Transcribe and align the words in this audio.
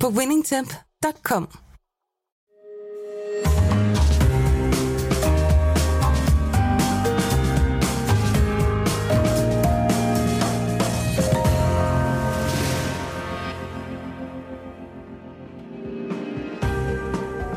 på 0.00 0.08
winningtemp.com. 0.08 1.48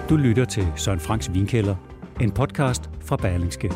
Du 0.09 0.16
lytter 0.16 0.45
til 0.45 0.67
Søren 0.76 1.00
Franks 1.00 1.34
Vinkælder, 1.34 1.76
en 2.22 2.31
podcast 2.31 2.90
fra 3.02 3.16
Berlingske. 3.16 3.73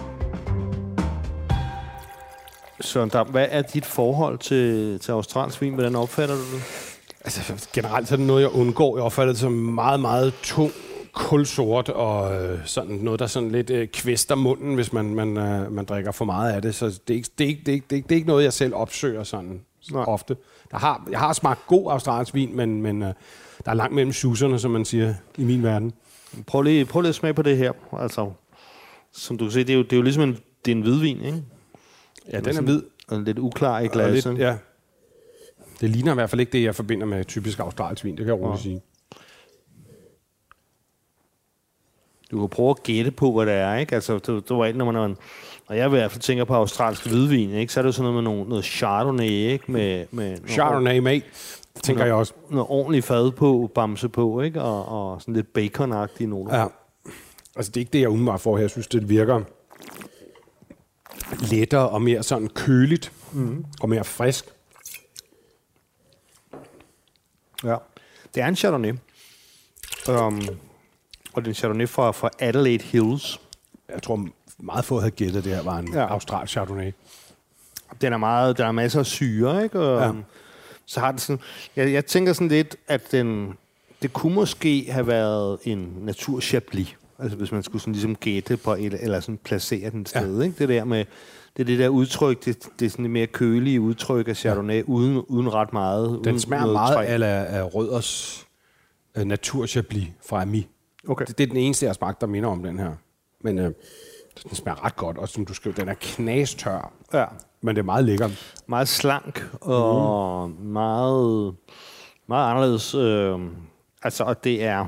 Søren 2.81 3.09
Dam, 3.09 3.27
hvad 3.27 3.47
er 3.49 3.61
dit 3.61 3.85
forhold 3.85 4.37
til, 4.37 4.99
til 4.99 5.11
australsk 5.11 5.61
vin? 5.61 5.73
Hvordan 5.73 5.95
opfatter 5.95 6.35
du 6.35 6.41
det? 6.41 6.92
Altså 7.23 7.67
generelt 7.73 8.07
så 8.07 8.15
er 8.15 8.17
det 8.17 8.27
noget, 8.27 8.41
jeg 8.41 8.49
undgår. 8.49 8.97
Jeg 8.97 9.03
opfatter 9.03 9.33
det 9.33 9.39
som 9.39 9.51
meget, 9.51 9.99
meget 9.99 10.33
tung, 10.43 10.71
kulsort 11.13 11.89
og 11.89 12.43
øh, 12.43 12.59
sådan 12.65 12.95
noget, 12.95 13.19
der 13.19 13.27
sådan 13.27 13.51
lidt 13.51 13.69
øh, 13.69 13.87
kvæster 13.87 14.35
munden, 14.35 14.75
hvis 14.75 14.93
man, 14.93 15.15
man, 15.15 15.37
øh, 15.37 15.71
man 15.71 15.85
drikker 15.85 16.11
for 16.11 16.25
meget 16.25 16.53
af 16.53 16.61
det. 16.61 16.75
Så 16.75 16.85
det 16.85 17.13
er, 17.13 17.13
ikke, 17.17 17.29
det, 17.37 17.43
er 17.43 17.47
ikke, 17.47 17.61
det, 17.65 17.71
er 17.71 17.73
ikke, 17.73 17.85
det, 17.89 17.91
er 17.91 17.97
ikke, 17.97 18.07
det 18.07 18.15
er 18.15 18.17
ikke 18.17 18.27
noget, 18.27 18.43
jeg 18.43 18.53
selv 18.53 18.75
opsøger 18.75 19.23
sådan 19.23 19.61
Nej. 19.91 20.03
ofte. 20.03 20.35
Der 20.71 20.77
har, 20.77 21.07
jeg 21.11 21.19
har 21.19 21.33
smagt 21.33 21.59
god 21.67 21.91
australsk 21.91 22.33
vin, 22.33 22.55
men, 22.55 22.81
men 22.81 23.01
øh, 23.01 23.13
der 23.65 23.71
er 23.71 23.73
langt 23.73 23.95
mellem 23.95 24.13
suserne, 24.13 24.59
som 24.59 24.71
man 24.71 24.85
siger 24.85 25.13
i 25.37 25.43
min 25.43 25.63
verden. 25.63 25.93
Prøv 26.47 26.61
lige, 26.61 26.85
prøv 26.85 27.01
lige 27.01 27.09
at 27.09 27.15
smage 27.15 27.33
på 27.33 27.41
det 27.41 27.57
her. 27.57 27.71
Altså, 27.99 28.31
som 29.11 29.37
du 29.37 29.45
kan 29.45 29.51
se, 29.51 29.59
det 29.59 29.69
er 29.69 29.73
jo, 29.77 29.83
det 29.83 29.93
er 29.93 29.97
jo 29.97 30.03
ligesom 30.03 30.23
en, 30.23 30.37
det 30.65 30.71
er 30.71 30.75
en 30.75 30.81
hvidvin, 30.81 31.21
ikke? 31.21 31.43
Ja, 32.31 32.39
den 32.39 32.57
er 32.57 32.61
hvid. 32.61 32.81
Og 33.07 33.19
lidt 33.21 33.39
uklar 33.39 33.79
i 33.79 33.85
Og 33.85 33.91
glasset. 33.91 34.33
lidt, 34.33 34.43
ja. 34.43 34.55
Det 35.83 35.91
ligner 35.91 36.11
i 36.11 36.15
hvert 36.15 36.29
fald 36.29 36.39
ikke 36.41 36.51
det, 36.51 36.63
jeg 36.63 36.75
forbinder 36.75 37.05
med 37.05 37.25
typisk 37.25 37.59
australsk 37.59 38.03
vin, 38.05 38.17
det 38.17 38.25
kan 38.25 38.35
jeg 38.35 38.43
roligt 38.43 38.61
sige. 38.61 38.81
Du 42.31 42.39
kan 42.39 42.49
prøve 42.49 42.69
at 42.69 42.83
gætte 42.83 43.11
på, 43.11 43.31
hvad 43.31 43.45
det 43.45 43.53
er, 43.53 43.75
ikke? 43.75 43.95
Altså, 43.95 44.13
det, 44.13 44.49
det 44.49 44.57
var 44.57 44.65
ikke, 44.65 44.77
når 44.79 44.85
man... 44.85 44.93
når- 44.93 45.15
Og 45.67 45.77
jeg 45.77 45.85
i 45.85 45.89
hvert 45.89 46.11
fald 46.11 46.21
tænker 46.21 46.43
på 46.45 46.55
australsk 46.55 47.07
hvidvin, 47.07 47.49
ikke? 47.53 47.73
Så 47.73 47.79
er 47.79 47.81
det 47.81 47.87
jo 47.87 47.91
sådan 47.91 48.11
noget 48.11 48.23
med 48.23 48.31
noget, 48.33 48.49
noget 48.49 48.65
chardonnay, 48.65 49.29
ikke? 49.29 49.71
Med, 49.71 50.05
med 50.11 50.25
noget, 50.29 50.49
Chardonnay 50.51 50.99
mate, 50.99 51.25
tænker 51.83 52.05
jeg 52.05 52.13
også. 52.13 52.33
noget 52.49 52.67
ordentligt 52.69 53.05
fad 53.05 53.31
på, 53.31 53.71
bamse 53.75 54.09
på, 54.09 54.41
ikke? 54.41 54.61
Og, 54.61 54.85
og 55.13 55.21
sådan 55.21 55.33
lidt 55.33 55.53
baconagtige 55.53 56.27
noter. 56.27 56.57
Ja. 56.59 56.65
Altså, 57.55 57.71
det 57.71 57.77
er 57.77 57.81
ikke 57.81 57.93
det, 57.93 57.99
jeg 58.01 58.09
umiddelbart 58.09 58.41
får 58.41 58.55
her. 58.57 58.63
Jeg 58.63 58.69
synes, 58.69 58.87
det 58.87 59.09
virker 59.09 59.41
lettere 61.51 61.89
og 61.89 62.01
mere 62.01 62.23
sådan 62.23 62.47
køligt 62.47 63.11
mm. 63.33 63.65
og 63.81 63.89
mere 63.89 64.03
frisk. 64.03 64.45
Ja. 67.63 67.75
Det 68.35 68.43
er 68.43 68.47
en 68.47 68.55
Chardonnay. 68.55 68.93
Um, 70.09 70.41
og 71.33 71.41
det 71.41 71.47
er 71.47 71.51
en 71.51 71.53
Chardonnay 71.53 71.87
fra, 71.87 72.11
fra 72.11 72.29
Adelaide 72.39 72.83
Hills. 72.83 73.39
Jeg 73.93 74.03
tror, 74.03 74.27
meget 74.59 74.85
få 74.85 74.99
havde 74.99 75.11
gættet, 75.11 75.43
det 75.43 75.55
her 75.55 75.63
var 75.63 75.77
en 75.77 75.93
Ja. 75.93 76.07
australsk 76.07 76.51
chardonnay. 76.51 76.91
Den 78.01 78.13
er 78.13 78.17
meget, 78.17 78.57
der 78.57 78.65
er 78.65 78.71
masser 78.71 78.99
af 78.99 79.05
syre, 79.05 79.63
ikke? 79.63 79.79
Og, 79.79 80.01
ja. 80.01 80.07
Ja. 80.07 80.13
Så 80.85 80.99
har 80.99 81.11
den 81.11 81.19
sådan, 81.19 81.39
jeg, 81.75 81.93
jeg 81.93 82.05
tænker 82.05 82.33
sådan 82.33 82.47
lidt, 82.47 82.75
at 82.87 83.11
den, 83.11 83.57
det 84.01 84.13
kunne 84.13 84.33
måske 84.35 84.87
have 84.91 85.07
været 85.07 85.59
en 85.63 85.93
natur 86.01 86.39
Chablis. 86.39 86.95
Altså 87.19 87.37
hvis 87.37 87.51
man 87.51 87.63
skulle 87.63 87.81
sådan 87.81 87.93
ligesom 87.93 88.15
gætte 88.15 88.57
på, 88.57 88.73
et, 88.73 88.93
eller 88.93 89.19
sådan 89.19 89.37
placere 89.37 89.89
den 89.89 90.05
sted, 90.05 90.37
ja. 90.37 90.43
ikke? 90.45 90.59
Det 90.59 90.69
der 90.69 90.83
med, 90.83 91.05
det 91.57 91.63
er 91.63 91.65
det 91.65 91.79
der 91.79 91.89
udtryk, 91.89 92.45
det, 92.45 92.69
det 92.79 92.85
er 92.85 92.89
sådan 92.89 93.03
det 93.03 93.11
mere 93.11 93.27
kølige 93.27 93.81
udtryk 93.81 94.27
af 94.27 94.37
Chardonnay, 94.37 94.77
ja. 94.77 94.83
uden, 94.87 95.17
uden 95.17 95.53
ret 95.53 95.73
meget. 95.73 96.09
Den 96.09 96.17
uden 96.17 96.39
smager 96.39 96.71
meget 96.71 96.93
træ. 96.93 97.05
af, 97.05 97.59
af 97.59 97.75
Røders 97.75 98.45
Natur 99.15 99.65
Chablis 99.65 100.07
fra 100.27 100.41
Ami. 100.41 100.67
Okay. 101.07 101.25
Det, 101.25 101.37
det 101.37 101.43
er 101.43 101.47
den 101.47 101.57
eneste, 101.57 101.85
jeg 101.85 101.89
har 101.89 101.93
smagt, 101.93 102.21
der 102.21 102.27
minder 102.27 102.49
om 102.49 102.63
den 102.63 102.79
her. 102.79 102.91
Men 103.41 103.59
uh, 103.59 103.65
den 104.43 104.55
smager 104.55 104.85
ret 104.85 104.95
godt, 104.95 105.17
og 105.17 105.29
som 105.29 105.45
du 105.45 105.53
skriver, 105.53 105.75
den 105.75 105.89
er 105.89 105.93
knastør. 106.01 106.93
Ja. 107.13 107.25
Men 107.61 107.75
det 107.75 107.81
er 107.81 107.85
meget 107.85 108.05
lækker. 108.05 108.29
meget 108.67 108.87
slank 108.87 109.49
og 109.61 110.49
mm. 110.49 110.55
meget, 110.65 111.55
meget 112.27 112.51
anderledes. 112.51 112.95
Øh, 112.95 113.39
altså, 114.03 114.23
og 114.23 114.43
det 114.43 114.63
er... 114.63 114.85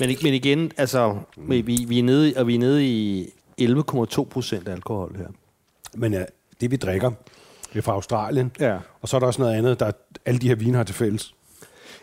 Men, 0.00 0.16
men 0.22 0.34
igen, 0.34 0.72
altså, 0.76 1.16
vi, 1.36 1.60
vi, 1.60 1.98
er 1.98 2.02
nede, 2.02 2.32
og 2.36 2.46
vi 2.46 2.54
er 2.54 2.58
nede 2.58 2.86
i 2.86 3.26
11,2 3.60 4.24
procent 4.24 4.68
alkohol 4.68 5.16
her. 5.16 5.28
Men 5.98 6.14
uh, 6.14 6.20
det, 6.60 6.70
vi 6.70 6.76
drikker, 6.76 7.10
det 7.72 7.78
er 7.78 7.82
fra 7.82 7.92
Australien. 7.92 8.52
Ja. 8.60 8.76
Og 9.02 9.08
så 9.08 9.16
er 9.16 9.20
der 9.20 9.26
også 9.26 9.42
noget 9.42 9.54
andet, 9.54 9.80
der 9.80 9.90
alle 10.26 10.40
de 10.40 10.48
her 10.48 10.54
vine 10.54 10.76
har 10.76 10.84
til 10.84 10.94
fælles. 10.94 11.34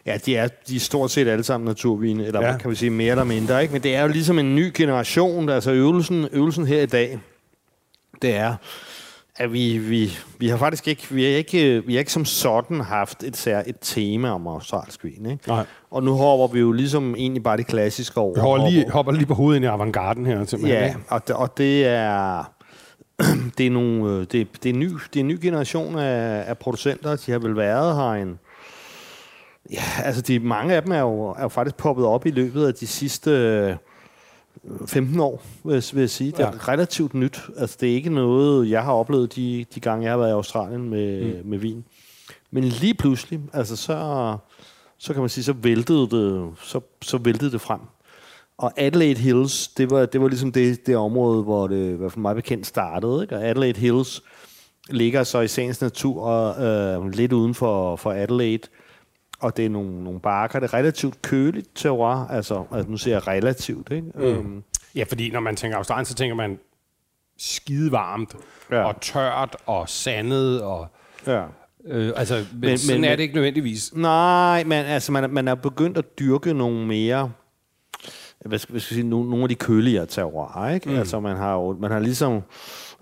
Ja, 0.05 0.17
de 0.25 0.35
er, 0.35 0.47
de 0.67 0.75
er 0.75 0.79
stort 0.79 1.11
set 1.11 1.27
alle 1.27 1.43
sammen 1.43 1.65
naturvine, 1.65 2.25
eller 2.25 2.41
ja. 2.41 2.51
Ja. 2.51 2.57
kan 2.57 2.69
vi 2.69 2.75
sige 2.75 2.89
mere 2.89 3.11
eller 3.11 3.23
mindre. 3.23 3.61
Ikke? 3.61 3.71
Men 3.71 3.83
det 3.83 3.95
er 3.95 4.01
jo 4.01 4.07
ligesom 4.07 4.39
en 4.39 4.55
ny 4.55 4.71
generation. 4.73 5.49
Altså 5.49 5.71
øvelsen, 5.71 6.27
øvelsen 6.31 6.67
her 6.67 6.81
i 6.81 6.85
dag, 6.85 7.19
det 8.21 8.35
er, 8.35 8.55
at 9.35 9.53
vi, 9.53 9.77
vi, 9.77 10.17
vi 10.39 10.47
har 10.47 10.57
faktisk 10.57 10.87
ikke, 10.87 11.07
vi 11.09 11.23
har 11.23 11.29
ikke, 11.29 11.83
vi 11.85 11.93
har 11.93 11.99
ikke 11.99 12.11
som 12.11 12.25
sådan 12.25 12.81
haft 12.81 13.23
et, 13.23 13.37
sær, 13.37 13.63
et 13.67 13.75
tema 13.81 14.29
om 14.29 14.47
australsk 14.47 15.03
vin. 15.03 15.25
Ikke? 15.25 15.47
Nej. 15.47 15.65
Og 15.91 16.03
nu 16.03 16.13
hopper 16.13 16.47
vi 16.47 16.59
jo 16.59 16.71
ligesom 16.71 17.15
egentlig 17.15 17.43
bare 17.43 17.57
det 17.57 17.67
klassiske 17.67 18.17
over. 18.17 18.33
Jeg 18.35 18.43
hopper 18.43 18.69
lige, 18.69 18.89
hopper 18.89 19.11
lige 19.11 19.25
på 19.25 19.33
hovedet 19.33 19.55
ind 19.55 19.65
i 19.65 19.67
avantgarden 19.67 20.25
her. 20.25 20.45
Simpelthen, 20.45 20.81
Ja, 20.81 20.95
og 21.07 21.27
det, 21.27 21.35
og 21.35 21.57
det 21.57 21.85
er 21.85 22.43
det 23.57 23.65
er 23.65 23.71
nogle 23.71 24.11
øh, 24.13 24.19
det, 24.19 24.31
det 24.63 24.69
er 24.69 24.73
en 24.73 24.79
ny 24.79 24.89
det 24.89 25.15
er 25.15 25.19
en 25.19 25.27
ny 25.27 25.39
generation 25.41 25.99
af, 25.99 26.43
af 26.49 26.57
producenter. 26.57 27.15
De 27.15 27.31
har 27.31 27.39
vel 27.39 27.55
været 27.55 27.95
her 27.95 28.11
en 28.23 28.39
Ja, 29.71 29.83
altså 30.03 30.21
de, 30.21 30.39
mange 30.39 30.75
af 30.75 30.81
dem 30.81 30.91
er 30.91 30.99
jo, 30.99 31.29
er 31.29 31.41
jo 31.41 31.47
faktisk 31.47 31.75
poppet 31.77 32.05
op 32.05 32.25
i 32.25 32.31
løbet 32.31 32.67
af 32.67 32.73
de 32.73 32.87
sidste 32.87 33.31
øh, 33.31 33.75
15 34.87 35.19
år, 35.19 35.41
vil 35.63 35.73
jeg, 35.73 35.83
vil 35.93 35.99
jeg 35.99 36.09
sige. 36.09 36.31
Det 36.31 36.39
er 36.39 36.45
Ja. 36.45 36.71
relativt 36.71 37.13
nyt. 37.13 37.41
Altså 37.57 37.77
det 37.81 37.89
er 37.89 37.93
ikke 37.93 38.09
noget, 38.09 38.69
jeg 38.69 38.83
har 38.83 38.91
oplevet 38.93 39.35
de, 39.35 39.65
de 39.75 39.79
gange, 39.79 40.03
jeg 40.03 40.11
har 40.11 40.17
været 40.17 40.29
i 40.29 40.31
Australien 40.31 40.89
med, 40.89 41.35
mm. 41.43 41.49
med 41.49 41.57
vin. 41.57 41.85
Men 42.51 42.63
lige 42.63 42.93
pludselig, 42.93 43.39
altså 43.53 43.75
så, 43.75 44.37
så 44.97 45.13
kan 45.13 45.21
man 45.21 45.29
sige, 45.29 45.43
så 45.43 45.53
væltede 45.53 46.09
det, 46.09 46.49
så, 46.61 46.79
så 47.01 47.17
væltede 47.17 47.51
det 47.51 47.61
frem. 47.61 47.79
Og 48.57 48.71
Adelaide 48.77 49.19
Hills, 49.21 49.67
det 49.67 49.89
var, 49.89 50.05
det 50.05 50.21
var 50.21 50.27
ligesom 50.27 50.51
det, 50.51 50.87
det 50.87 50.97
område, 50.97 51.43
hvor 51.43 51.67
det 51.67 51.89
i 51.93 51.95
hvert 51.95 52.11
fald 52.11 52.21
meget 52.21 52.35
bekendt 52.35 52.67
startede. 52.67 53.21
Ikke? 53.23 53.35
Og 53.35 53.43
Adelaide 53.45 53.79
Hills 53.79 54.23
ligger 54.89 55.23
så 55.23 55.39
i 55.39 55.47
sagens 55.47 55.81
natur 55.81 56.25
øh, 56.61 57.09
lidt 57.11 57.33
uden 57.33 57.53
for, 57.53 57.95
for 57.95 58.11
Adelaide. 58.11 58.67
Og 59.39 59.57
det 59.57 59.65
er 59.65 59.69
nogle, 59.69 60.03
nogle 60.03 60.19
bakker. 60.19 60.59
Det 60.59 60.69
er 60.69 60.73
relativt 60.73 61.21
køligt 61.21 61.67
terroir. 61.75 62.27
Altså, 62.29 62.63
altså 62.71 62.91
nu 62.91 62.97
siger 62.97 63.15
jeg 63.15 63.27
relativt. 63.27 63.91
Ikke? 63.91 64.07
Mm. 64.15 64.21
Øhm, 64.23 64.63
Ja, 64.95 65.03
fordi 65.09 65.29
når 65.31 65.39
man 65.39 65.55
tænker 65.55 65.77
Australien, 65.77 66.05
så 66.05 66.15
tænker 66.15 66.35
man 66.35 66.59
skide 67.37 67.91
varmt, 67.91 68.35
Ja. 68.71 68.83
og 68.83 69.01
tørt, 69.01 69.55
og 69.65 69.89
sandet, 69.89 70.61
og... 70.61 70.87
ja. 71.27 71.43
Øh, 71.85 72.11
altså, 72.15 72.35
men, 72.35 72.59
Men- 72.61 72.77
sådan 72.77 73.01
men- 73.01 73.09
er 73.11 73.15
det 73.15 73.23
ikke 73.23 73.35
nødvendigvis. 73.35 73.93
Nej, 73.95 74.63
men 74.63 74.85
altså, 74.85 75.11
man, 75.11 75.29
man 75.29 75.47
er 75.47 75.55
begyndt 75.55 75.97
at 75.97 76.19
dyrke 76.19 76.53
nogle 76.53 76.87
mere 76.87 77.31
hvad 78.45 78.59
skal, 78.59 78.71
hvad 78.73 78.81
skal 78.81 78.95
jeg 78.95 79.01
sige, 79.01 79.09
nogle, 79.09 79.29
nogle 79.29 79.43
af 79.43 79.49
de 79.49 79.55
køligere 79.55 80.05
terroirer, 80.05 80.73
ikke? 80.73 80.89
Mm. 80.89 80.95
Altså, 80.95 81.19
man 81.19 81.37
har 81.37 81.53
jo, 81.53 81.77
man 81.79 81.91
har 81.91 81.99
ligesom, 81.99 82.41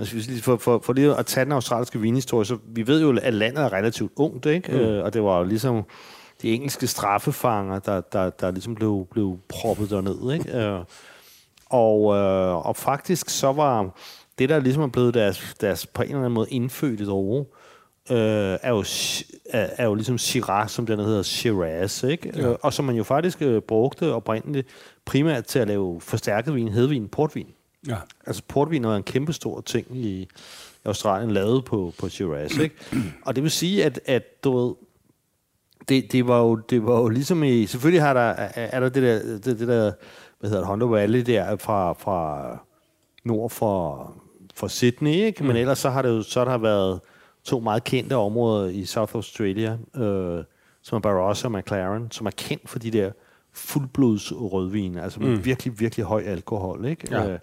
sige, 0.03 0.41
for, 0.41 0.57
for, 0.57 0.79
for 0.83 0.93
lige 0.93 1.15
at 1.15 1.25
tage 1.25 1.43
den 1.43 1.53
australske 1.53 1.99
vinhistorie, 1.99 2.45
så 2.45 2.57
vi 2.67 2.87
ved 2.87 3.01
jo, 3.01 3.17
at 3.21 3.33
landet 3.33 3.63
er 3.63 3.73
relativt 3.73 4.11
ungt, 4.15 4.45
ikke? 4.45 4.71
Mm. 4.71 4.77
Øh, 4.77 5.03
og 5.03 5.13
det 5.13 5.23
var 5.23 5.37
jo 5.37 5.43
ligesom 5.43 5.83
de 6.41 6.53
engelske 6.53 6.87
straffefanger, 6.87 7.79
der, 7.79 8.01
der, 8.01 8.29
der 8.29 8.51
ligesom 8.51 8.75
blev, 8.75 9.07
blev 9.11 9.39
proppet 9.49 9.89
derned, 9.89 10.33
ikke? 10.33 10.57
Øh, 10.57 10.79
og, 11.69 12.15
øh, 12.15 12.67
og 12.67 12.75
faktisk 12.75 13.29
så 13.29 13.51
var 13.51 13.89
det, 14.39 14.49
der 14.49 14.59
ligesom 14.59 14.83
er 14.83 14.87
blevet 14.87 15.13
deres, 15.13 15.55
deres 15.61 15.85
på 15.85 16.01
en 16.01 16.07
eller 16.07 16.19
anden 16.19 16.33
måde 16.33 16.49
indfødte 16.49 17.05
derovre, 17.05 17.45
øh, 18.11 18.57
er, 18.61 18.69
jo, 18.69 18.83
er, 19.49 19.69
er 19.77 19.85
jo 19.85 19.95
ligesom 19.95 20.17
Shiraz, 20.17 20.71
som 20.71 20.85
den 20.85 20.99
hedder 20.99 21.21
Shiraz, 21.21 22.03
ikke? 22.03 22.31
Ja. 22.35 22.49
Øh, 22.49 22.55
og 22.61 22.73
som 22.73 22.85
man 22.85 22.95
jo 22.95 23.03
faktisk 23.03 23.41
øh, 23.41 23.61
brugte 23.61 24.13
oprindeligt 24.13 24.67
primært 25.05 25.45
til 25.45 25.59
at 25.59 25.67
lave 25.67 26.01
forstærket 26.01 26.55
vin, 26.55 26.67
hedvin, 26.67 27.07
portvin. 27.07 27.47
Ja. 27.87 27.97
Altså 28.27 28.41
portvin 28.47 28.83
var 28.83 28.95
en 28.95 29.03
kæmpe 29.03 29.33
stor 29.33 29.61
ting 29.61 29.97
i 29.97 30.27
Australien, 30.85 31.31
lavet 31.31 31.65
på, 31.65 31.93
på 31.99 32.09
Shiraz, 32.09 32.57
ikke? 32.57 32.75
Og 33.25 33.35
det 33.35 33.43
vil 33.43 33.51
sige, 33.51 33.85
at, 33.85 33.99
at 34.05 34.43
du 34.43 34.57
ved, 34.57 34.75
det, 35.89 36.11
det, 36.11 36.27
var 36.27 36.39
jo, 36.39 36.55
det 36.55 36.85
var 36.85 36.99
jo 36.99 37.09
ligesom 37.09 37.43
i... 37.43 37.65
Selvfølgelig 37.65 38.01
har 38.01 38.13
der, 38.13 38.21
er, 38.21 38.49
er 38.55 38.79
der 38.79 38.89
det 38.89 39.03
der, 39.03 39.19
det, 39.37 39.59
det 39.59 39.67
der, 39.67 39.91
hvad 40.39 40.49
hedder 40.49 40.61
det, 40.61 40.67
Honda 40.67 40.85
Valley 40.85 41.19
der 41.21 41.55
fra, 41.57 41.93
fra 41.93 42.57
nord 43.23 43.49
for, 43.49 44.13
for 44.55 44.67
Sydney, 44.67 45.11
ikke? 45.13 45.43
Men 45.43 45.51
Mm. 45.51 45.57
ellers 45.57 45.79
så 45.79 45.89
har, 45.89 46.01
det 46.01 46.09
jo, 46.09 46.21
så 46.21 46.39
har 46.39 46.45
der 46.45 46.57
været 46.57 46.99
to 47.43 47.59
meget 47.59 47.83
kendte 47.83 48.15
områder 48.15 48.69
i 48.69 48.85
South 48.85 49.15
Australia, 49.15 49.77
øh, 49.95 50.43
som 50.81 50.95
er 50.95 50.99
Barossa 50.99 51.47
og 51.47 51.51
McLaren, 51.51 52.11
som 52.11 52.27
er 52.27 52.31
kendt 52.31 52.69
for 52.69 52.79
de 52.79 52.91
der 52.91 53.11
fuldblods 53.53 54.31
rødvin, 54.35 54.97
altså 54.97 55.19
med 55.19 55.29
Mm. 55.29 55.45
virkelig, 55.45 55.79
virkelig 55.79 56.05
høj 56.05 56.21
alkohol, 56.25 56.85
ikke? 56.85 57.07
Ja. 57.11 57.29
Øh, 57.31 57.39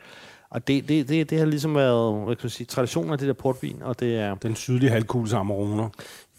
og 0.50 0.68
det, 0.68 0.88
det, 0.88 1.08
det, 1.08 1.30
det 1.30 1.38
har 1.38 1.46
ligesom 1.46 1.74
været, 1.74 2.24
hvad 2.24 2.36
kan 2.36 2.44
man 2.44 2.50
sige, 2.50 2.66
traditionen 2.66 3.12
af 3.12 3.18
det 3.18 3.28
der 3.28 3.34
portvin, 3.34 3.82
og 3.82 4.00
det 4.00 4.16
er, 4.16 4.34
Den 4.34 4.54
sydlige 4.56 4.90
halvkugle 4.90 5.36
Amarone. 5.36 5.90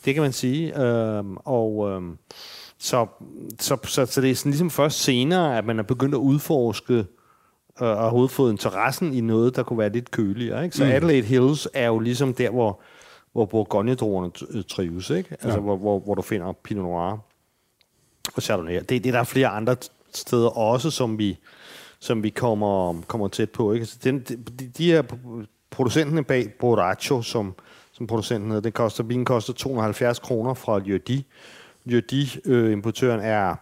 det 0.06 0.14
kan 0.14 0.24
man 0.24 0.32
sige. 0.34 0.82
Øhm, 0.84 1.38
og 1.38 1.90
øhm, 1.90 2.18
så, 2.80 3.06
så, 3.60 3.78
så, 3.84 4.06
så 4.06 4.22
det 4.22 4.32
er 4.32 4.36
sådan 4.36 4.50
ligesom 4.52 4.70
først 4.70 5.00
senere, 5.04 5.58
at 5.58 5.66
man 5.66 5.80
er 5.80 5.84
begyndt 5.84 6.16
at 6.16 6.20
udforske 6.20 6.94
øh, 6.94 7.06
og 7.78 7.98
overhovedet 7.98 8.32
fået 8.32 8.52
interessen 8.52 9.14
i 9.14 9.22
noget, 9.22 9.56
der 9.56 9.64
kunne 9.64 9.80
være 9.80 9.90
lidt 9.92 10.12
køligere. 10.12 10.64
Ikke? 10.64 10.76
Så 10.76 10.84
mm. 10.84 10.90
Adelaide 10.92 11.28
Hills 11.28 11.68
er 11.74 11.88
jo 11.88 12.00
ligesom 12.00 12.34
der, 12.34 12.50
hvor, 12.50 12.80
hvor 13.32 13.46
øh, 14.54 14.64
trives. 14.70 15.10
Ikke? 15.10 15.30
Altså, 15.32 15.50
Ja. 15.50 15.60
hvor, 15.60 15.78
hvor, 15.78 16.00
hvor 16.00 16.16
du 16.16 16.22
finder 16.22 16.52
Pinot 16.64 16.84
Noir 16.86 17.18
og 18.36 18.42
Chardonnay. 18.42 18.80
Det, 18.90 19.04
det 19.04 19.16
er 19.16 19.24
flere 19.24 19.48
andre 19.48 19.76
steder 20.14 20.48
også, 20.48 20.92
som 20.92 21.18
vi, 21.18 21.38
som 22.00 22.24
vi 22.24 22.30
kommer, 22.30 23.02
kommer 23.08 23.28
tæt 23.28 23.50
på. 23.50 23.74
Ikke? 23.74 23.86
Så 23.86 23.98
den, 24.04 24.20
de, 24.20 24.68
de 24.78 24.92
her 24.92 25.04
producenterne 25.70 26.24
bag 26.24 26.54
Boracho, 26.60 27.22
som, 27.22 27.54
som 27.92 28.08
producenten 28.08 28.50
hedder, 28.50 28.62
det 28.62 28.74
koster, 28.74 29.04
bilen 29.04 29.26
koster 29.26 29.54
270 29.54 30.20
kroner 30.20 30.54
fra 30.54 30.80
Jødi. 30.80 31.26
Jødi, 31.86 32.40
øh, 32.46 32.72
importøren, 32.72 33.20
er 33.20 33.56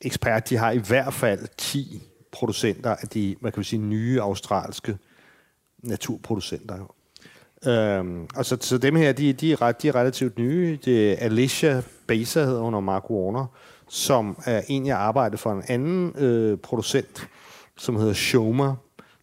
ekspert. 0.00 0.48
De 0.48 0.56
har 0.56 0.70
i 0.70 0.78
hvert 0.78 1.14
fald 1.14 1.48
10 1.56 2.02
producenter 2.32 2.90
af 2.90 3.08
de, 3.08 3.36
hvad 3.40 3.52
kan 3.52 3.60
vi 3.60 3.64
sige, 3.64 3.80
nye 3.80 4.20
australske 4.20 4.98
naturproducenter. 5.82 6.94
Øhm, 7.66 8.28
og 8.36 8.44
så, 8.44 8.56
så 8.60 8.78
dem 8.78 8.96
her, 8.96 9.12
de, 9.12 9.32
de, 9.32 9.52
er 9.52 9.62
ret, 9.62 9.82
de 9.82 9.88
er 9.88 9.94
relativt 9.94 10.38
nye. 10.38 10.78
Det 10.84 11.12
er 11.12 11.16
Alicia 11.16 11.82
Baser, 12.06 12.44
hedder 12.44 12.60
hun, 12.60 12.74
og 12.74 12.84
Mark 12.84 13.10
Warner, 13.10 13.46
som 13.88 14.36
er 14.46 14.62
en, 14.68 14.86
jeg 14.86 14.98
arbejder 14.98 15.36
for 15.36 15.52
en 15.52 15.62
anden 15.68 16.12
øh, 16.18 16.58
producent, 16.58 17.28
som 17.76 17.96
hedder 17.96 18.12
Shoma, 18.12 18.72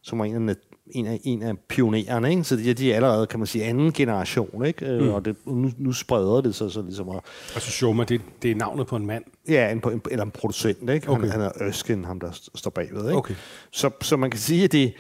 som 0.02 0.20
er 0.20 0.26
en 0.26 0.50
af, 0.50 0.56
en 0.92 1.08
af, 1.08 1.20
en 1.24 1.44
af 1.44 1.58
pionererne. 1.70 2.30
Ikke? 2.30 2.44
Så 2.44 2.56
de, 2.56 2.74
de 2.74 2.92
er 2.92 2.96
allerede, 2.96 3.28
kan 3.28 3.40
man 3.40 3.48
sige, 3.48 3.64
anden 3.66 3.92
generation. 3.92 4.66
Ikke? 4.66 4.98
Mm. 5.02 5.10
Og 5.10 5.26
det, 5.26 5.36
nu, 5.46 5.72
nu 5.78 5.92
spreder 5.94 6.42
det 6.42 6.56
sig 6.56 6.72
så 6.72 6.82
ligesom. 6.82 7.08
Og, 7.10 7.24
Altså 7.54 7.72
Shoma, 7.72 8.04
det, 8.04 8.22
det 8.42 8.52
er 8.52 8.56
navnet 8.56 8.88
på 8.88 8.96
en 8.96 9.06
mand. 9.06 9.24
Ja, 9.50 9.72
en, 9.72 9.82
en, 9.92 10.02
eller 10.12 10.26
en 10.26 10.32
producent, 10.32 10.90
ikke? 10.90 11.10
Okay. 11.10 11.22
Han, 11.22 11.32
han 11.32 11.42
er 11.42 11.52
Øsken, 11.68 12.06
ham 12.06 12.20
der 12.20 12.32
st- 12.32 12.48
står 12.56 12.72
bagved, 12.72 13.06
ikke? 13.06 13.18
Okay. 13.18 13.36
Så, 13.72 13.90
så 14.02 14.18
man 14.18 14.32
kan 14.32 14.40
sige, 14.40 14.64
at 14.64 14.72
det, 14.72 14.94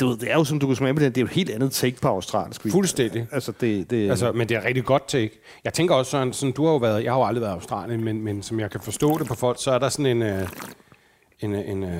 du 0.00 0.08
ved, 0.08 0.16
det 0.16 0.30
er 0.30 0.34
jo, 0.34 0.44
som 0.44 0.58
du 0.58 0.66
kan 0.66 0.76
smage 0.76 0.94
på 0.94 1.00
det, 1.00 1.14
det 1.14 1.20
er 1.20 1.22
jo 1.22 1.26
et 1.26 1.32
helt 1.32 1.50
andet 1.50 1.72
take 1.72 2.00
på 2.00 2.08
australsk 2.08 2.64
vin. 2.64 2.72
Fuldstændig. 2.72 3.26
Altså, 3.32 3.52
det, 3.60 3.90
det, 3.90 4.10
Altså, 4.10 4.32
men 4.32 4.48
det 4.48 4.56
er 4.56 4.64
rigtig 4.64 4.84
godt 4.84 5.08
take. 5.08 5.40
Jeg 5.64 5.72
tænker 5.72 5.94
også 5.94 6.10
sådan, 6.10 6.32
sådan, 6.32 6.52
du 6.52 6.64
har 6.64 6.72
jo 6.72 6.76
været, 6.76 7.04
jeg 7.04 7.12
har 7.12 7.18
jo 7.18 7.24
aldrig 7.26 7.42
været 7.42 7.50
i 7.52 7.54
Australien, 7.54 8.04
men, 8.04 8.22
men 8.22 8.42
som 8.42 8.60
jeg 8.60 8.70
kan 8.70 8.80
forstå 8.80 9.18
det 9.18 9.26
på 9.26 9.34
folk, 9.34 9.56
så 9.62 9.70
er 9.70 9.78
der 9.78 9.88
sådan 9.88 10.06
en, 10.06 10.22
øh, 10.22 10.48
en, 11.40 11.54
en, 11.54 11.82
øh, 11.84 11.90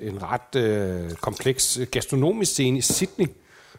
en 0.00 0.18
ret 0.22 0.60
øh, 0.62 1.10
kompleks 1.10 1.80
gastronomisk 1.90 2.52
scene 2.52 2.78
i 2.78 2.80
Sydney. 2.80 3.26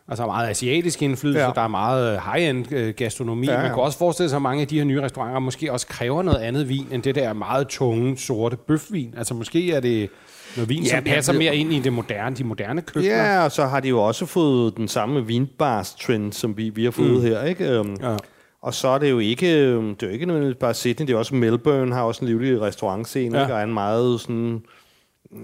Altså 0.07 0.25
meget 0.25 0.49
asiatisk 0.49 1.01
indflydelse, 1.01 1.41
Ja. 1.41 1.51
der 1.55 1.61
er 1.61 1.67
meget 1.67 2.13
øh, 2.15 2.21
high-end 2.33 2.71
øh, 2.71 2.93
gastronomi. 2.93 3.47
Ja. 3.47 3.53
ja. 3.53 3.61
Man 3.61 3.67
kan 3.73 3.79
også 3.83 3.97
forestille 3.97 4.29
sig, 4.29 4.35
at 4.35 4.41
mange 4.41 4.61
af 4.61 4.67
de 4.67 4.77
her 4.77 4.83
nye 4.85 5.01
restauranter 5.01 5.39
måske 5.39 5.71
også 5.71 5.87
kræver 5.87 6.23
noget 6.23 6.37
andet 6.39 6.69
vin, 6.69 6.87
end 6.91 7.03
det 7.03 7.15
der 7.15 7.33
meget 7.33 7.67
tunge, 7.67 8.17
sorte 8.17 8.57
bøfvin. 8.57 9.13
Altså 9.17 9.33
måske 9.33 9.71
er 9.71 9.79
det 9.79 10.09
noget 10.55 10.69
vin, 10.69 10.83
Ja, 10.83 10.89
ja, 10.89 10.95
som 10.95 11.03
passer 11.03 11.33
mere 11.33 11.55
ind 11.55 11.73
i 11.73 11.79
det 11.79 11.93
moderne, 11.93 12.35
de 12.35 12.43
moderne 12.43 12.81
køkkener. 12.81 13.15
Ja, 13.15 13.43
og 13.43 13.51
så 13.51 13.65
har 13.65 13.79
de 13.79 13.89
jo 13.89 14.01
også 14.03 14.25
fået 14.25 14.77
den 14.77 14.87
samme 14.87 15.25
vinbars-trend, 15.27 16.33
som 16.33 16.57
vi, 16.57 16.69
vi 16.69 16.83
har 16.83 16.91
fået 16.91 17.11
mm. 17.11 17.21
her, 17.21 17.43
ikke? 17.43 17.69
Øhm, 17.69 17.95
Ja. 18.01 18.17
Og 18.61 18.73
så 18.73 18.87
er 18.87 18.97
det 18.97 19.09
jo 19.11 19.19
ikke, 19.19 19.59
øhm, 19.59 19.95
det 19.95 20.03
er 20.03 20.07
jo 20.07 20.13
ikke 20.13 20.25
nødvendigvis 20.25 20.59
bare 20.59 20.73
Sydney, 20.73 21.07
det 21.07 21.13
er 21.13 21.17
også 21.17 21.35
Melbourne, 21.35 21.93
har 21.93 22.01
også 22.03 22.21
en 22.21 22.27
livlig 22.27 22.61
restaurantscene, 22.61 23.37
Ja. 23.37 23.39
ja. 23.39 23.45
ikke? 23.45 23.53
og 23.53 23.59
er 23.59 23.63
en 23.63 23.73
meget 23.73 24.21
sådan, 24.21 24.61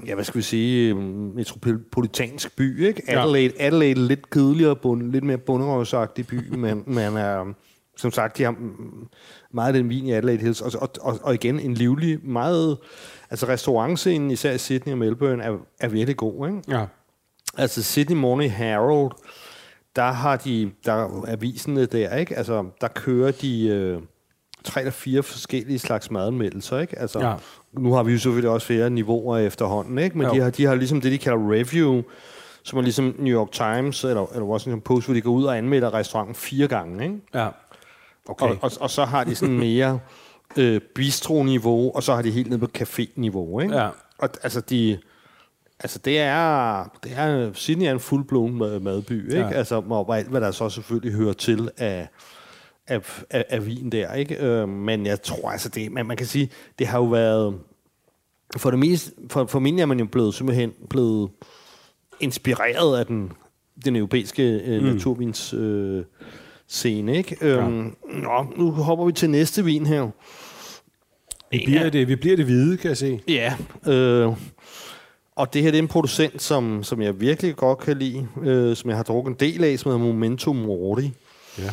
ja, 0.07 0.15
hvad 0.15 0.23
skal 0.23 0.37
vi 0.37 0.43
sige, 0.43 0.89
øhm, 0.89 1.31
metropolitansk 1.35 2.55
by, 2.55 2.87
ikke? 2.87 3.03
Ja. 3.07 3.21
Adelaide, 3.21 3.53
Adelaide 3.59 4.01
er 4.01 4.05
lidt 4.05 4.29
kedeligere, 4.29 4.75
bund, 4.75 5.11
lidt 5.11 5.23
mere 5.23 5.37
bunderøvsagtig 5.37 6.27
by, 6.27 6.49
men, 6.65 6.83
men 6.85 7.17
øhm, 7.17 7.55
som 7.97 8.11
sagt, 8.11 8.37
de 8.37 8.43
har 8.43 8.55
meget 9.53 9.67
af 9.67 9.73
den 9.73 9.89
vin 9.89 10.05
i 10.05 10.11
Adelaide 10.11 10.41
Hills, 10.43 10.61
og, 10.61 10.71
og, 10.81 10.89
og, 11.01 11.19
og 11.23 11.33
igen 11.33 11.59
en 11.59 11.73
livlig, 11.73 12.19
meget, 12.23 12.77
altså 13.29 13.47
restaurantscenen, 13.47 14.31
især 14.31 14.51
i 14.51 14.57
Sydney 14.57 14.91
og 14.93 14.97
Melbourne, 14.97 15.43
er, 15.43 15.57
er 15.79 15.87
virkelig 15.87 16.17
god, 16.17 16.47
ikke? 16.47 16.61
Ja. 16.67 16.85
Altså 17.57 17.83
Sydney 17.83 18.15
Morning 18.17 18.53
Herald, 18.53 19.11
der 19.95 20.11
har 20.11 20.35
de, 20.37 20.71
der 20.85 20.93
er 20.93 21.25
aviserne 21.27 21.85
der, 21.85 22.15
ikke? 22.15 22.37
Altså, 22.37 22.65
der 22.81 22.87
kører 22.87 23.31
de 23.31 23.67
øh, 23.67 24.01
tre 24.63 24.81
eller 24.81 24.91
fire 24.91 25.23
forskellige 25.23 25.79
slags 25.79 26.11
madanmeldelser, 26.11 26.79
ikke? 26.79 26.99
Altså, 26.99 27.19
Ja. 27.19 27.33
nu 27.73 27.93
har 27.93 28.03
vi 28.03 28.11
jo 28.11 28.17
selvfølgelig 28.19 28.49
også 28.49 28.67
flere 28.67 28.89
niveauer 28.89 29.37
efterhånden, 29.37 29.97
ikke? 29.97 30.17
Men 30.17 30.27
Jo. 30.27 30.33
de 30.33 30.39
har, 30.41 30.49
de 30.49 30.65
har 30.65 30.75
ligesom 30.75 31.01
det, 31.01 31.11
de 31.11 31.17
kalder 31.17 31.51
review, 31.51 32.01
som 32.63 32.79
er 32.79 32.83
ligesom 32.83 33.15
New 33.19 33.33
York 33.39 33.51
Times 33.51 34.03
eller, 34.03 34.25
eller 34.33 34.45
Washington 34.45 34.81
Post, 34.81 35.07
hvor 35.07 35.13
de 35.13 35.21
går 35.21 35.31
ud 35.31 35.43
og 35.43 35.57
anmelder 35.57 35.93
restauranten 35.93 36.35
fire 36.35 36.67
gange, 36.67 37.03
ikke? 37.03 37.15
Ja. 37.33 37.47
Okay. 38.29 38.45
Og, 38.45 38.57
og, 38.61 38.71
og 38.79 38.89
så 38.89 39.05
har 39.05 39.23
de 39.23 39.35
sådan 39.35 39.57
mere 39.59 39.99
øh, 40.57 40.81
bistro-niveau, 40.95 41.91
og 41.95 42.03
så 42.03 42.15
har 42.15 42.21
de 42.21 42.31
helt 42.31 42.49
ned 42.49 42.57
på 42.57 42.67
café-niveau, 42.77 43.59
ikke? 43.59 43.75
Ja. 43.75 43.89
Og 44.17 44.29
altså, 44.43 44.61
de... 44.61 44.99
Altså, 45.79 45.99
det 45.99 46.19
er... 46.19 46.83
Det 47.03 47.11
er 47.15 47.53
Sydney 47.53 47.85
er 47.85 47.91
en 47.91 47.99
fuldblåen 47.99 48.57
mad, 48.57 48.79
madby, 48.79 49.31
ikke? 49.31 49.47
Ja. 49.47 49.51
Altså, 49.51 49.75
og 49.89 50.17
alt, 50.17 50.27
hvad 50.27 50.41
der 50.41 50.51
så 50.51 50.69
selvfølgelig 50.69 51.13
hører 51.13 51.33
til 51.33 51.69
af, 51.77 52.07
af, 52.87 53.23
af, 53.29 53.45
af 53.49 53.65
vin 53.65 53.89
der, 53.89 54.13
ikke? 54.13 54.45
Øh, 54.45 54.69
men 54.69 55.05
jeg 55.05 55.21
tror, 55.21 55.49
altså, 55.49 55.69
det, 55.69 55.91
man, 55.91 56.05
man 56.05 56.17
kan 56.17 56.25
sige, 56.25 56.49
det 56.79 56.87
har 56.87 56.97
jo 56.97 57.05
været... 57.05 57.59
For 58.57 58.69
det 58.69 58.79
mest... 58.79 59.13
For, 59.29 59.45
for 59.45 59.59
min 59.59 59.79
er 59.79 59.85
man 59.85 59.99
jo 59.99 60.05
blevet 60.05 60.33
simpelthen 60.33 60.73
blevet 60.89 61.29
inspireret 62.19 62.99
af 62.99 63.05
den, 63.05 63.31
den 63.85 63.95
europæiske 63.95 64.43
øh, 64.43 64.81
mm. 64.81 64.87
naturvins 64.87 65.53
øh, 65.53 66.03
scene, 66.69 67.17
ikke? 67.17 67.37
Øhm, 67.41 67.95
Nå, 68.09 68.45
nu 68.57 68.71
hopper 68.71 69.05
vi 69.05 69.11
til 69.11 69.29
næste 69.29 69.65
vin 69.65 69.85
her. 69.85 70.07
Vi 71.51 71.61
bliver, 71.65 71.89
det, 71.89 72.07
vi 72.07 72.15
bliver 72.15 72.35
det 72.35 72.45
hvide, 72.45 72.77
kan 72.77 72.89
jeg 72.89 72.97
se. 72.97 73.19
Ja, 73.27 73.53
øh, 73.87 74.33
og 75.35 75.53
det 75.53 75.61
her 75.61 75.71
det 75.71 75.77
er 75.77 75.81
en 75.81 75.87
producent, 75.87 76.41
som, 76.41 76.83
som 76.83 77.01
jeg 77.01 77.21
virkelig 77.21 77.55
godt 77.55 77.79
kan 77.79 77.97
lide, 77.97 78.27
øh, 78.43 78.75
som 78.75 78.89
jeg 78.89 78.97
har 78.97 79.03
drukket 79.03 79.31
en 79.31 79.37
del 79.39 79.63
af, 79.63 79.79
som 79.79 79.91
hedder 79.91 80.05
Momentum 80.05 80.55
Mori. 80.55 81.11
Ja. 81.57 81.63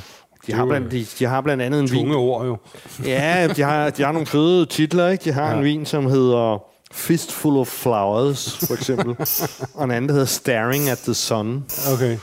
De 0.47 0.53
har, 0.53 0.67
blandt, 0.67 0.93
de, 0.93 1.07
de 1.19 1.25
har 1.25 1.41
blandt 1.41 1.62
andet 1.62 1.81
en 1.81 1.91
vin. 1.91 1.99
Tunge 1.99 2.17
ord 2.17 2.47
jo. 2.47 2.57
Ja, 3.11 3.49
de 3.57 3.62
har, 3.62 3.91
de 3.91 4.03
har 4.03 4.12
nogle 4.12 4.26
fede 4.26 4.67
titler, 4.67 5.09
ikke? 5.09 5.25
De 5.25 5.33
har 5.33 5.50
ja. 5.50 5.59
en 5.59 5.65
vin, 5.65 5.87
som 5.87 6.07
hedder 6.07 6.65
Fistful 6.93 7.57
of 7.57 7.67
Flowers, 7.67 8.59
for 8.67 8.75
eksempel. 8.75 9.17
og 9.75 9.85
en 9.85 9.91
anden, 9.91 10.09
der 10.09 10.12
hedder 10.12 10.26
Staring 10.26 10.88
at 10.88 10.99
the 10.99 11.15
Sun. 11.15 11.65
Okay. 11.95 12.17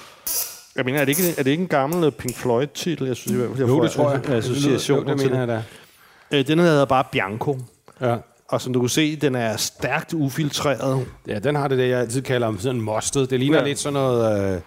Jeg 0.76 0.86
mener, 0.86 1.00
er 1.02 1.06
det 1.06 1.20
ikke, 1.20 1.40
er 1.40 1.44
det 1.44 1.52
ikke 1.52 1.62
en 1.62 1.68
gammel 1.68 2.04
øh, 2.04 2.12
Pink 2.12 2.36
Floyd-titel? 2.36 3.08
Jeg 3.08 3.16
synes 3.16 3.40
fald, 3.42 3.50
jeg 3.52 3.60
Jo, 3.60 3.68
får 3.68 3.82
det 3.84 3.92
tror 3.92 4.12
jeg. 4.12 4.38
associationer 4.38 5.12
det 5.12 5.20
til 5.22 5.30
mener 5.30 5.40
jeg 5.40 5.64
da. 6.32 6.38
Øh, 6.38 6.48
Den 6.48 6.60
hedder 6.60 6.86
bare 6.86 7.04
Bianco. 7.12 7.60
Ja. 8.02 8.18
Og 8.48 8.62
som 8.62 8.74
du 8.74 8.80
kan 8.80 8.90
se, 8.90 9.16
den 9.16 9.36
er 9.36 9.58
stærkt 9.58 10.14
ufiltreret. 10.14 11.08
ja, 11.28 11.40
den 11.40 11.56
har 11.56 11.68
det 11.68 11.78
der, 11.78 11.86
jeg 11.86 12.00
altid 12.00 12.22
kalder 12.22 12.48
om 12.48 12.60
sådan 12.60 12.82
mostet. 12.82 13.30
Det 13.30 13.40
ligner 13.40 13.58
Ja. 13.58 13.64
lidt 13.66 13.80
sådan 13.80 13.94
noget 13.94 14.54
øh, 14.56 14.62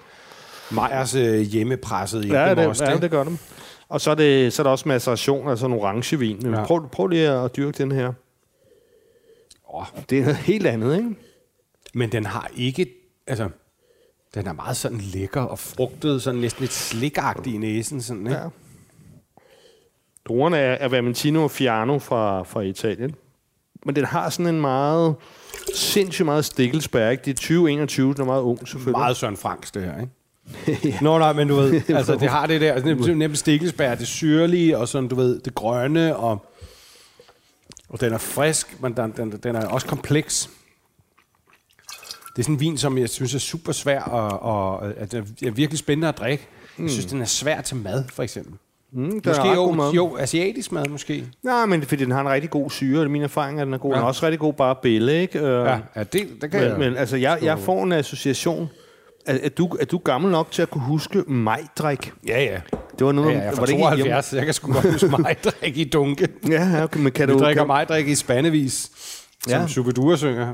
Meyers 0.71 1.15
øh, 1.15 1.41
hjemmepresset 1.41 2.25
i 2.25 2.29
Ja, 2.29 2.55
det, 2.55 2.67
most, 2.69 2.81
ja, 2.81 2.97
det 2.97 3.11
gør 3.11 3.25
dem. 3.25 3.39
Og 3.89 4.01
så 4.01 4.11
er, 4.11 4.15
det, 4.15 4.53
så 4.53 4.63
er 4.63 4.65
der 4.65 4.71
også 4.71 4.89
maceration, 4.89 5.49
altså 5.49 5.67
en 5.67 5.73
orangevin. 5.73 6.39
Men 6.43 6.55
Ja. 6.55 6.65
prøv, 6.65 6.89
prøv 6.93 7.07
lige 7.07 7.29
at 7.31 7.57
dyrke 7.57 7.79
den 7.79 7.93
her. 7.93 8.13
Åh, 9.75 9.85
Det 10.11 10.19
er 10.19 10.23
noget 10.23 10.37
helt 10.37 10.67
andet, 10.67 10.97
ikke? 10.97 11.11
Men 11.95 12.13
den 12.13 12.27
har 12.27 12.51
ikke... 12.57 12.87
Altså, 13.27 13.49
den 14.37 14.47
er 14.47 14.53
meget 14.53 14.77
sådan 14.77 14.99
lækker 14.99 15.41
og 15.41 15.59
frugtet, 15.59 16.23
sådan 16.23 16.41
næsten 16.41 16.61
lidt 16.61 16.73
slikagtig 16.73 17.55
i 17.55 17.57
næsen. 17.57 18.03
Sådan, 18.03 18.27
ikke? 18.27 18.39
Ja. 18.39 18.49
Druerne 20.29 20.57
er, 20.57 20.73
er 20.73 20.89
Vermentino 20.89 21.43
og 21.43 21.51
Fiano 21.51 21.99
fra, 21.99 22.43
fra 22.43 22.61
Italien. 22.61 23.15
Men 23.85 23.97
den 23.97 24.05
har 24.05 24.31
sådan 24.31 24.55
en 24.55 24.61
meget 24.61 25.15
sindssygt 25.75 26.27
meget 26.27 26.45
stikkelsbær, 26.45 27.11
ikke? 27.11 27.23
Det 27.25 27.31
er 27.31 27.35
2021, 27.35 28.15
den 28.15 28.21
er 28.21 28.25
meget 28.25 28.43
ung, 28.43 28.59
selvfølgelig. 28.59 28.99
Meget 28.99 29.17
Søren 29.17 29.37
Franks, 29.37 29.71
det 29.71 29.83
her, 29.83 30.01
ikke? 30.01 30.13
ja. 30.89 30.99
Nå, 31.01 31.19
nej, 31.19 31.33
men 31.33 31.49
du 31.49 31.55
ved, 31.55 31.83
altså, 31.91 32.17
det 32.17 32.29
har 32.29 32.47
det 32.47 32.61
der, 32.61 32.73
altså, 32.73 32.89
nemt, 32.89 33.19
nemt 33.19 33.39
stikkelsbær, 33.39 33.95
det 33.95 34.07
syrlige, 34.07 34.79
og 34.79 34.89
sådan, 34.89 35.09
du 35.09 35.15
ved, 35.15 35.41
det 35.41 35.55
grønne, 35.55 36.17
og, 36.17 36.47
og 37.89 38.01
den 38.01 38.13
er 38.13 38.19
frisk, 38.19 38.83
men 38.83 38.97
den, 38.97 39.13
den, 39.17 39.31
den 39.31 39.57
er 39.57 39.67
også 39.67 39.87
kompleks. 39.87 40.51
Det 42.37 42.43
er 42.43 42.45
sådan 42.45 42.55
en 42.55 42.61
vin, 42.61 42.79
som 42.79 42.99
jeg 42.99 43.09
synes 43.09 43.35
er 43.35 43.39
super 43.39 43.73
svær, 43.73 44.01
og, 44.01 44.43
og 44.43 44.87
at 44.99 45.13
den 45.13 45.27
er 45.47 45.51
virkelig 45.51 45.79
spændende 45.79 46.09
at 46.09 46.19
drikke. 46.19 46.47
Jeg 46.79 46.91
synes, 46.91 47.07
den 47.07 47.21
er 47.21 47.25
svær 47.27 47.61
til 47.61 47.77
mad, 47.77 48.05
for 48.13 48.23
eksempel. 48.23 48.55
Mm, 48.93 49.11
det 49.11 49.27
Måske 49.27 49.49
er 49.49 49.55
god 49.55 49.75
mad. 49.77 49.93
jo, 49.93 50.09
jo, 50.11 50.17
asiatisk 50.17 50.73
mad 50.73 50.85
måske. 50.89 51.25
Nej, 51.43 51.67
men 51.67 51.81
det 51.81 51.89
fordi 51.89 52.05
den 52.05 52.13
har 52.13 52.21
en 52.21 52.29
rigtig 52.29 52.51
god 52.51 52.71
syre. 52.71 53.09
Min 53.09 53.23
erfaring 53.23 53.59
er, 53.59 53.63
at 53.63 53.67
den 53.67 53.75
er 53.75 53.79
god. 53.79 53.91
Ja. 53.91 53.97
Den 53.97 54.03
er 54.03 54.07
også 54.09 54.27
rigtig 54.27 54.39
god 54.41 54.53
bare 54.53 54.77
bille, 54.83 55.21
ikke? 55.21 55.39
Øh, 55.39 55.45
Ja, 55.67 55.79
ja 55.97 56.03
det, 56.03 56.13
det 56.43 56.51
kan 56.51 56.61
Men, 56.61 56.71
jeg. 56.71 56.79
men 56.79 56.97
altså, 56.97 57.17
jeg, 57.17 57.39
jeg 57.43 57.59
får 57.59 57.83
en 57.85 57.93
association. 57.93 58.69
Er, 59.27 59.39
er, 59.43 59.49
du, 59.49 59.67
er 59.81 59.85
du 59.85 59.99
gammel 59.99 60.31
nok 60.31 60.51
til 60.51 60.63
at 60.63 60.71
kunne 60.71 60.85
huske 60.85 61.19
majdrik? 61.27 62.13
Ja, 62.27 62.43
ja. 62.43 62.61
Det 62.99 63.07
var 63.07 63.13
noget, 63.13 63.33
Ja, 63.33 63.37
jeg 63.39 63.45
er 63.47 63.51
var 63.51 63.57
fra 63.57 63.67
det 63.67 63.73
ikke 63.73 63.83
hjemme? 63.97 64.03
72, 64.13 64.33
jeg 64.33 64.45
kan 64.45 64.55
sgu 64.55 64.73
godt 64.73 64.93
huske 64.93 65.09
majdrik 65.23 65.79
i 65.79 65.85
dunke. 65.85 66.29
Ja, 66.49 66.69
ja, 66.69 66.83
okay, 66.85 67.01
men 67.01 67.13
kan 67.13 67.29
Vi 67.29 67.33
du... 67.33 67.39
drikker 67.39 67.63
kan, 67.63 67.67
majdrik 67.69 68.09
i 68.09 68.15
spandevis, 68.15 68.91
som 69.43 69.53
Ja. 69.53 69.61
ja. 69.61 69.67
Superdure 69.67 70.19
synger. 70.19 70.53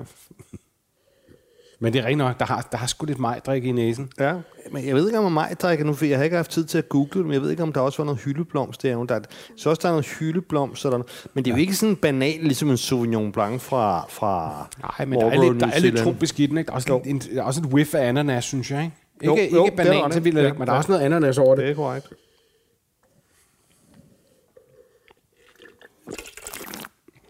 Men 1.82 1.92
det 1.92 2.00
er 2.00 2.04
rent 2.04 2.18
nok, 2.18 2.38
der 2.38 2.44
har, 2.44 2.68
der 2.72 2.78
har 2.78 2.86
sgu 2.86 3.06
lidt 3.06 3.18
majdrik 3.18 3.64
i 3.64 3.72
næsen. 3.72 4.10
Ja, 4.20 4.34
men 4.70 4.86
jeg 4.86 4.94
ved 4.94 5.06
ikke, 5.06 5.18
om 5.18 5.32
majdrik 5.32 5.84
nu, 5.86 5.94
for 5.94 6.04
jeg 6.04 6.18
har 6.18 6.24
ikke 6.24 6.36
haft 6.36 6.50
tid 6.50 6.64
til 6.64 6.78
at 6.78 6.88
google 6.88 7.10
det, 7.14 7.24
men 7.24 7.32
jeg 7.32 7.42
ved 7.42 7.50
ikke, 7.50 7.62
om 7.62 7.72
der 7.72 7.80
også 7.80 7.98
var 7.98 8.04
noget 8.04 8.20
hyldeblomst 8.20 8.82
der. 8.82 9.04
Der 9.04 9.14
er, 9.14 9.20
så 9.56 9.70
også 9.70 9.80
der 9.82 9.88
er 9.88 9.92
noget 9.92 10.06
hyldeblomst, 10.06 10.82
der, 10.82 10.90
er 10.90 11.02
men 11.34 11.44
det 11.44 11.50
er 11.50 11.54
jo 11.54 11.60
ikke 11.60 11.74
sådan 11.74 11.96
banal, 11.96 12.38
ligesom 12.40 12.70
en 12.70 12.76
Sauvignon 12.76 13.32
Blanc 13.32 13.60
fra, 13.60 14.06
fra 14.08 14.66
Nej, 14.82 15.06
men 15.06 15.20
der 15.20 15.26
er 15.26 15.50
lidt, 15.50 15.60
der 15.60 15.66
er 15.66 15.78
lidt 15.78 15.96
tropisk 15.96 16.40
i 16.40 16.46
den, 16.46 16.58
ikke? 16.58 16.68
Der 16.68 16.72
er 16.72 16.76
også, 16.76 17.00
lidt, 17.04 17.06
en, 17.06 17.34
der 17.34 17.42
er 17.42 17.46
også 17.46 17.60
et 17.60 17.66
whiff 17.66 17.94
af 17.94 18.08
ananas, 18.08 18.44
synes 18.44 18.70
jeg, 18.70 18.84
ikke? 18.84 18.96
Jo, 19.24 19.36
Ikke, 19.36 19.54
jo, 19.54 19.64
ikke 19.64 19.76
banan, 19.76 20.12
så 20.12 20.20
vildt 20.20 20.38
Ja, 20.38 20.52
men 20.52 20.66
der 20.66 20.72
er 20.72 20.76
også 20.76 20.92
noget 20.92 21.04
ananas 21.04 21.38
over 21.38 21.54
det. 21.54 21.64
Det 21.64 21.70
er 21.70 21.74
korrekt. 21.74 22.12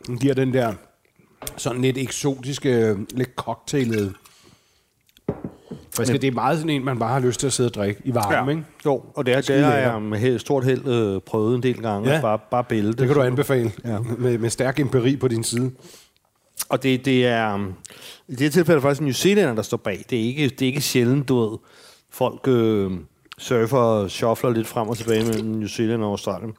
Den 0.06 0.18
giver 0.18 0.34
den 0.34 0.54
der 0.54 0.74
sådan 1.56 1.82
lidt 1.82 1.98
eksotiske, 1.98 2.96
lidt 3.10 3.30
cocktailede 3.36 4.12
friske. 5.96 6.18
Det 6.18 6.28
er 6.28 6.32
meget 6.32 6.58
sådan 6.58 6.70
en, 6.70 6.84
man 6.84 6.98
bare 6.98 7.12
har 7.12 7.20
lyst 7.20 7.40
til 7.40 7.46
at 7.46 7.52
sidde 7.52 7.68
og 7.68 7.74
drikke 7.74 8.00
i 8.04 8.14
varme, 8.14 8.52
ikke? 8.52 8.64
Jo, 8.86 9.02
og 9.14 9.26
det, 9.26 9.34
er, 9.34 9.40
det 9.40 9.64
har 9.64 9.74
jeg 9.74 10.02
med 10.02 10.38
stort 10.38 10.64
held 10.64 10.88
øh, 10.88 11.20
prøvet 11.20 11.56
en 11.56 11.62
del 11.62 11.82
gange. 11.82 12.10
Ja. 12.10 12.20
Bare, 12.20 12.38
bare 12.50 12.64
bælte. 12.64 12.92
Det 12.92 13.06
kan 13.06 13.16
du 13.16 13.22
anbefale 13.22 13.72
ja. 13.84 13.98
med, 14.18 14.38
med 14.38 14.50
stærk 14.50 14.80
empiri 14.80 15.16
på 15.16 15.28
din 15.28 15.44
side. 15.44 15.70
Og 16.68 16.82
det, 16.82 17.04
det 17.04 17.26
er... 17.26 17.54
um, 17.54 17.74
I 18.28 18.32
det 18.32 18.40
her 18.40 18.50
tilfælde 18.50 18.72
er 18.72 18.76
det 18.76 18.82
faktisk 18.82 19.00
New 19.00 19.12
Zealand, 19.12 19.56
der 19.56 19.62
står 19.62 19.76
bag. 19.76 20.04
Det 20.10 20.20
er 20.20 20.24
ikke, 20.24 20.48
det 20.48 20.62
er 20.62 20.66
ikke 20.66 20.80
sjældent, 20.80 21.28
du 21.28 21.50
ved, 21.50 21.58
folk 22.10 22.48
øh, 22.48 22.90
surfer 23.38 23.78
og 23.78 24.10
shuffler 24.10 24.50
lidt 24.50 24.66
frem 24.66 24.88
og 24.88 24.96
tilbage 24.96 25.24
mellem 25.24 25.48
New 25.48 25.68
Zealand 25.68 26.02
og 26.02 26.10
Australien. 26.10 26.52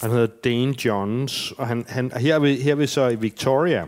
Han 0.00 0.10
hedder 0.10 0.26
Dane 0.44 0.84
Johns, 0.84 1.52
og 1.58 1.66
han, 1.66 1.84
han, 1.88 2.12
her, 2.16 2.34
er 2.34 2.38
vi, 2.38 2.54
her 2.54 2.72
er 2.72 2.76
vi 2.76 2.86
så 2.86 3.08
i 3.08 3.14
Victoria. 3.14 3.86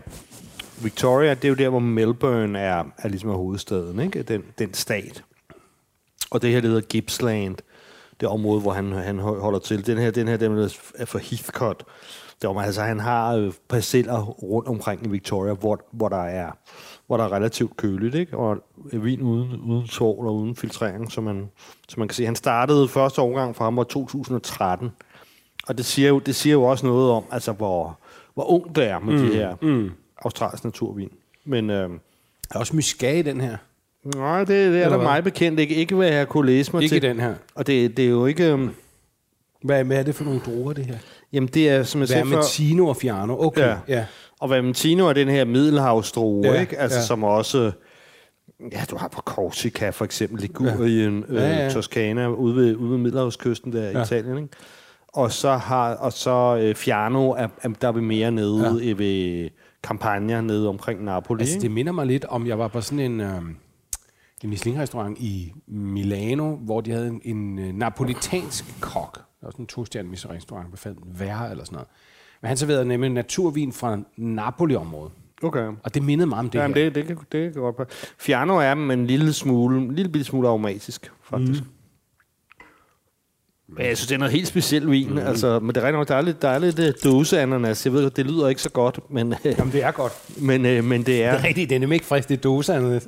Victoria, 0.83 1.33
det 1.33 1.45
er 1.45 1.49
jo 1.49 1.55
der, 1.55 1.69
hvor 1.69 1.79
Melbourne 1.79 2.59
er, 2.59 2.83
er 2.97 3.07
ligesom 3.07 3.29
er 3.29 3.35
hovedstaden, 3.35 3.99
ikke? 3.99 4.21
Den, 4.21 4.43
den 4.59 4.73
stat. 4.73 5.23
Og 6.31 6.41
det 6.41 6.51
her, 6.51 6.61
det 6.61 6.69
hedder 6.69 6.87
Gippsland. 6.87 7.55
Det 8.19 8.27
område, 8.27 8.61
hvor 8.61 8.71
han, 8.71 8.91
han 8.91 9.19
holder 9.19 9.59
til. 9.59 9.85
Den 9.85 9.97
her, 9.97 10.11
den 10.11 10.27
her 10.27 10.37
den 10.37 10.57
er 10.95 11.05
for 11.05 11.19
Heathcote. 11.19 11.85
Det 12.41 12.47
er, 12.47 12.59
altså, 12.59 12.81
han 12.81 12.99
har 12.99 13.35
øh, 13.35 13.53
parceller 13.69 14.21
rundt 14.23 14.67
omkring 14.67 15.05
i 15.05 15.09
Victoria, 15.09 15.53
hvor, 15.53 15.79
hvor, 15.91 16.09
der 16.09 16.23
er, 16.23 16.51
hvor 17.07 17.17
der 17.17 17.23
er 17.23 17.31
relativt 17.31 17.77
køligt, 17.77 18.15
ikke? 18.15 18.37
og 18.37 18.57
vin 18.93 19.21
uden, 19.21 19.61
uden 19.61 19.87
sol 19.87 20.27
og 20.27 20.35
uden 20.35 20.55
filtrering, 20.55 21.11
så 21.11 21.21
man, 21.21 21.49
så 21.89 21.99
man 21.99 22.07
kan 22.07 22.15
se. 22.15 22.25
Han 22.25 22.35
startede 22.35 22.87
første 22.87 23.21
årgang 23.21 23.55
for 23.55 23.63
ham 23.63 23.77
var 23.77 23.83
2013, 23.83 24.89
og 25.67 25.77
det 25.77 25.85
siger 25.85 26.09
jo, 26.09 26.19
det 26.19 26.35
siger 26.35 26.53
jo 26.53 26.63
også 26.63 26.85
noget 26.85 27.11
om, 27.11 27.23
altså, 27.31 27.51
hvor, 27.51 27.99
hvor 28.33 28.43
ung 28.43 28.75
det 28.75 28.87
er 28.87 28.99
med 28.99 29.13
mm, 29.13 29.27
de 29.27 29.35
her 29.35 29.55
mm. 29.61 29.91
Australske 30.25 30.65
naturvin. 30.65 31.09
Men 31.45 31.69
øh, 31.69 31.89
er 32.51 32.59
også 32.59 32.75
muskat 32.75 33.15
i 33.15 33.21
den 33.21 33.41
her. 33.41 33.57
nej, 34.15 34.39
det, 34.39 34.47
det 34.47 34.83
er 34.83 34.89
der 34.89 34.97
meget 34.97 35.23
bekendt 35.23 35.59
ikke. 35.59 35.75
Ikke 35.75 35.95
hvad 35.95 36.07
jeg 36.07 36.27
kunne 36.27 36.45
læse 36.45 36.71
mig 36.73 36.83
Ikke 36.83 36.95
til. 36.95 37.01
den 37.01 37.19
her. 37.19 37.33
Og 37.55 37.67
det, 37.67 37.97
det 37.97 38.05
er 38.05 38.09
jo 38.09 38.25
ikke... 38.25 38.53
Øh, 38.53 38.69
Hvad, 39.63 39.83
hvad 39.83 39.97
er 39.97 40.03
det 40.03 40.15
for 40.15 40.23
nogle 40.23 40.39
druer, 40.45 40.73
det 40.73 40.85
her? 40.85 40.97
jamen, 41.33 41.49
det 41.53 41.69
er, 41.69 41.83
som 41.83 42.01
jeg 42.01 42.07
sagde 42.07 42.23
før... 42.23 42.29
Vermentino 42.29 42.87
og 42.87 42.97
Fiano. 42.97 43.35
Okay, 43.45 43.61
Ja. 43.61 43.77
ja. 43.87 44.05
Og 44.39 44.49
Vermentino 44.49 45.07
er 45.07 45.13
den 45.13 45.27
her 45.27 45.45
middelhavsdrue, 45.45 46.45
ja, 46.47 46.59
ikke? 46.61 46.77
Altså, 46.79 46.97
ja. 46.99 47.05
som 47.05 47.23
også... 47.23 47.71
Ja, 48.71 48.83
du 48.91 48.95
har 48.97 49.07
på 49.07 49.21
Korsika 49.21 49.89
for 49.89 50.05
eksempel, 50.05 50.41
Ligurien, 50.41 51.25
ja. 51.29 51.33
Ja, 51.33 51.39
Øh, 51.51 51.57
ja, 51.57 51.63
ja. 51.63 51.69
Toskana, 51.69 52.27
ude 52.27 52.55
ved, 52.55 52.75
ude 52.75 52.91
ved 52.91 52.97
Middelhavskysten 52.97 53.73
der 53.73 53.89
i 53.89 53.91
Ja. 53.91 54.01
Italien, 54.03 54.37
ikke? 54.37 54.49
Og 55.07 55.31
så 55.31 55.51
har 55.51 55.95
og 55.95 56.13
så 56.13 56.57
øh, 56.61 56.75
Fiano, 56.75 57.31
er, 57.31 57.47
er, 57.61 57.69
der 57.81 57.87
er 57.87 57.91
vi 57.91 58.01
mere 58.01 58.31
nede 58.31 58.87
ja. 58.87 58.93
ved 58.97 59.49
Campania, 59.81 60.41
nede 60.41 60.69
omkring 60.69 61.03
Napoli. 61.03 61.41
Altså, 61.41 61.59
det 61.59 61.71
minder 61.71 61.91
mig 61.91 62.05
lidt 62.05 62.25
om, 62.25 62.47
jeg 62.47 62.59
var 62.59 62.67
på 62.67 62.81
sådan 62.81 62.99
en, 62.99 63.21
øh, 63.21 63.41
en 64.43 64.49
Michelin-restaurant 64.49 65.17
i 65.19 65.53
Milano, 65.67 66.55
hvor 66.55 66.81
de 66.81 66.91
havde 66.91 67.07
en, 67.07 67.21
en 67.23 67.59
øh, 67.59 67.73
napolitansk 67.73 68.81
kok. 68.81 69.15
Det 69.15 69.45
var 69.45 69.51
sådan 69.51 69.63
en 69.63 69.67
to-stjerne 69.67 70.09
Michelin-restaurant, 70.09 70.67
hvad 70.69 70.77
fanden, 70.77 71.03
værre 71.19 71.51
eller 71.51 71.63
sådan 71.63 71.75
noget. 71.75 71.87
Men 72.41 72.47
han 72.47 72.57
serverede 72.57 72.85
nemlig 72.85 73.09
naturvin 73.09 73.73
fra 73.73 73.99
Napoli-området. 74.17 75.11
Okay. 75.43 75.71
Og 75.83 75.93
det 75.93 76.03
mindede 76.03 76.27
mig 76.27 76.39
om 76.39 76.49
det 76.49 76.59
Jamen, 76.59 76.77
her. 76.77 76.83
det, 76.83 76.95
det, 76.95 77.07
kan, 77.07 77.17
det 77.31 77.53
kan 77.53 77.61
godt 77.61 77.77
være. 77.77 77.87
Fiano 78.17 78.55
er 78.55 78.73
med 78.73 78.95
en 78.97 79.07
lille 79.07 79.33
smule, 79.33 79.77
en 79.77 79.95
lille 79.95 80.11
bitte 80.11 80.25
smule 80.25 80.47
aromatisk, 80.47 81.11
faktisk. 81.23 81.63
Mm. 81.63 81.69
Men 83.71 83.85
jeg 83.85 83.97
synes, 83.97 84.07
det 84.07 84.15
er 84.15 84.19
noget 84.19 84.31
helt 84.31 84.47
specielt 84.47 84.91
vin. 84.91 85.09
Mm. 85.09 85.17
Altså, 85.17 85.59
men 85.59 85.69
det 85.69 85.77
er 85.77 85.81
rigtig 85.81 85.97
nok, 85.97 86.07
der 86.07 86.15
er 86.15 86.21
lidt, 86.21 86.41
der 86.41 86.49
er 86.49 86.59
lidt 86.59 86.79
uh, 86.79 87.11
dåseananas. 87.11 87.85
Jeg 87.85 87.93
ved, 87.93 88.03
godt, 88.03 88.17
det 88.17 88.25
lyder 88.25 88.47
ikke 88.47 88.61
så 88.61 88.69
godt, 88.69 88.99
men, 89.09 89.35
Jamen, 89.45 89.73
det 89.73 89.83
er 89.83 89.91
godt. 89.91 90.13
men, 90.41 90.65
uh, 90.65 90.83
men 90.83 91.05
det 91.05 91.23
er... 91.23 91.31
Det 91.31 91.39
er 91.39 91.47
rigtigt, 91.47 91.69
det 91.69 91.75
er 91.75 91.79
nemlig 91.79 91.95
ikke 91.95 92.05
frisk, 92.05 92.29
det 92.29 92.37
er 92.37 92.41
dåse. 92.41 92.73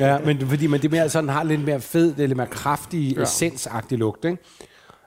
ja, 0.00 0.18
men 0.18 0.48
fordi 0.48 0.66
man, 0.66 0.80
det 0.80 0.88
er 0.88 0.90
mere 0.90 1.08
sådan, 1.08 1.28
har 1.28 1.44
lidt 1.44 1.64
mere 1.64 1.80
fed, 1.80 2.14
lidt 2.16 2.36
mere 2.36 2.46
kraftig, 2.46 3.16
ja. 3.16 3.22
essensagtig 3.22 3.98
lugt, 3.98 4.24
ikke? 4.24 4.38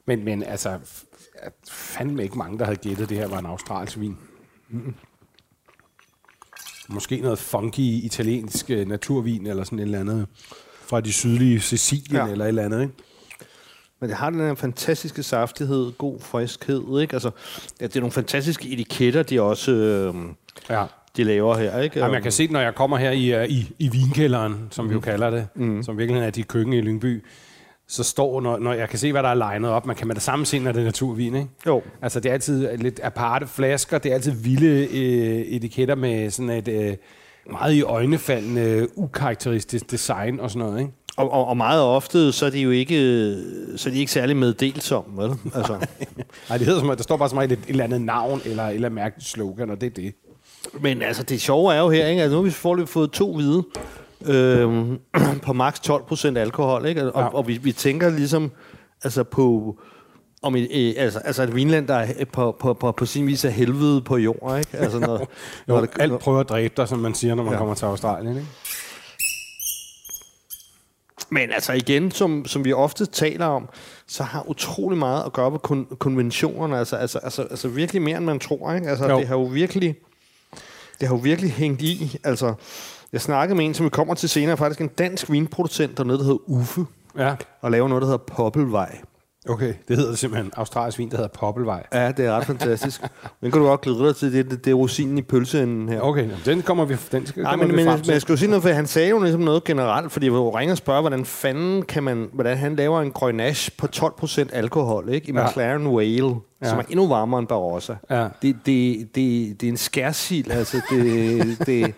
Men, 0.07 0.25
men 0.25 0.43
altså, 0.43 0.69
er 1.35 1.49
fandme 1.69 2.23
ikke 2.23 2.37
mange, 2.37 2.59
der 2.59 2.65
havde 2.65 2.77
gættet, 2.77 3.09
det 3.09 3.17
her 3.17 3.27
var 3.27 3.39
en 3.39 3.45
australsk 3.45 3.99
vin. 3.99 4.17
Mm. 4.69 4.93
Måske 6.89 7.21
noget 7.21 7.39
funky 7.39 7.79
italiensk 7.79 8.69
øh, 8.69 8.87
naturvin, 8.87 9.47
eller 9.47 9.63
sådan 9.63 9.79
et 9.79 9.83
eller 9.83 9.99
andet 9.99 10.27
fra 10.87 11.01
de 11.01 11.13
sydlige 11.13 11.61
Sicilien, 11.61 12.25
ja. 12.25 12.31
eller 12.31 12.45
et 12.45 12.49
eller 12.49 12.63
andet, 12.63 12.81
ikke? 12.81 12.93
Men 14.03 14.09
det 14.09 14.17
har 14.17 14.29
den 14.29 14.39
her 14.39 14.55
fantastiske 14.55 15.23
saftighed, 15.23 15.91
god 15.97 16.19
friskhed, 16.19 16.99
ikke? 17.01 17.13
Altså, 17.13 17.31
ja, 17.81 17.87
det 17.87 17.95
er 17.95 17.99
nogle 17.99 18.11
fantastiske 18.11 18.69
etiketter, 18.69 19.23
de 19.23 19.41
også 19.41 19.71
øh, 19.71 20.15
Ja. 20.69 20.83
de 21.17 21.23
laver 21.23 21.57
her, 21.57 21.79
ikke? 21.79 21.99
Jamen, 21.99 22.13
jeg 22.13 22.23
kan 22.23 22.31
se, 22.31 22.47
når 22.47 22.59
jeg 22.59 22.75
kommer 22.75 22.97
her 22.97 23.11
i, 23.11 23.43
uh, 23.43 23.49
i, 23.49 23.75
i 23.79 23.89
vinkælderen, 23.89 24.67
som 24.71 24.89
vi 24.89 24.93
jo 24.93 24.99
kalder 24.99 25.29
det, 25.29 25.47
mm. 25.55 25.83
som 25.83 25.97
virkelig 25.97 26.21
er 26.21 26.29
dit 26.29 26.47
køkken 26.47 26.73
i 26.73 26.81
Lyngby, 26.81 27.23
så 27.87 28.03
står, 28.03 28.41
når, 28.41 28.59
når 28.59 28.73
jeg 28.73 28.89
kan 28.89 28.99
se, 28.99 29.11
hvad 29.11 29.23
der 29.23 29.29
er 29.29 29.33
legnet 29.33 29.71
op, 29.71 29.85
man 29.85 29.95
kan 29.95 30.07
med 30.07 30.15
det 30.15 30.23
samme 30.23 30.45
se, 30.45 30.59
når 30.59 30.71
det 30.71 30.79
er 30.79 30.85
naturvin, 30.85 31.35
ikke? 31.35 31.49
Jo. 31.67 31.81
Altså, 32.01 32.19
det 32.19 32.29
er 32.29 32.33
altid 32.33 32.77
lidt 32.77 32.99
aparte 33.03 33.47
flasker, 33.47 33.97
det 33.97 34.09
er 34.09 34.15
altid 34.15 34.31
vilde 34.31 34.87
øh, 34.97 35.41
etiketter 35.41 35.95
med 35.95 36.29
sådan 36.29 36.49
et 36.49 36.67
øh, 36.67 36.93
meget 37.51 37.73
i 37.73 37.81
øjnefaldende, 37.81 38.87
ukarakteristisk 38.95 39.91
design 39.91 40.39
og 40.39 40.51
sådan 40.51 40.67
noget, 40.67 40.79
ikke? 40.81 40.93
Og, 41.17 41.31
og, 41.31 41.47
og 41.47 41.57
meget 41.57 41.81
ofte, 41.81 42.31
så 42.31 42.45
er 42.45 42.49
de 42.49 42.59
jo 42.59 42.71
ikke, 42.71 42.95
så 43.75 43.89
er 43.89 43.93
de 43.93 43.99
ikke 43.99 44.11
særlig 44.11 44.37
meddelsomme, 44.37 45.23
vel? 45.23 45.29
Altså, 45.55 45.73
Nej, 46.49 46.57
det 46.57 46.67
hedder 46.67 46.79
som, 46.79 46.89
at 46.89 46.97
der 46.97 47.03
står 47.03 47.17
bare 47.17 47.29
som 47.29 47.37
regel 47.37 47.51
et, 47.51 47.59
et 47.59 47.65
eller 47.69 47.83
andet 47.83 48.01
navn, 48.01 48.41
eller 48.45 48.63
et 48.63 48.75
eller 48.75 48.87
andet 48.87 48.95
mærkeligt 48.95 49.29
slogan, 49.29 49.69
og 49.69 49.81
det 49.81 49.87
er 49.87 49.91
det. 50.01 50.13
men 50.81 51.01
altså, 51.01 51.23
det 51.23 51.41
sjove 51.41 51.73
er 51.73 51.79
jo 51.79 51.89
her, 51.89 52.07
ikke? 52.07 52.21
Altså, 52.21 52.35
nu 52.35 52.41
har 52.41 52.43
vi 52.43 52.51
foreløbig 52.51 52.89
fået 52.89 53.11
to 53.11 53.35
hvide 53.35 53.63
øh, 54.25 54.87
på 55.45 55.53
maks 55.53 55.79
12 55.79 56.03
procent 56.03 56.37
alkohol, 56.37 56.85
ikke? 56.85 57.11
Og, 57.13 57.21
Ja. 57.21 57.27
og 57.27 57.47
vi, 57.47 57.57
vi 57.57 57.71
tænker 57.71 58.09
ligesom 58.09 58.51
altså 59.03 59.23
på 59.23 59.75
om 60.41 60.55
et, 60.55 60.67
øh, 60.73 60.93
altså, 60.97 61.19
altså 61.19 61.43
et 61.43 61.55
vinland, 61.55 61.87
der 61.87 61.95
er 61.95 62.25
på, 62.33 62.55
på, 62.59 62.73
på, 62.73 62.91
på 62.91 63.05
sin 63.05 63.27
vis 63.27 63.45
er 63.45 63.49
helvede 63.49 64.01
på 64.01 64.17
jord, 64.17 64.59
ikke? 64.59 64.77
Altså, 64.77 64.99
når, 64.99 65.17
Jo, 65.19 65.73
når 65.73 65.81
det, 65.81 65.89
alt 65.99 66.19
prøver 66.19 66.39
at 66.39 66.49
dræbe 66.49 66.73
dig, 66.77 66.87
som 66.87 66.99
man 66.99 67.13
siger, 67.13 67.35
når 67.35 67.43
man 67.43 67.53
ja. 67.53 67.57
kommer 67.59 67.73
til 67.75 67.85
Australien, 67.85 68.35
ikke? 68.37 68.47
Men 71.29 71.51
altså 71.51 71.73
igen, 71.73 72.11
som, 72.11 72.45
som 72.45 72.65
vi 72.65 72.73
ofte 72.73 73.05
taler 73.05 73.45
om, 73.45 73.69
så 74.07 74.23
har 74.23 74.49
utrolig 74.49 74.97
meget 74.97 75.23
at 75.25 75.33
gøre 75.33 75.51
med 75.51 75.59
kon- 75.67 75.95
konventionerne. 75.95 76.77
Altså, 76.77 76.95
altså, 76.95 77.17
altså, 77.19 77.41
altså 77.41 77.67
virkelig 77.67 78.01
mere, 78.01 78.17
end 78.17 78.25
man 78.25 78.39
tror. 78.39 78.73
Ikke? 78.73 78.89
Altså, 78.89 79.09
Jo. 79.09 79.19
det 79.19 79.27
har 79.27 79.35
jo 79.35 79.43
virkelig 79.43 79.95
det 80.99 81.07
har 81.07 81.15
jo 81.15 81.21
virkelig 81.21 81.51
hængt 81.51 81.81
i. 81.81 82.17
Altså, 82.23 82.53
jeg 83.13 83.21
snakkede 83.21 83.57
med 83.57 83.65
en, 83.65 83.73
som 83.73 83.85
vi 83.85 83.89
kommer 83.89 84.13
til 84.13 84.29
senere, 84.29 84.57
faktisk 84.57 84.81
en 84.81 84.87
dansk 84.87 85.31
vinproducent, 85.31 85.97
der 85.97 86.03
er 86.03 86.07
noget, 86.07 86.19
der 86.19 86.25
hedder 86.25 86.39
Uffe, 86.49 86.85
Ja. 87.17 87.35
og 87.61 87.71
laver 87.71 87.87
noget, 87.87 88.01
der 88.01 88.05
hedder 88.07 88.23
Poppelvej. 88.27 88.97
Okay, 89.49 89.73
det 89.87 89.97
hedder 89.97 90.15
simpelthen 90.15 90.51
australsk 90.57 90.99
vin, 90.99 91.09
der 91.09 91.17
hedder 91.17 91.29
Poppelvej. 91.39 91.83
Ja, 91.93 92.11
det 92.11 92.25
er 92.25 92.31
ret 92.31 92.45
fantastisk. 92.45 93.01
Den 93.41 93.51
kan 93.51 93.61
du 93.61 93.67
godt 93.67 93.81
glæde 93.81 93.99
dig 93.99 94.15
til. 94.15 94.33
Det, 94.33 94.51
det, 94.51 94.65
det 94.65 94.71
er 94.71 94.75
rosinen 94.75 95.17
i 95.17 95.21
pølseenden 95.21 95.89
her. 95.89 96.01
Okay, 96.01 96.29
den 96.45 96.61
kommer 96.61 96.85
vi, 96.85 96.95
den 97.11 97.25
skal, 97.25 97.43
kommer 97.43 97.65
men, 97.65 97.75
vi 97.77 97.83
men, 97.83 97.85
men 97.85 98.09
jeg 98.09 98.21
skulle 98.21 98.37
sige 98.39 98.49
noget, 98.49 98.63
for 98.63 98.69
han 98.69 98.87
sagde 98.87 99.09
jo 99.09 99.19
ligesom 99.19 99.41
noget 99.41 99.63
generelt, 99.63 100.11
fordi 100.11 100.25
jeg 100.25 100.33
jo 100.33 100.57
ringer 100.57 100.73
og 100.73 100.77
spørge, 100.77 101.01
hvordan 101.01 101.25
fanden 101.25 101.81
kan 101.81 102.03
man, 102.03 102.29
hvordan 102.33 102.57
han 102.57 102.75
laver 102.75 103.01
en 103.01 103.11
Grenache 103.11 103.71
på 103.77 103.87
12% 103.95 104.45
alkohol, 104.53 105.09
ikke? 105.09 105.29
I 105.29 105.33
Ja. 105.35 105.47
McLaren 105.47 105.87
Whale, 105.87 106.35
ja. 106.63 106.69
som 106.69 106.79
er 106.79 106.83
endnu 106.89 107.07
varmere 107.07 107.39
end 107.39 107.47
Barossa. 107.47 107.95
Ja. 108.09 108.27
Det, 108.41 108.55
det, 108.65 108.99
det, 109.15 109.61
det 109.61 109.63
er 109.67 109.71
en 109.71 109.77
skærsild, 109.77 110.51
altså 110.51 110.81
det... 110.89 111.57
det 111.67 111.93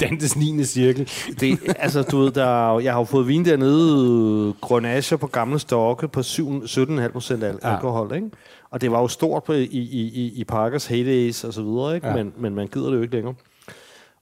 Dantes 0.00 0.36
9. 0.36 0.64
cirkel. 0.64 1.10
det, 1.40 1.58
altså, 1.78 2.02
du 2.02 2.18
ved, 2.18 2.30
der, 2.30 2.74
er- 2.76 2.80
jeg 2.80 2.92
har 2.92 3.00
jo 3.00 3.04
fået 3.04 3.28
vin 3.28 3.44
dernede, 3.44 4.54
Grenache 4.60 5.18
på 5.18 5.26
gamle 5.26 5.58
stokke 5.58 6.08
på 6.08 6.22
syv- 6.22 6.62
17,5 6.64 7.08
procent 7.12 7.44
al- 7.44 7.58
Ja. 7.64 7.74
alkohol, 7.74 8.14
ikke? 8.14 8.30
Og 8.70 8.80
det 8.80 8.90
var 8.92 9.00
jo 9.00 9.08
stort 9.08 9.44
på, 9.44 9.52
i, 9.52 9.62
i, 9.64 10.00
i, 10.14 10.32
i 10.40 10.44
Parkers 10.44 10.86
heydays 10.86 11.44
og 11.44 11.54
så 11.54 11.62
videre, 11.62 11.94
ikke? 11.94 12.06
Ja. 12.08 12.14
Men, 12.16 12.32
men 12.38 12.54
man 12.54 12.66
gider 12.68 12.90
det 12.90 12.96
jo 12.96 13.02
ikke 13.02 13.14
længere. 13.14 13.34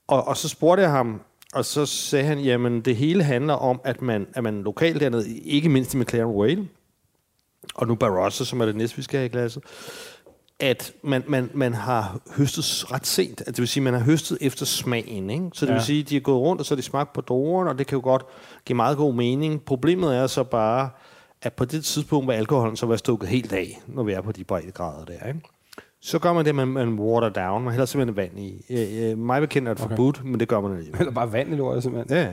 Og, 0.08 0.28
og 0.28 0.36
så 0.36 0.48
spurgte 0.48 0.82
jeg 0.82 0.90
ham, 0.90 1.20
og 1.54 1.64
så 1.64 1.86
sagde 1.86 2.24
han, 2.24 2.38
jamen 2.38 2.80
det 2.80 2.96
hele 2.96 3.22
handler 3.22 3.54
om, 3.54 3.80
at 3.84 4.02
man, 4.02 4.26
at 4.34 4.42
man 4.42 4.62
lokalt 4.62 5.00
dernede, 5.00 5.38
ikke 5.38 5.68
mindst 5.68 5.94
i 5.94 5.96
McLaren 5.96 6.30
Whale, 6.36 6.68
og 7.74 7.86
nu 7.86 7.94
Barossa, 7.94 8.44
som 8.44 8.60
er 8.60 8.66
det 8.66 8.76
næste, 8.76 8.96
vi 8.96 9.02
skal 9.02 9.18
have 9.18 9.26
i 9.26 9.32
glasset, 9.32 9.62
at 10.60 10.92
man, 11.02 11.24
man, 11.28 11.50
man 11.54 11.74
har 11.74 12.20
høstet 12.36 12.92
ret 12.92 13.06
sent. 13.06 13.40
Altså, 13.40 13.52
det 13.52 13.58
vil 13.58 13.68
sige, 13.68 13.82
man 13.82 13.94
har 13.94 14.00
høstet 14.00 14.38
efter 14.40 14.66
smagen. 14.66 15.30
Ikke? 15.30 15.50
Så 15.52 15.66
det 15.66 15.70
ja. 15.70 15.76
Vil 15.76 15.84
sige, 15.84 16.00
at 16.00 16.08
de 16.08 16.16
er 16.16 16.20
gået 16.20 16.40
rundt, 16.40 16.60
og 16.60 16.66
så 16.66 16.74
har 16.74 16.76
de 16.76 16.82
smagt 16.82 17.12
på 17.12 17.20
druerne, 17.20 17.70
og 17.70 17.78
det 17.78 17.86
kan 17.86 17.96
jo 17.96 18.02
godt 18.02 18.24
give 18.64 18.76
meget 18.76 18.96
god 18.96 19.14
mening. 19.14 19.62
Problemet 19.62 20.16
er 20.16 20.26
så 20.26 20.44
bare, 20.44 20.90
at 21.42 21.52
på 21.52 21.64
det 21.64 21.84
tidspunkt, 21.84 22.26
hvor 22.26 22.32
alkoholen 22.32 22.76
så 22.76 22.86
var 22.86 22.96
stukket 22.96 23.28
helt 23.28 23.52
af, 23.52 23.82
når 23.86 24.02
vi 24.02 24.12
er 24.12 24.20
på 24.20 24.32
de 24.32 24.44
breddegrader 24.44 25.04
der, 25.04 25.28
ikke? 25.28 25.40
Så 26.02 26.18
gør 26.18 26.32
man 26.32 26.44
det, 26.44 26.54
man, 26.54 26.68
man 26.68 26.88
water 26.98 27.28
down. 27.28 27.64
Man 27.64 27.72
hælder 27.72 27.86
simpelthen 27.86 28.16
vand 28.16 28.38
i. 28.38 28.64
Øh, 28.70 29.10
øh, 29.10 29.18
mig 29.18 29.40
bekendt 29.40 29.68
er 29.68 29.74
det 29.74 29.82
forbudt, 29.82 30.24
men 30.24 30.40
det 30.40 30.48
gør 30.48 30.60
man 30.60 30.72
alligevel. 30.72 31.00
Eller 31.00 31.12
bare 31.12 31.32
vand 31.32 31.52
i 31.52 31.56
lortet, 31.56 31.82
simpelthen. 31.82 32.16
Ja, 32.18 32.22
ja. 32.24 32.30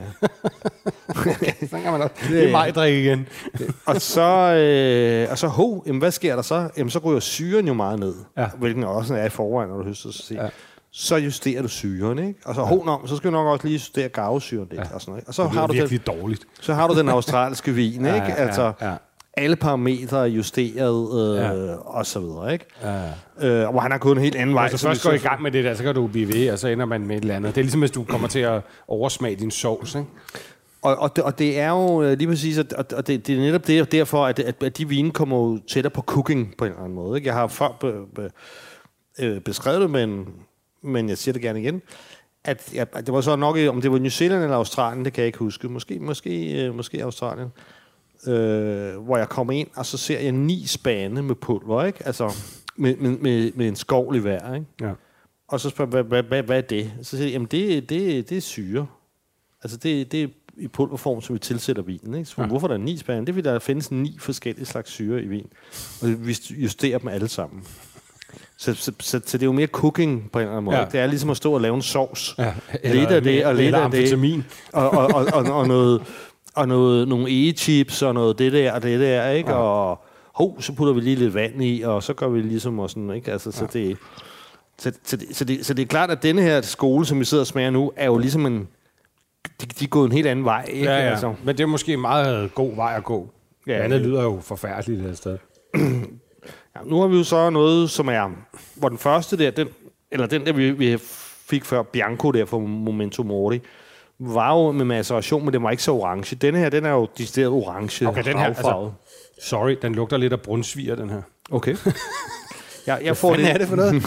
Sådan 1.70 1.82
kan 1.82 1.92
man 1.92 2.02
også. 2.02 2.14
Det 2.28 2.44
er 2.46 2.50
mig 2.50 2.74
drik 2.74 2.94
igen. 2.94 3.28
og 3.86 4.00
så, 4.00 4.22
øh, 4.54 5.30
og 5.30 5.38
så 5.38 5.46
ho, 5.46 5.82
jamen, 5.86 5.98
hvad 5.98 6.10
sker 6.10 6.34
der 6.34 6.42
så? 6.42 6.68
Jamen, 6.76 6.90
så 6.90 6.98
ryger 6.98 7.20
syren 7.20 7.66
jo 7.66 7.74
meget 7.74 8.00
ned, 8.00 8.14
Ja. 8.36 8.46
hvilken 8.58 8.84
også 8.84 9.14
er 9.14 9.24
i 9.24 9.28
forvejen, 9.28 9.70
når 9.70 9.76
du 9.76 9.84
høster 9.84 10.10
så 10.12 10.22
sent. 10.22 10.40
Ja. 10.40 10.48
Så 10.92 11.16
justerer 11.16 11.62
du 11.62 11.68
syren, 11.68 12.18
ikke? 12.18 12.40
Og 12.44 12.54
så, 12.54 12.60
ho, 12.62 12.82
nå, 12.84 13.00
så 13.06 13.16
skal 13.16 13.30
du 13.30 13.36
nok 13.36 13.46
også 13.46 13.66
lige 13.66 13.72
justere 13.74 14.08
gavesyren 14.08 14.66
lidt, 14.70 14.80
ja. 14.80 14.94
og 14.94 15.00
sådan 15.00 15.10
noget. 15.12 15.22
ikke? 15.22 15.28
Og 15.30 15.34
så 15.34 15.42
Det 15.42 15.50
har, 15.50 15.66
du 15.66 15.72
den, 15.72 15.80
virkelig 15.80 16.06
dårligt. 16.06 16.44
så 16.60 16.74
har 16.74 16.88
du 16.88 16.98
den 16.98 17.08
australske 17.08 17.72
vin, 17.72 17.92
ikke? 17.92 18.08
Ja, 18.08 18.14
ja, 18.16 18.32
altså, 18.34 18.72
ja. 18.80 18.92
Alle 19.36 19.56
parametre 19.56 20.20
er 20.20 20.24
justeret, 20.26 21.20
øh, 21.32 21.36
Ja. 21.36 21.74
og 21.74 22.06
så 22.06 22.20
videre, 22.20 22.52
ikke? 22.52 22.64
Ja. 22.82 23.02
Øh, 23.40 23.70
hvor 23.70 23.80
han 23.80 23.90
har 23.90 23.98
gået 23.98 24.16
en 24.16 24.22
helt 24.22 24.36
anden 24.36 24.54
vej. 24.54 24.68
Hvis 24.68 24.80
du 24.80 24.86
først 24.88 25.02
går 25.02 25.12
i 25.12 25.16
gang 25.18 25.42
med 25.42 25.50
det 25.50 25.64
der, 25.64 25.74
så 25.74 25.82
kan 25.82 25.94
du 25.94 26.06
blive 26.06 26.28
ved, 26.32 26.50
og 26.50 26.58
så 26.58 26.68
ender 26.68 26.86
man 26.86 27.00
med 27.06 27.16
et 27.16 27.20
eller 27.22 27.36
andet. 27.36 27.54
Det 27.54 27.60
er 27.60 27.64
ligesom, 27.64 27.80
hvis 27.80 27.90
du 27.90 28.04
kommer 28.04 28.28
til 28.28 28.38
at 28.38 28.62
oversmage 28.88 29.36
din 29.36 29.50
sovs, 29.50 29.94
ikke? 29.94 30.08
Og, 30.82 30.96
og, 30.96 31.16
det, 31.16 31.24
og 31.24 31.38
det 31.38 31.58
er 31.58 31.70
jo 31.70 32.02
øh, 32.02 32.18
lige 32.18 32.28
præcis, 32.28 32.58
at, 32.58 32.72
og, 32.72 33.06
det, 33.06 33.26
det 33.26 33.34
er 33.36 33.40
netop 33.40 33.66
det, 33.66 33.92
derfor, 33.92 34.26
at, 34.26 34.38
at, 34.38 34.62
at 34.62 34.78
de 34.78 34.88
vine 34.88 35.10
kommer 35.10 35.36
jo 35.36 35.58
tættere 35.68 35.90
på 35.90 36.02
cooking 36.02 36.54
på 36.58 36.64
en 36.64 36.70
eller 36.70 36.82
anden 36.82 36.94
måde. 36.94 37.18
Ikke? 37.18 37.26
Jeg 37.28 37.34
har 37.34 37.46
før 37.46 37.76
be, 37.80 37.92
be, 38.14 38.30
øh, 39.18 39.40
beskrevet 39.40 39.80
det, 39.80 39.90
men, 39.90 40.26
men 40.82 41.08
jeg 41.08 41.18
siger 41.18 41.32
det 41.32 41.42
gerne 41.42 41.60
igen, 41.60 41.82
at 42.44 42.70
ja, 42.74 42.84
det 42.96 43.12
var 43.14 43.20
så 43.20 43.36
nok, 43.36 43.56
om 43.68 43.80
det 43.80 43.92
var 43.92 43.98
New 43.98 44.08
Zealand 44.10 44.42
eller 44.42 44.56
Australien, 44.56 45.04
det 45.04 45.12
kan 45.12 45.20
jeg 45.22 45.26
ikke 45.26 45.38
huske. 45.38 45.68
Måske, 45.68 45.98
måske, 46.00 46.62
øh, 46.64 46.74
måske 46.74 47.02
Australien. 47.02 47.46
Øh, 47.46 47.75
hvor 49.04 49.16
jeg 49.16 49.28
kommer 49.28 49.52
ind, 49.52 49.68
og 49.76 49.86
så 49.86 49.96
ser 49.96 50.20
jeg 50.20 50.32
ni 50.32 50.66
spane 50.66 51.22
med 51.22 51.34
pulver, 51.34 51.84
ikke? 51.84 52.06
Altså, 52.06 52.36
med, 52.76 52.96
med, 52.96 53.18
med, 53.18 53.52
med 53.54 53.68
en 53.68 53.76
skovl 53.76 54.16
i 54.16 54.18
hver, 54.18 54.54
ikke? 54.54 54.66
Ja. 54.80 54.92
Og 55.48 55.60
så 55.60 55.70
spørger 55.70 55.96
jeg, 55.96 56.02
hvad, 56.02 56.22
hvad, 56.22 56.42
hvad, 56.42 56.56
er 56.56 56.60
det? 56.60 56.92
Så 57.02 57.10
siger 57.10 57.22
jeg, 57.22 57.32
jamen 57.32 57.48
det, 57.50 57.88
det, 57.88 58.30
det 58.30 58.36
er 58.36 58.40
syre. 58.40 58.86
Altså 59.62 59.76
det, 59.76 60.12
det 60.12 60.22
er 60.22 60.28
i 60.56 60.68
pulverform, 60.68 61.20
som 61.20 61.34
vi 61.34 61.38
tilsætter 61.38 61.82
vinen. 61.82 62.14
Ikke? 62.14 62.30
Så 62.30 62.34
ja. 62.42 62.46
Hvorfor 62.46 62.66
er 62.66 62.72
der 62.72 62.78
ni 62.78 62.96
spande? 62.96 63.20
Det 63.20 63.28
er, 63.28 63.32
fordi 63.32 63.48
der 63.48 63.58
findes 63.58 63.90
ni 63.90 64.16
forskellige 64.20 64.66
slags 64.66 64.90
syre 64.90 65.22
i 65.22 65.26
vin. 65.26 65.46
Og 66.02 66.26
vi 66.26 66.38
justerer 66.50 66.98
dem 66.98 67.08
alle 67.08 67.28
sammen. 67.28 67.62
Så, 68.58 68.74
så, 68.74 68.92
så, 69.00 69.20
så 69.26 69.38
det 69.38 69.42
er 69.42 69.46
jo 69.46 69.52
mere 69.52 69.66
cooking 69.66 70.30
på 70.32 70.38
en 70.38 70.42
eller 70.42 70.52
anden 70.52 70.64
måde. 70.64 70.76
Ja. 70.76 70.84
Det 70.84 71.00
er 71.00 71.06
ligesom 71.06 71.30
at 71.30 71.36
stå 71.36 71.52
og 71.52 71.60
lave 71.60 71.74
en 71.74 71.82
sovs. 71.82 72.34
Ja, 72.38 72.54
lidt 72.84 73.10
af 73.10 73.22
det, 73.22 73.46
og 73.46 73.54
lidt 73.54 73.66
eller 73.66 73.78
af 73.78 73.90
det. 73.90 74.44
Og, 74.72 74.90
og, 74.90 75.06
og, 75.06 75.26
og, 75.32 75.44
og 75.44 75.68
noget, 75.68 76.02
og 76.56 76.68
noget, 76.68 77.08
nogle 77.08 77.28
e-chips, 77.28 78.02
og 78.02 78.14
noget 78.14 78.38
det 78.38 78.52
der 78.52 78.72
og 78.72 78.82
det 78.82 79.00
der, 79.00 79.30
ikke? 79.30 79.50
Ja. 79.50 79.56
Og 79.56 80.04
hov, 80.34 80.62
så 80.62 80.72
putter 80.72 80.92
vi 80.92 81.00
lige 81.00 81.16
lidt 81.16 81.34
vand 81.34 81.64
i, 81.64 81.82
og 81.82 82.02
så 82.02 82.14
gør 82.14 82.28
vi 82.28 82.40
ligesom 82.40 82.78
og 82.78 82.90
sådan, 82.90 83.10
ikke? 83.10 83.32
Altså, 83.32 83.52
så 83.52 83.68
ja. 83.74 83.78
det... 83.78 83.96
Så, 84.78 84.92
så, 85.04 85.16
det, 85.16 85.36
så, 85.36 85.44
det, 85.44 85.66
så 85.66 85.74
det 85.74 85.82
er 85.82 85.86
klart, 85.86 86.10
at 86.10 86.22
denne 86.22 86.42
her 86.42 86.60
skole, 86.60 87.06
som 87.06 87.20
vi 87.20 87.24
sidder 87.24 87.42
og 87.42 87.46
smager 87.46 87.70
nu, 87.70 87.92
er 87.96 88.06
jo 88.06 88.18
ligesom 88.18 88.46
en... 88.46 88.68
De, 89.60 89.66
de 89.66 89.84
er 89.84 89.88
gået 89.88 90.06
en 90.06 90.12
helt 90.12 90.26
anden 90.26 90.44
vej, 90.44 90.64
ikke? 90.68 90.84
Ja, 90.84 90.96
ja. 90.96 91.10
Altså, 91.10 91.34
Men 91.44 91.56
det 91.56 91.62
er 91.62 91.66
måske 91.66 91.92
en 91.92 92.00
meget 92.00 92.54
god 92.54 92.76
vej 92.76 92.94
at 92.96 93.04
gå. 93.04 93.30
Ja, 93.66 93.74
det 93.74 93.80
andet 93.80 94.00
lyder 94.00 94.22
jo 94.22 94.40
forfærdeligt 94.42 94.98
det 94.98 95.08
her 95.08 95.14
sted. 95.14 95.38
ja, 96.76 96.80
nu 96.84 97.00
har 97.00 97.06
vi 97.06 97.16
jo 97.16 97.24
så 97.24 97.50
noget, 97.50 97.90
som 97.90 98.08
er... 98.08 98.30
Hvor 98.74 98.88
den 98.88 98.98
første 98.98 99.38
der, 99.38 99.50
den, 99.50 99.68
eller 100.10 100.26
den 100.26 100.46
der, 100.46 100.52
vi, 100.52 100.70
vi 100.70 100.96
fik 101.48 101.64
før, 101.64 101.82
Bianco 101.82 102.30
der 102.30 102.44
fra 102.44 102.58
Momento 102.58 103.22
Mori, 103.22 103.60
var 104.18 104.54
jo 104.54 104.72
med 104.72 104.84
maceration, 104.84 105.44
men 105.44 105.54
den 105.54 105.62
var 105.62 105.70
ikke 105.70 105.82
så 105.82 105.92
orange. 105.92 106.36
Denne 106.36 106.58
her, 106.58 106.68
den 106.68 106.84
er 106.84 106.90
jo 106.90 107.08
decideret 107.18 107.48
orange. 107.48 108.08
Okay, 108.08 108.24
den 108.24 108.38
her, 108.38 108.46
altså-. 108.46 108.90
Sorry, 109.42 109.76
den 109.82 109.94
lugter 109.94 110.16
lidt 110.16 110.32
af 110.32 110.40
brunsviger, 110.40 110.94
den 110.94 111.10
her. 111.10 111.22
Okay. 111.50 111.76
Jeg, 112.86 113.00
jeg 113.04 113.16
får 113.16 113.36
det, 113.36 113.50
er 113.50 113.58
det 113.58 113.68
for 113.68 113.76
noget? 113.76 114.02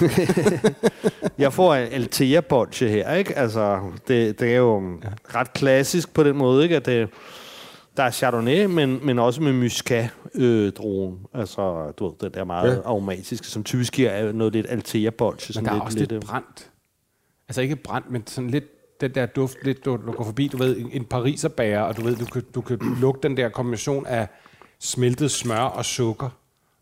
jeg 1.38 1.54
får 1.54 1.74
Altea 1.74 2.42
bolche 2.42 2.88
her, 2.90 3.14
ikke? 3.14 3.38
Altså, 3.38 3.80
det, 4.08 4.40
det 4.40 4.52
er 4.52 4.58
jo 4.58 4.92
ja. 5.04 5.40
ret 5.40 5.54
klassisk 5.54 6.14
på 6.14 6.24
den 6.24 6.38
måde, 6.38 6.64
ikke? 6.64 6.76
At 6.76 6.86
det, 6.86 7.10
der 7.98 8.04
er 8.04 8.12
Chardonnay, 8.12 8.66
men, 8.66 9.00
men 9.04 9.20
også 9.20 9.42
med 9.42 9.54
muscat 9.54 10.10
øh. 10.36 10.72
Altså, 11.34 11.92
du 12.00 12.08
ved, 12.08 12.14
den 12.22 12.34
der 12.34 12.44
meget 12.44 12.76
Ja. 12.76 12.82
aromatiske, 12.86 13.48
som 13.48 13.64
typisk 13.64 13.94
giver 13.94 14.32
noget 14.32 14.54
lidt 14.54 14.66
Altea 14.70 15.10
bolche. 15.10 15.62
Men 15.62 15.66
der 15.66 15.72
er 15.72 15.80
også 15.82 15.98
lidt, 15.98 16.12
lidt 16.12 16.26
brændt. 16.26 16.70
Altså 17.50 17.62
ikke 17.62 17.76
brændt, 17.76 18.12
men 18.12 18.28
sådan 18.28 18.50
lidt 18.50 18.66
den 19.02 19.16
der 19.16 19.26
duft, 19.26 19.58
lidt, 19.64 19.86
du, 19.86 20.00
du 20.06 20.12
går 20.12 20.24
forbi, 20.24 20.48
du 20.48 20.58
ved, 20.58 20.78
en, 20.92 21.06
pariserbærer, 21.06 21.82
og 21.82 21.98
du 21.98 22.02
ved, 22.02 22.16
du 22.16 22.26
kan, 22.26 22.44
du 22.56 22.62
kan 22.62 22.78
lugte 23.02 23.28
den 23.28 23.38
der 23.38 23.50
kombination 23.50 24.06
af 24.06 24.28
smeltet 24.80 25.32
smør 25.32 25.60
og 25.60 25.86
sukker. 25.86 26.30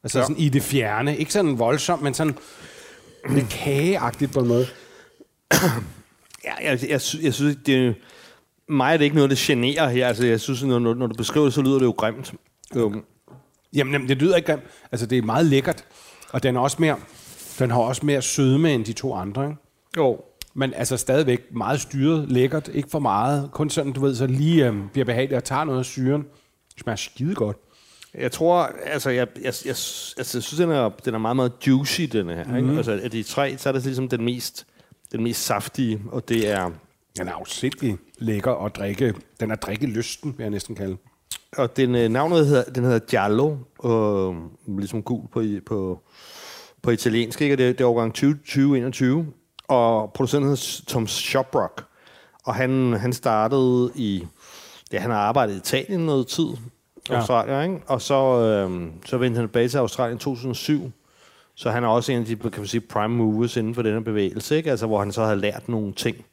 Altså 0.04 0.20
ja. 0.20 0.26
sådan 0.26 0.38
i 0.38 0.50
det 0.50 0.64
fjerne. 0.64 1.18
Ikke 1.18 1.34
sådan 1.34 1.60
voldsomt, 1.60 2.02
men 2.02 2.14
sådan 2.14 2.38
lidt 3.30 3.50
kageagtigt 3.50 4.34
på 4.34 4.40
en 4.40 4.48
måde. 4.48 4.68
Ja, 6.44 6.70
jeg, 6.72 6.80
jeg, 6.90 7.02
jeg 7.22 7.34
synes, 7.34 7.58
det 7.66 7.96
mig 8.70 8.94
er 8.94 8.98
det 8.98 9.04
ikke 9.04 9.16
noget, 9.16 9.30
det 9.30 9.38
generer 9.38 9.90
her. 9.90 10.08
Altså, 10.08 10.26
jeg 10.26 10.40
synes, 10.40 10.64
når, 10.64 10.80
når 10.80 11.08
du 11.08 11.16
beskriver 11.16 11.46
det, 11.46 11.54
så 11.54 11.62
lyder 11.62 11.80
det 11.80 11.86
jo 11.86 11.92
grimt. 11.92 12.34
Um, 12.76 13.04
Jamen, 13.74 13.94
jamen, 13.94 14.10
det 14.10 14.18
lyder 14.18 14.36
ikke 14.36 14.46
grimt. 14.46 14.64
Altså, 14.92 15.06
det 15.06 15.18
er 15.18 15.22
meget 15.22 15.46
lækkert. 15.46 15.86
Og 16.32 16.44
den 16.44 16.56
er 16.56 16.60
også 16.60 16.78
mere, 16.80 16.98
den 17.60 17.72
har 17.72 17.80
også 17.80 18.06
mere 18.06 18.22
sødme 18.22 18.74
end 18.74 18.86
de 18.86 18.94
to 18.94 19.14
andre, 19.14 19.44
ikke? 19.44 19.58
jo, 19.98 20.22
Men 20.58 20.74
altså 20.74 20.98
stadigvæk 20.98 21.42
meget 21.52 21.82
styret, 21.82 22.32
lækkert, 22.32 22.68
ikke 22.74 22.90
for 22.92 23.00
meget. 23.00 23.50
Kun 23.52 23.70
sådan, 23.70 23.94
du 23.94 24.02
ved, 24.02 24.16
så 24.16 24.28
lige 24.28 24.68
øhm, 24.68 24.90
bliver 24.90 25.06
behageligt 25.06 25.38
at 25.38 25.44
tage 25.44 25.66
noget 25.66 25.80
af 25.80 25.86
syren. 25.86 26.22
Det 26.74 26.82
smager 26.82 26.96
skide 26.96 27.36
godt. 27.36 27.58
Jeg 28.14 28.32
tror, 28.32 28.72
altså, 28.86 29.10
jeg, 29.10 29.28
jeg, 29.36 29.44
jeg, 29.44 29.70
altså, 29.70 30.14
jeg 30.18 30.26
synes, 30.26 30.56
den 30.58 30.72
er, 30.72 30.90
den 31.06 31.14
er 31.14 31.18
meget, 31.18 31.36
meget 31.36 31.52
juicy, 31.68 32.02
den 32.02 32.30
her. 32.30 32.44
Mm. 32.44 32.56
Ikke? 32.56 32.70
Altså, 32.70 33.00
af 33.04 33.12
de 33.12 33.24
tre, 33.24 33.58
så 33.58 33.70
er 33.70 33.74
det 33.74 33.84
ligesom 33.84 34.10
den 34.10 34.26
mest, 34.26 34.66
den 35.12 35.24
mest 35.24 35.46
saftige, 35.46 36.02
og 36.12 36.30
det 36.30 36.50
er, 36.50 36.72
Den 37.18 37.28
er 37.28 37.34
afsindig 37.34 37.98
lækker 38.18 38.66
at 38.66 38.76
drikke. 38.76 39.14
Den 39.40 39.52
er 39.52 39.56
drikkelysten, 39.56 40.34
vil 40.38 40.44
jeg 40.44 40.52
næsten 40.52 40.76
kalde. 40.76 40.98
og 41.58 41.78
den, 41.78 41.96
øh, 41.96 42.10
navnet 42.10 42.48
hedder, 42.48 42.64
den 42.64 42.84
hedder 42.84 43.00
Giallo, 43.00 43.56
øh, 43.86 44.80
ligesom 44.80 45.04
gul 45.04 45.28
på, 45.34 45.44
på, 45.66 46.04
på 46.82 46.92
italiensk, 46.92 47.42
ikke? 47.42 47.54
Og 47.54 47.58
det, 47.58 47.78
det 47.78 47.84
er 47.84 47.88
årgang 47.88 48.14
2021, 48.14 49.28
og 49.68 50.14
producenten 50.14 50.50
hedder 50.50 50.84
Tom 50.88 51.08
Shoprock, 51.08 51.84
og 52.46 52.56
han, 52.56 52.94
han 52.94 53.14
startede 53.14 53.92
i, 53.96 54.28
ja, 54.92 55.00
han 55.00 55.12
har 55.12 55.18
arbejdet 55.18 55.54
i 55.54 55.58
Italien 55.58 56.06
noget 56.06 56.28
tid, 56.28 56.48
Ja. 57.10 57.16
Australien, 57.16 57.74
ikke? 57.74 57.86
og 57.88 58.02
så, 58.02 58.40
øh, 58.42 58.88
så 59.06 59.18
vendte 59.18 59.38
han 59.38 59.48
tilbage 59.48 59.70
til 59.70 59.78
Australien 59.78 60.18
i 60.18 60.20
2007, 60.20 60.92
så 61.56 61.70
han 61.70 61.84
er 61.84 61.88
også 61.88 62.12
en 62.12 62.20
af 62.20 62.26
de, 62.26 62.36
kan 62.36 62.52
man 62.58 62.68
sige, 62.68 62.82
prime 62.82 63.16
movers 63.16 63.58
inden 63.58 63.76
for 63.76 63.82
denne 63.82 64.04
bevægelse, 64.04 64.58
ikke? 64.58 64.72
Altså, 64.72 64.88
hvor 64.88 65.00
han 65.00 65.12
så 65.12 65.24
havde 65.24 65.40
lært 65.40 65.70
nogle 65.70 65.94
ting 65.94 66.26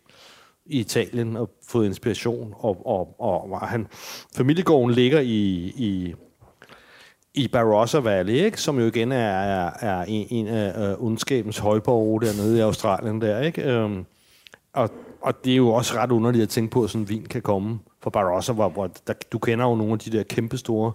i 0.66 0.78
Italien 0.80 1.36
og 1.36 1.50
fået 1.68 1.86
inspiration. 1.86 2.54
Og, 2.58 2.86
og, 2.86 3.20
og, 3.20 3.52
og 3.52 3.60
han, 3.60 3.86
familiegården 4.36 4.94
ligger 4.94 5.20
i, 5.20 5.72
i, 5.76 6.14
i 7.34 7.48
Barossa 7.48 7.98
Valley, 7.98 8.34
ikke? 8.34 8.60
som 8.60 8.78
jo 8.78 8.86
igen 8.86 9.12
er, 9.12 9.28
er, 9.28 9.70
er 9.80 10.04
en, 10.08 10.26
en 10.30 10.46
af 10.46 10.92
uh, 10.92 11.04
ondskabens 11.06 11.58
højborge 11.58 12.20
dernede 12.20 12.58
i 12.58 12.60
Australien. 12.60 13.20
Der, 13.20 13.40
ikke? 13.40 13.84
Um, 13.84 14.06
og, 14.72 14.90
og 15.20 15.44
det 15.44 15.52
er 15.52 15.56
jo 15.56 15.68
også 15.68 15.94
ret 15.94 16.10
underligt 16.12 16.42
at 16.42 16.48
tænke 16.48 16.70
på, 16.70 16.84
at 16.84 16.90
sådan 16.90 17.02
en 17.02 17.08
vin 17.08 17.24
kan 17.24 17.42
komme 17.42 17.78
fra 18.02 18.10
Barossa, 18.10 18.52
hvor, 18.52 18.68
hvor 18.68 18.90
der, 19.06 19.14
du 19.32 19.38
kender 19.38 19.64
jo 19.66 19.74
nogle 19.74 19.92
af 19.92 19.98
de 19.98 20.10
der 20.10 20.22
kæmpe 20.22 20.58
store 20.58 20.92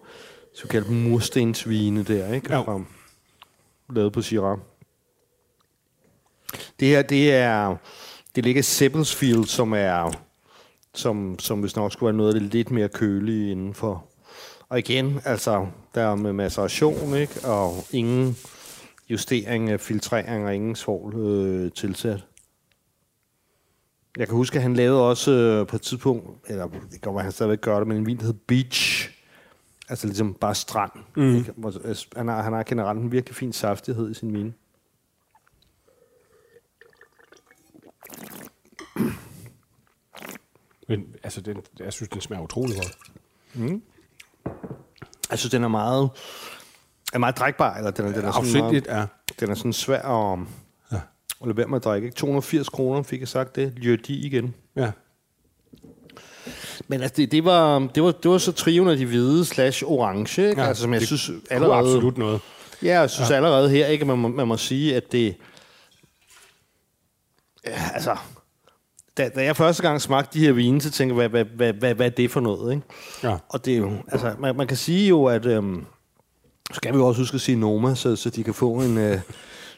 såkaldte 0.56 0.92
murstensvine 0.92 2.04
der, 2.04 2.34
ikke? 2.34 2.48
Fra, 2.50 2.82
lavet 3.94 4.14
på 4.14 4.22
Syrah. 4.22 4.58
Det 6.80 6.88
her, 6.88 7.02
det 7.02 7.34
er... 7.34 7.76
Det 8.36 8.44
ligger 8.44 8.62
Seppelsfield, 8.62 9.46
som 9.46 9.74
er... 9.74 10.12
Som, 10.94 11.40
som 11.40 11.60
hvis 11.60 11.76
nok 11.76 11.94
skulle 11.94 12.08
være 12.08 12.18
noget 12.18 12.34
af 12.34 12.40
det 12.40 12.54
lidt 12.54 12.72
mere 12.72 12.90
kølige 12.90 13.52
indenfor. 13.52 14.09
Og 14.70 14.80
igen, 14.80 15.22
altså, 15.26 15.68
der 15.96 16.02
er 16.02 16.16
med 16.16 16.34
maceration, 16.34 17.16
ikke? 17.16 17.40
Og 17.44 17.74
ingen, 17.92 18.38
justering 19.10 19.70
af 19.70 19.80
filtrering 19.80 20.46
og 20.46 20.56
ingen 20.56 20.76
svovl 20.76 21.16
øh, 21.16 21.72
tilsat. 21.72 22.26
Jeg 24.18 24.28
kan 24.28 24.36
huske, 24.36 24.56
at 24.56 24.62
han 24.62 24.74
lavede 24.74 25.10
også 25.10 25.32
øh, 25.32 25.68
på 25.68 25.76
et 25.76 25.82
tidspunkt, 25.82 26.50
eller 26.50 26.68
det 26.68 27.02
være, 27.06 27.24
han 27.24 27.32
stadigvæk 27.32 27.62
gør 27.62 27.78
det, 27.78 27.88
men 27.88 27.98
en 27.98 28.06
vin, 28.06 28.18
der 28.18 28.24
hedder 28.24 28.40
Beach. 28.48 29.10
Altså 29.90 30.08
ligesom 30.08 30.34
bare 30.34 30.56
strand. 30.56 30.92
Mm. 31.16 31.36
Ikke? 31.36 31.54
Altså, 31.66 32.08
Han 32.16 32.28
har, 32.28 32.42
han 32.42 32.54
har 32.54 32.64
generelt 32.64 33.00
en 33.00 33.12
virkelig 33.12 33.36
fin 33.36 33.54
saftighed 33.54 34.12
i 34.12 34.14
sin 34.14 34.34
vin. 34.34 34.56
Men 40.88 41.16
altså, 41.24 41.42
den, 41.42 41.62
jeg 41.80 41.94
synes, 41.94 42.10
den 42.10 42.22
smager 42.22 42.44
utrolig 42.44 42.76
godt. 42.76 42.98
Jeg 45.32 45.40
synes, 45.40 45.52
den 45.52 45.64
er 45.64 45.68
meget, 45.68 46.10
er 47.14 47.18
meget 47.18 47.38
drikbar, 47.38 47.78
eller 47.78 47.92
den 47.92 48.06
er, 48.06 48.12
den 48.12 48.26
er 48.26 48.32
sådan 48.32 48.64
meget, 48.72 48.86
er. 48.90 49.08
den 49.40 49.50
er 49.50 49.56
sådan 49.56 49.74
svær 49.74 50.02
at, 50.02 50.40
Ja. 50.92 50.98
at 51.42 51.48
lade 51.48 51.58
være 51.58 51.68
med 51.68 51.76
at 51.78 51.84
drikke. 51.84 52.06
Ikke? 52.06 52.18
280 52.18 52.70
kroner, 52.70 53.04
fik 53.04 53.20
jeg 53.20 53.28
sagt 53.28 53.56
det. 53.56 53.74
Ljödi 53.78 54.14
igen. 54.26 54.54
Ja. 54.76 54.92
Men 56.88 57.02
altså, 57.02 57.16
det, 57.18 57.32
det, 57.32 57.46
var, 57.46 57.80
det, 57.96 58.04
var, 58.04 58.12
det 58.12 58.32
var 58.32 58.38
så 58.38 58.52
trioen 58.52 58.90
af 58.90 58.98
de 58.98 59.06
hvide 59.06 59.46
slash 59.46 59.84
orange, 59.86 60.50
ikke? 60.50 60.62
Ja, 60.62 60.68
altså, 60.68 60.82
som 60.84 60.94
jeg 60.94 61.02
synes 61.02 61.32
Allerede. 61.50 61.76
absolut 61.80 62.18
noget. 62.18 62.42
Ja, 62.84 63.00
jeg 63.00 63.10
synes 63.10 63.30
ja. 63.30 63.36
allerede 63.36 63.70
her, 63.70 63.88
ikke, 63.88 64.06
man, 64.06 64.18
må, 64.18 64.28
man 64.28 64.48
må 64.48 64.58
sige, 64.58 64.96
at 64.96 65.12
det... 65.12 65.36
Ja, 67.66 67.90
altså... 67.94 68.16
Da, 69.20 69.30
da 69.30 69.44
jeg 69.44 69.56
første 69.56 69.84
gang 69.84 70.02
smagte 70.02 70.40
de 70.40 70.46
her 70.46 70.52
vine, 70.52 70.82
så 70.82 70.92
tænkte 70.92 71.22
jeg, 71.22 71.28
hvad, 71.28 71.44
hvad, 71.44 71.56
hvad, 71.56 71.74
hvad, 71.74 71.96
hvad 71.96 72.06
er 72.06 72.10
det 72.10 72.32
for 72.32 72.40
noget, 72.40 72.74
ikke? 72.74 72.86
Ja. 73.24 73.38
Og 73.50 73.66
det 73.66 73.74
er 73.74 73.78
jo... 73.78 73.92
Altså, 74.08 74.36
man, 74.40 74.56
man 74.56 74.68
kan 74.68 74.78
sige 74.78 75.08
jo, 75.08 75.26
at... 75.26 75.46
Øhm, 75.46 75.86
skal 76.72 76.94
vi 76.94 76.98
jo 76.98 77.08
også 77.08 77.22
huske 77.22 77.36
at 77.36 77.42
sige 77.42 77.56
Noma, 77.56 77.96
så, 77.96 78.16
så 78.16 78.30
de 78.30 78.44
kan 78.44 78.54
få 78.54 78.74
en... 78.74 78.98
Øh, 78.98 79.20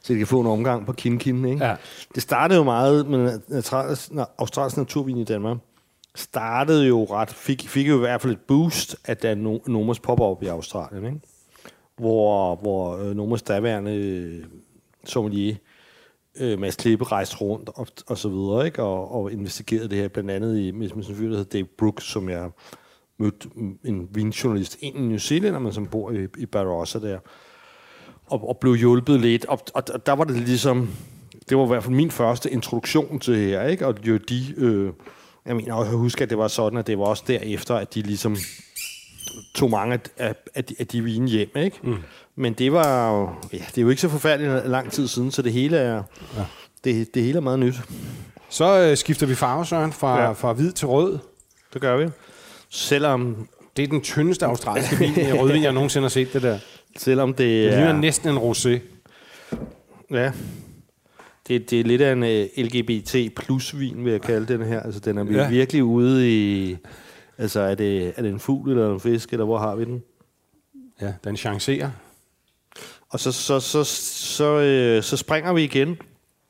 så 0.04 0.14
de 0.14 0.18
kan 0.18 0.28
få 0.28 0.42
en 0.42 0.48
omgang 0.48 0.86
på 0.86 0.94
Kinkin, 0.94 1.46
ikke? 1.46 1.66
Ja. 1.66 1.76
Det 2.16 2.24
startede 2.24 2.58
jo 2.58 2.64
meget 2.64 3.08
med 3.08 3.40
australsk, 3.54 4.12
australsk 4.38 4.78
naturvin 4.78 5.18
i 5.18 5.24
Danmark. 5.24 5.58
Startede 6.16 6.88
jo 6.88 7.04
ret, 7.04 7.30
fik, 7.30 7.70
fik 7.70 7.88
jo 7.88 7.96
i 7.96 8.00
hvert 8.00 8.22
fald 8.22 8.34
et 8.34 8.40
boost, 8.48 8.96
at 9.06 9.22
der 9.22 9.36
no, 9.36 9.58
Nomas 9.68 10.00
popper 10.00 10.26
op 10.26 10.44
i 10.44 10.48
Australien, 10.48 11.06
ikke? 11.06 11.20
Hvor, 11.98 12.56
hvor 12.56 12.98
øh, 12.98 13.16
Nomas 13.16 13.42
daværende 13.42 13.96
øh, 13.96 14.44
sommelier, 15.06 15.56
øh, 16.39 16.60
Mads 16.60 16.76
Klippe, 16.76 17.06
rejste 17.06 17.38
rundt 17.38 17.70
og, 17.76 17.88
og 18.08 18.17
så 18.17 18.30
videre, 18.30 18.65
ikke? 18.65 18.84
Og, 18.84 19.12
og 19.15 19.32
investigerede 19.32 19.89
det 19.89 19.98
her, 19.98 20.08
blandt 20.08 20.32
andet 20.32 20.60
i, 20.60 20.72
med, 20.72 20.80
med 20.80 20.89
sådan 20.89 21.04
en 21.04 21.17
fyr, 21.17 21.30
der 21.30 21.38
hedder 21.38 21.50
Dave 21.58 21.67
Brooks, 21.78 22.04
som 22.04 22.30
jeg 22.30 22.50
mødte 23.17 23.50
mm, 23.56 23.80
en 23.84 24.08
vinjournalist 24.12 24.78
ind 24.80 24.98
i 24.98 25.02
New 25.02 25.17
Zealand, 25.17 25.60
men 25.60 25.74
som 25.74 25.88
bor 25.88 26.12
i, 26.12 26.28
i 26.38 26.46
Barossa 26.46 27.00
der 27.00 27.20
og, 28.32 28.50
og 28.50 28.58
blev 28.58 28.76
hjulpet 28.76 29.22
lidt. 29.22 29.46
Og, 29.46 29.60
og, 29.74 29.84
og 29.94 30.06
der 30.06 30.13
var 30.13 30.24
det 30.24 30.36
ligesom, 30.36 30.89
det 31.50 31.58
var 31.58 31.63
i 31.63 31.67
hvert 31.67 31.84
fald 31.84 31.96
min 31.96 32.12
første 32.12 32.52
introduktion 32.52 33.20
til 33.20 33.34
det 33.34 33.46
her, 33.46 33.63
ikke? 33.63 33.88
Og 33.88 33.96
jo 34.08 34.17
de, 34.17 34.54
øh, 34.58 34.94
jeg 35.46 35.56
mener 35.56 35.84
jeg 35.84 35.91
husker, 35.91 36.26
at 36.26 36.30
det 36.30 36.38
var 36.38 36.48
sådan, 36.48 36.80
at 36.80 36.88
det 36.88 36.98
var 36.98 37.06
også 37.06 37.24
derefter, 37.28 37.76
at 37.76 37.96
de 37.96 38.02
ligesom 38.02 38.38
tog 39.56 39.70
mange 39.70 39.94
af, 39.94 40.00
af, 40.17 40.36
af, 40.56 40.65
de, 40.65 40.76
af 40.80 40.88
de 40.88 41.04
vine 41.04 41.28
hjem, 41.28 41.50
ikke? 41.56 41.80
Mm. 41.84 41.96
Men 42.36 42.54
det 42.54 42.72
var 42.72 43.12
jo, 43.12 43.30
ja, 43.54 43.58
det 43.70 43.78
er 43.78 43.82
jo 43.82 43.89
ikke 43.89 44.02
så 44.02 44.10
forfærdeligt 44.10 44.70
lang 44.70 44.91
tid 44.91 45.08
siden, 45.08 45.32
så 45.32 45.41
det 45.41 45.54
hele 45.54 45.78
er, 45.78 46.04
ja. 46.38 46.46
det, 46.84 47.13
det 47.13 47.24
hele 47.24 47.38
er 47.38 47.41
meget 47.41 47.60
nyt. 47.60 47.76
Så 48.50 48.82
øh, 48.82 48.98
skifter 48.98 49.28
vi 49.28 49.36
farve, 49.36 49.65
Søren, 49.65 49.94
fra, 49.94 50.22
Ja. 50.22 50.32
fra 50.32 50.54
hvid 50.54 50.72
til 50.72 50.88
rød. 50.88 51.20
Det 51.74 51.82
gør 51.82 51.98
vi. 51.98 52.10
Selvom, 52.70 53.48
Det 53.78 53.84
er 53.84 53.88
den 53.88 54.02
tyndeste 54.02 54.46
australske 54.46 54.96
vin, 54.96 55.10
øh, 55.20 55.34
rødvin, 55.41 55.63
jeg 55.63 55.72
nogensinde 55.74 56.04
har 56.04 56.10
set 56.10 56.34
det 56.34 56.41
der. 56.41 56.60
selvom 56.98 57.30
det 57.34 57.38
Det 57.38 57.72
ligner 57.74 57.88
er... 57.94 57.98
næsten 57.98 58.30
en 58.30 58.38
rosé. 58.38 58.80
Ja. 60.12 60.32
Det, 61.48 61.70
det 61.70 61.80
er 61.80 61.84
lidt 61.84 62.02
af 62.02 62.12
en 62.13 62.24
uh, 62.24 62.63
LGBT 62.65 63.36
plus 63.36 63.80
vin, 63.80 64.06
vil 64.06 64.12
jeg 64.12 64.22
kalde 64.22 64.54
den 64.54 64.62
her. 64.67 64.80
Altså, 64.80 65.00
den 65.00 65.17
er 65.17 65.26
ja. 65.32 65.50
virkelig 65.50 65.84
ude 65.84 66.30
i... 66.32 66.78
Altså, 67.38 67.60
er 67.60 67.76
det, 67.76 68.13
er 68.17 68.22
det 68.22 68.32
en 68.32 68.39
fugl 68.39 68.70
eller 68.72 68.94
en 68.94 69.00
fisk, 69.00 69.32
eller 69.32 69.46
hvor 69.46 69.58
har 69.58 69.76
vi 69.76 69.86
den? 69.86 70.04
Ja, 71.02 71.13
den 71.24 71.38
chancerer. 71.38 71.89
Og 73.12 73.19
så, 73.19 73.32
så, 73.32 73.60
så, 73.60 73.84
så, 73.84 74.60
øh, 74.60 75.04
så 75.04 75.17
springer 75.17 75.54
vi 75.54 75.63
igen 75.63 75.97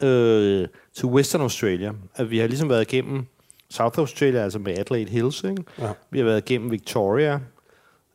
øh, 0.04 0.68
til 0.96 1.06
Western 1.06 1.42
Australia. 1.42 1.92
At 2.16 2.32
vi 2.32 2.40
har 2.40 2.48
ligesom 2.48 2.70
været 2.70 2.94
igennem 2.94 3.26
South 3.70 4.00
Australia, 4.00 4.44
altså 4.44 4.60
med 4.60 4.78
Adelaide 4.78 5.12
Hills. 5.12 5.44
Ikke? 5.44 5.64
Ja. 5.80 5.92
Vi 6.12 6.20
har 6.20 6.26
været 6.26 6.50
igennem 6.50 6.72
Victoria, 6.72 7.34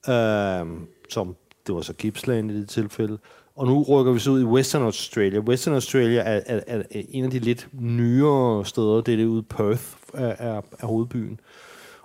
øh, 0.08 0.66
som 1.08 1.36
det 1.66 1.74
var 1.74 1.80
så 1.80 1.92
Gippsland 1.92 2.50
i 2.50 2.60
det 2.60 2.68
tilfælde. 2.68 3.18
Og 3.56 3.66
nu 3.66 3.82
rykker 3.82 4.12
vi 4.12 4.18
så 4.18 4.30
ud 4.30 4.40
i 4.40 4.44
Western 4.44 4.82
Australia. 4.82 5.38
Western 5.40 5.74
Australia 5.74 6.20
er, 6.20 6.40
er, 6.46 6.60
er, 6.66 6.78
er 6.78 7.02
en 7.10 7.24
af 7.24 7.30
de 7.30 7.38
lidt 7.38 7.68
nyere 7.72 8.64
steder. 8.64 9.00
Det 9.00 9.12
er 9.12 9.16
det 9.16 9.24
ude 9.24 9.42
Perth, 9.42 9.82
er, 10.14 10.34
er, 10.38 10.60
er 10.80 10.86
hovedbyen. 10.86 11.40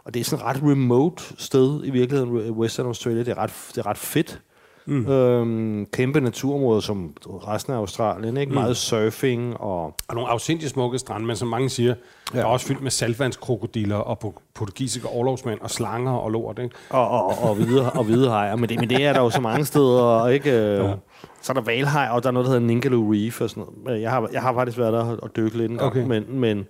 Og 0.03 0.13
det 0.13 0.19
er 0.19 0.23
sådan 0.23 0.45
et 0.45 0.55
ret 0.55 0.71
remote 0.71 1.23
sted 1.37 1.81
i 1.85 1.89
virkeligheden, 1.89 2.51
Western 2.51 2.85
Australia. 2.85 3.19
Det 3.19 3.27
er 3.27 3.37
ret, 3.37 3.53
det 3.69 3.77
er 3.77 3.85
ret 3.85 3.97
fedt. 3.97 4.41
Mm. 4.85 5.07
Øhm, 5.07 5.85
kæmpe 5.85 6.21
naturområder 6.21 6.79
som 6.79 7.13
resten 7.23 7.73
af 7.73 7.77
Australien. 7.77 8.37
Ikke? 8.37 8.49
Mm. 8.49 8.55
Meget 8.55 8.77
surfing 8.77 9.57
og... 9.57 9.83
Og 10.07 10.15
nogle 10.15 10.29
afsindig 10.29 10.69
smukke 10.69 10.99
strande, 10.99 11.25
men 11.25 11.35
som 11.35 11.47
mange 11.47 11.69
siger, 11.69 11.95
ja. 12.33 12.39
er 12.39 12.45
også 12.45 12.65
fyldt 12.65 12.81
med 12.81 12.91
saltvandskrokodiller 12.91 13.95
og 13.95 14.17
po- 14.25 14.51
portugisiske 14.55 15.07
overlovsmænd 15.07 15.59
og 15.61 15.69
slanger 15.69 16.11
og 16.11 16.31
lort. 16.31 16.59
Ikke? 16.59 16.75
Og, 16.89 17.09
og, 17.09 17.43
og, 17.49 17.55
hvide, 17.55 17.91
og 17.91 18.03
hvide 18.03 18.29
hajer. 18.29 18.55
Men 18.55 18.69
det, 18.69 18.79
men 18.79 18.89
det 18.89 19.05
er 19.05 19.13
der 19.13 19.19
jo 19.21 19.29
så 19.29 19.41
mange 19.41 19.65
steder. 19.65 20.27
Ikke? 20.27 20.49
Ja. 20.51 20.93
Så 21.41 21.51
er 21.51 21.53
der 21.53 21.61
valhaj, 21.61 22.07
og 22.11 22.23
der 22.23 22.29
er 22.29 22.33
noget, 22.33 22.45
der 22.45 22.51
hedder 22.51 22.67
Ningaloo 22.67 23.13
Reef 23.13 23.41
og 23.41 23.49
sådan 23.49 23.63
noget. 23.85 24.01
Jeg 24.01 24.11
har, 24.11 24.29
jeg 24.33 24.41
har 24.41 24.53
faktisk 24.53 24.77
været 24.77 24.93
der 24.93 25.17
og 25.17 25.35
dykket 25.35 25.55
lidt 25.55 25.71
en 25.71 25.77
gang. 25.77 25.91
Okay. 25.91 26.05
Men, 26.05 26.39
men, 26.39 26.67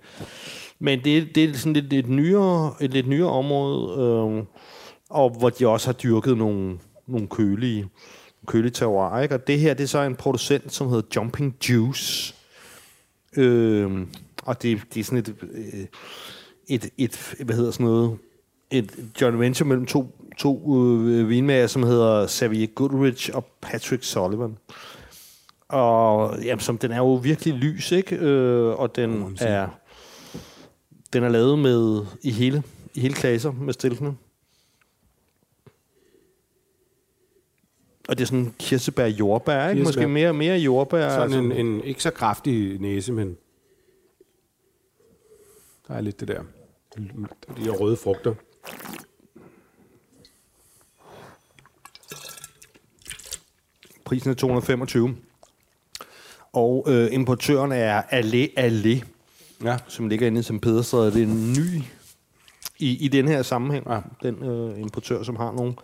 men 0.78 1.00
det, 1.04 1.34
det 1.34 1.44
er 1.44 1.54
sådan 1.54 1.72
lidt, 1.72 1.92
et, 1.92 2.08
nyere, 2.08 2.72
et 2.80 2.90
lidt 2.90 3.08
nyere 3.08 3.30
område, 3.30 4.02
øh, 4.02 4.44
og 5.10 5.30
hvor 5.38 5.50
de 5.50 5.68
også 5.68 5.88
har 5.88 5.92
dyrket 5.92 6.38
nogle, 6.38 6.78
nogle 7.12 7.28
kølige, 7.28 7.88
kølige 8.46 8.70
terroir. 8.70 9.18
Ikke? 9.18 9.34
Og 9.34 9.46
det 9.46 9.60
her, 9.60 9.74
det 9.74 9.84
er 9.84 9.88
så 9.88 10.02
en 10.02 10.16
producent, 10.16 10.72
som 10.72 10.88
hedder 10.88 11.02
Jumping 11.16 11.56
Juice. 11.68 12.34
Øh, 13.36 14.06
og 14.42 14.62
det, 14.62 14.80
det 14.94 15.00
er 15.00 15.04
sådan 15.04 15.18
et, 15.18 15.34
øh, 15.42 15.86
et, 16.68 16.90
et, 16.98 17.34
hvad 17.44 17.56
hedder 17.56 17.70
sådan 17.70 17.86
noget, 17.86 18.18
et 18.70 18.92
joint 19.20 19.38
venture 19.38 19.68
mellem 19.68 19.86
to, 19.86 20.18
to 20.38 20.78
øh, 20.78 21.28
vinmager, 21.28 21.66
som 21.66 21.82
hedder 21.82 22.26
Xavier 22.26 22.66
Goodrich 22.66 23.30
og 23.34 23.44
Patrick 23.60 24.04
Sullivan. 24.04 24.56
Og 25.68 26.38
jamen, 26.42 26.60
som, 26.60 26.78
den 26.78 26.90
er 26.90 26.96
jo 26.96 27.14
virkelig 27.14 27.54
lys, 27.54 27.92
ikke? 27.92 28.16
Øh, 28.16 28.78
og 28.78 28.96
den 28.96 29.38
er, 29.40 29.68
den 31.12 31.24
er 31.24 31.28
lavet 31.28 31.58
med 31.58 32.06
i 32.22 32.30
hele, 32.30 32.62
i 32.94 33.00
hele 33.00 33.14
klasser 33.14 33.52
med 33.52 33.72
stilkene. 33.72 34.14
Og 38.08 38.18
det 38.18 38.22
er 38.22 38.26
sådan 38.26 38.54
kirsebær 38.58 39.06
jordbær, 39.06 39.68
ikke? 39.68 39.82
Kirsebær. 39.84 40.02
Måske 40.02 40.12
mere, 40.12 40.32
mere 40.32 40.58
jordbær. 40.58 41.08
Sådan 41.08 41.32
en, 41.32 41.44
altså. 41.52 41.60
en 41.60 41.84
ikke 41.84 42.02
så 42.02 42.10
kraftig 42.10 42.80
næse, 42.80 43.12
men 43.12 43.36
der 45.88 45.94
er 45.94 46.00
lidt 46.00 46.20
det 46.20 46.28
der. 46.28 46.42
De 47.56 47.62
her 47.62 47.70
røde 47.70 47.96
frugter. 47.96 48.34
Prisen 54.04 54.30
er 54.30 54.34
225. 54.34 55.16
Og 56.52 56.84
øh, 56.88 57.08
importøren 57.12 57.72
er 57.72 58.02
Ale 58.10 58.48
Ale, 58.56 59.02
Ja. 59.64 59.76
som 59.88 60.08
ligger 60.08 60.26
inde 60.26 60.40
i 60.40 60.42
St. 60.42 60.60
Pederstræde. 60.62 61.12
Det 61.12 61.22
er 61.22 61.26
en 61.26 61.52
ny 61.52 61.82
i, 62.78 63.04
i 63.04 63.08
den 63.08 63.28
her 63.28 63.42
sammenhæng. 63.42 63.86
Ja. 63.90 64.00
Den 64.22 64.44
øh, 64.44 64.80
importør, 64.80 65.22
som 65.22 65.36
har 65.36 65.52
nogle, 65.52 65.74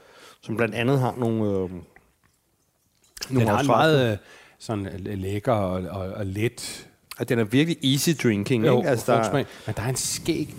som 0.40 0.56
blandt 0.56 0.74
andet 0.74 1.00
har 1.00 1.14
nogle, 1.18 1.44
øh, 1.44 1.70
nogle 3.30 3.46
Den 3.46 3.54
har 3.54 3.60
en 3.60 3.66
meget 3.66 4.18
sådan 4.58 4.86
øh, 4.86 5.18
lækker 5.18 5.52
og, 5.52 5.82
og, 5.82 6.08
og 6.08 6.26
let 6.26 6.88
at 7.18 7.28
den 7.28 7.38
er 7.38 7.44
virkelig 7.44 7.92
easy 7.92 8.10
drinking. 8.22 8.66
jo, 8.66 8.78
ikke? 8.78 8.88
Altså, 8.88 9.12
der. 9.12 9.32
Men 9.32 9.46
der 9.76 9.82
er 9.82 9.88
en 9.88 9.96
skæg 9.96 10.54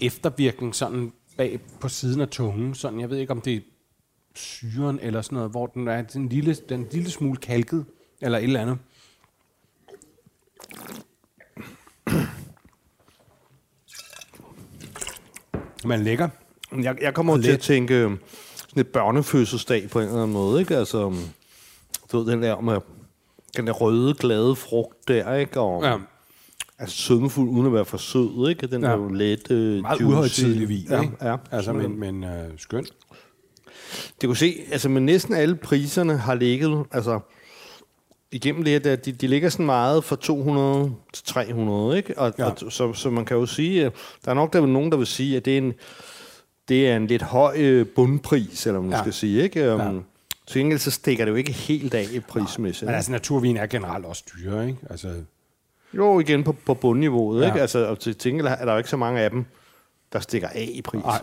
eftervirkning 0.00 0.74
sådan 0.74 1.12
bag 1.36 1.60
på 1.80 1.88
siden 1.88 2.20
af 2.20 2.28
tungen. 2.28 2.74
Sådan, 2.74 3.00
jeg 3.00 3.10
ved 3.10 3.18
ikke, 3.18 3.32
om 3.32 3.40
det 3.40 3.54
er 3.54 3.60
syren 4.34 4.98
eller 5.02 5.22
sådan 5.22 5.36
noget, 5.36 5.50
hvor 5.50 5.66
den 5.66 5.88
er 5.88 6.04
en 6.14 6.28
lille, 6.28 6.54
den 6.54 6.80
en 6.80 6.86
lille 6.92 7.10
smule 7.10 7.36
kalket, 7.36 7.84
eller 8.20 8.38
et 8.38 8.44
eller 8.44 8.60
andet. 8.60 8.78
Men 15.84 16.00
lækker. 16.00 16.28
jeg, 16.82 16.96
jeg 17.02 17.14
kommer 17.14 17.40
til 17.42 17.50
at 17.50 17.60
tænke 17.60 17.94
øh, 17.94 18.10
sådan 18.56 18.80
et 18.80 18.88
børnefødselsdag 18.88 19.90
på 19.90 20.00
en 20.00 20.06
eller 20.06 20.22
anden 20.22 20.32
måde. 20.32 20.60
Ikke? 20.60 20.76
Altså, 20.76 21.06
um, 21.06 21.18
du 22.12 22.18
ved, 22.18 22.32
den 22.32 22.42
der 22.42 22.60
med 22.60 22.78
den 23.56 23.66
der 23.66 23.72
røde, 23.72 24.14
glade 24.14 24.56
frugt 24.56 25.08
der, 25.08 25.34
ikke? 25.34 25.60
Og, 25.60 25.82
Ja. 25.82 25.96
Altså 26.78 26.96
sødmefuld, 26.96 27.48
uden 27.48 27.66
at 27.66 27.72
være 27.72 27.84
for 27.84 27.96
sød, 27.96 28.48
ikke? 28.48 28.66
Den 28.66 28.82
Ja. 28.82 28.88
er 28.88 28.96
jo 28.96 29.08
let, 29.08 29.50
øh, 29.50 29.80
Meget 29.82 30.00
juicy. 30.00 30.12
uhøjtidelig 30.12 30.68
vin, 30.68 30.86
ja, 30.90 31.00
ikke? 31.02 31.14
Ja, 31.22 31.36
Altså, 31.50 31.72
men, 31.72 32.00
men 32.00 32.24
øh, 32.24 32.44
skønt. 32.58 32.88
Det 34.20 34.26
kunne 34.28 34.36
se, 34.36 34.54
altså 34.72 34.88
med 34.88 35.00
næsten 35.00 35.34
alle 35.34 35.54
priserne 35.56 36.16
har 36.16 36.34
ligget, 36.34 36.84
altså 36.90 37.20
igennem 38.32 38.64
det 38.64 38.72
her, 38.72 38.78
der, 38.78 38.96
de, 38.96 39.12
de 39.12 39.26
ligger 39.26 39.48
sådan 39.48 39.66
meget 39.66 40.04
fra 40.04 40.16
200 40.16 40.92
til 41.12 41.24
300, 41.24 41.96
ikke? 41.96 42.18
Og, 42.18 42.32
Ja. 42.38 42.44
og 42.50 42.72
så, 42.72 42.92
så 42.92 43.10
man 43.10 43.24
kan 43.24 43.36
jo 43.36 43.46
sige, 43.46 43.86
at 43.86 43.92
der 44.24 44.30
er 44.30 44.34
nok 44.34 44.52
der 44.52 44.62
er 44.62 44.66
nogen, 44.66 44.90
der 44.90 44.96
vil 44.98 45.06
sige, 45.06 45.36
at 45.36 45.44
det 45.44 45.54
er 45.54 45.58
en, 45.58 45.72
det 46.68 46.88
er 46.88 46.96
en 46.96 47.06
lidt 47.06 47.22
høj 47.22 47.54
øh, 47.58 47.86
bundpris, 47.86 48.66
eller 48.66 48.80
man 48.80 48.90
Ja. 48.90 48.96
ja. 48.96 49.02
skal 49.02 49.12
sige, 49.12 49.42
ikke? 49.42 49.74
Um, 49.74 49.80
Ja. 49.80 49.90
Til 50.46 50.58
gengæld 50.60 50.78
så 50.78 50.90
stikker 50.90 51.24
det 51.24 51.32
jo 51.32 51.36
ikke 51.36 51.52
helt 51.52 51.94
af 51.94 52.06
i 52.12 52.20
prismæssigt. 52.20 52.86
Men 52.86 52.94
altså, 52.94 53.12
naturvin 53.12 53.56
er 53.56 53.66
generelt 53.66 54.04
også 54.06 54.24
dyre, 54.36 54.66
ikke? 54.66 54.78
Altså, 54.90 55.14
Jo, 55.94 56.20
igen 56.20 56.44
på, 56.44 56.56
på 56.66 56.74
bundniveauet, 56.74 57.40
Ja. 57.42 57.46
ikke? 57.46 57.60
Altså, 57.60 57.86
og 57.86 57.98
til 58.00 58.18
gengæld 58.18 58.46
er 58.46 58.64
der 58.64 58.72
jo 58.72 58.78
ikke 58.78 58.90
så 58.90 58.96
mange 58.96 59.20
af 59.20 59.30
dem, 59.30 59.44
der 60.12 60.20
stikker 60.20 60.48
af 60.48 60.68
i 60.72 60.82
pris. 60.82 61.00
Nej. 61.04 61.22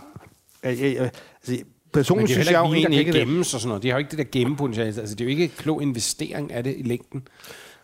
Altså, 0.62 1.10
men 1.48 1.64
personligt 1.92 2.30
er 2.30 2.34
synes 2.34 2.50
jeg 2.50 2.60
jo 2.60 2.64
egentlig 2.64 2.98
ikke, 2.98 3.20
at 3.20 3.26
det, 3.26 3.46
sådan 3.46 3.68
noget. 3.68 3.82
De 3.82 3.88
har 3.88 3.94
jo 3.94 3.98
ikke 3.98 4.10
det 4.10 4.18
der 4.18 4.24
gemmepotentiale. 4.32 5.00
Altså, 5.00 5.14
det 5.14 5.20
er 5.20 5.24
jo 5.24 5.30
ikke 5.30 5.44
en 5.44 5.50
klog 5.56 5.82
investering 5.82 6.52
af 6.52 6.64
det 6.64 6.74
i 6.78 6.82
længden. 6.82 7.28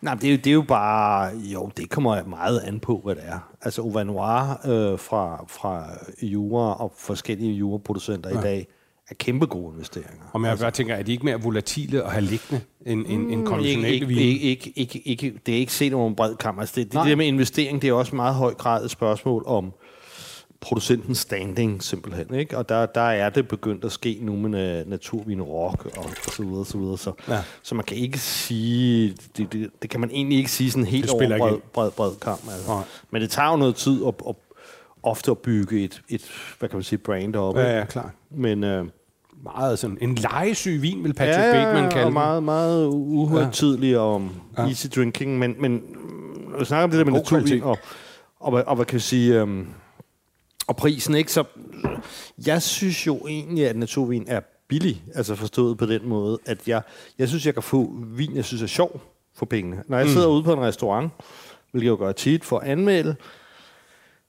Nej, 0.00 0.14
men 0.14 0.20
det 0.20 0.28
er, 0.28 0.32
jo, 0.32 0.36
det 0.36 0.46
er 0.46 0.52
jo 0.54 0.62
bare... 0.62 1.36
Jo, 1.36 1.70
det 1.76 1.90
kommer 1.90 2.24
meget 2.24 2.60
an 2.60 2.80
på, 2.80 3.00
hvad 3.04 3.14
det 3.14 3.22
er. 3.26 3.52
Altså, 3.62 3.82
Uva 3.82 4.04
Noir 4.04 4.66
øh, 4.66 4.98
fra, 4.98 5.44
fra 5.48 5.88
Jura 6.22 6.74
og 6.82 6.92
forskellige 6.98 7.52
juraproducenter 7.52 8.30
ja. 8.30 8.38
i 8.38 8.42
dag 8.42 8.66
er 9.10 9.14
kæmpe 9.14 9.46
gode 9.46 9.72
investeringer. 9.72 10.24
Og 10.32 10.42
jeg 10.44 10.58
bare 10.58 10.70
tænker, 10.70 10.94
er 10.94 11.02
de 11.02 11.12
ikke 11.12 11.24
mere 11.24 11.42
volatile 11.42 12.02
at 12.04 12.10
have 12.12 12.24
liggende 12.24 12.60
end, 12.86 13.06
end, 13.06 13.22
end 13.22 13.30
ikke, 13.32 13.44
konventionelle 13.44 13.94
ikke, 13.94 14.06
vin? 14.06 14.18
ikke, 14.18 14.42
ikke, 14.42 14.72
ikke, 14.76 15.02
ikke, 15.08 15.34
det 15.46 15.54
er 15.54 15.58
ikke 15.58 15.72
set 15.72 15.94
over 15.94 16.08
en 16.08 16.14
bred 16.16 16.36
kamp. 16.36 16.60
Altså, 16.60 16.72
det, 16.76 16.92
det, 16.92 17.00
det 17.00 17.10
der 17.10 17.16
med 17.16 17.26
investering, 17.26 17.82
det 17.82 17.88
er 17.88 17.92
også 17.92 18.16
meget 18.16 18.34
høj 18.34 18.54
grad 18.54 18.84
et 18.84 18.90
spørgsmål 18.90 19.42
om 19.46 19.72
producentens 20.60 21.18
standing, 21.18 21.82
simpelthen. 21.82 22.34
Ikke? 22.34 22.58
Og 22.58 22.68
der, 22.68 22.86
der 22.86 23.00
er 23.00 23.30
det 23.30 23.48
begyndt 23.48 23.84
at 23.84 23.92
ske 23.92 24.18
nu 24.22 24.36
med 24.36 24.82
na- 24.84 24.88
naturvin 24.88 25.42
rock 25.42 25.86
og, 25.96 26.04
så 26.36 26.42
videre, 26.42 26.64
så 26.64 26.78
videre. 26.78 26.98
Så, 26.98 27.12
Ja. 27.28 27.42
så 27.62 27.74
man 27.74 27.84
kan 27.84 27.96
ikke 27.96 28.18
sige, 28.18 29.16
det, 29.36 29.52
det, 29.52 29.70
det 29.82 29.90
kan 29.90 30.00
man 30.00 30.10
egentlig 30.10 30.38
ikke 30.38 30.50
sige 30.50 30.70
sådan 30.70 30.86
helt 30.86 31.10
over 31.10 31.38
bred, 31.38 31.58
bred, 31.72 31.90
bred 31.90 32.12
kamp. 32.22 32.40
Altså. 32.52 32.82
Men 33.10 33.22
det 33.22 33.30
tager 33.30 33.50
jo 33.50 33.56
noget 33.56 33.76
tid 33.76 34.04
at, 34.06 34.14
at, 34.28 34.34
ofte 35.06 35.30
at 35.30 35.38
bygge 35.38 35.84
et, 35.84 36.02
et, 36.08 36.30
hvad 36.58 36.68
kan 36.68 36.76
man 36.76 36.82
sige, 36.84 36.98
brand 36.98 37.36
op. 37.36 37.56
Ja, 37.56 37.78
ja, 37.78 37.84
klart. 37.84 38.10
Men, 38.30 38.64
øh, 38.64 38.86
Meget 39.42 39.78
sådan 39.78 39.98
en 40.00 40.14
legesyg 40.14 40.82
vin, 40.82 41.04
vil 41.04 41.14
Patrick 41.14 41.38
ja, 41.38 41.52
Bateman 41.52 41.90
kalde 41.90 42.06
og 42.06 42.12
meget, 42.12 42.42
meget 42.42 42.86
uhøjtidlig 42.92 43.90
ja. 43.90 43.98
og 43.98 44.22
Ja. 44.58 44.62
ja. 44.62 44.68
easy 44.68 44.86
drinking, 44.96 45.38
men, 45.38 45.54
men 45.58 45.82
når 46.50 46.58
vi 46.58 46.64
snakker 46.64 46.84
om 46.84 46.90
det 46.90 46.98
der 46.98 47.04
med 47.04 47.12
naturvin, 47.12 47.62
og, 47.62 47.78
og, 48.40 48.50
hvad- 48.52 48.62
og, 48.66 48.76
hvad 48.76 48.86
kan 48.86 48.94
vi 48.94 49.00
sige, 49.00 49.40
øhm, 49.40 49.66
og 50.66 50.76
prisen, 50.76 51.14
ikke? 51.14 51.32
Så 51.32 51.44
jeg 52.46 52.62
synes 52.62 53.06
jo 53.06 53.16
egentlig, 53.28 53.68
at 53.68 53.76
naturvin 53.76 54.24
er 54.28 54.40
billig, 54.68 55.02
altså 55.14 55.34
forstået 55.34 55.78
på 55.78 55.86
den 55.86 56.08
måde, 56.08 56.38
at 56.46 56.68
jeg, 56.68 56.82
jeg 57.18 57.28
synes, 57.28 57.46
jeg 57.46 57.54
kan 57.54 57.62
få 57.62 57.92
vin, 58.06 58.36
jeg 58.36 58.44
synes 58.44 58.62
er 58.62 58.66
sjov 58.66 59.00
for 59.34 59.46
pengene. 59.46 59.82
Når 59.88 59.98
jeg 59.98 60.08
sidder 60.08 60.26
ude 60.28 60.42
på 60.42 60.52
en 60.52 60.60
restaurant, 60.60 61.10
hvilket 61.70 61.84
jeg 61.86 61.90
jo 61.90 61.96
gør 61.96 62.12
tit 62.12 62.44
for 62.44 62.58
at 62.58 62.68
anmelde, 62.68 63.16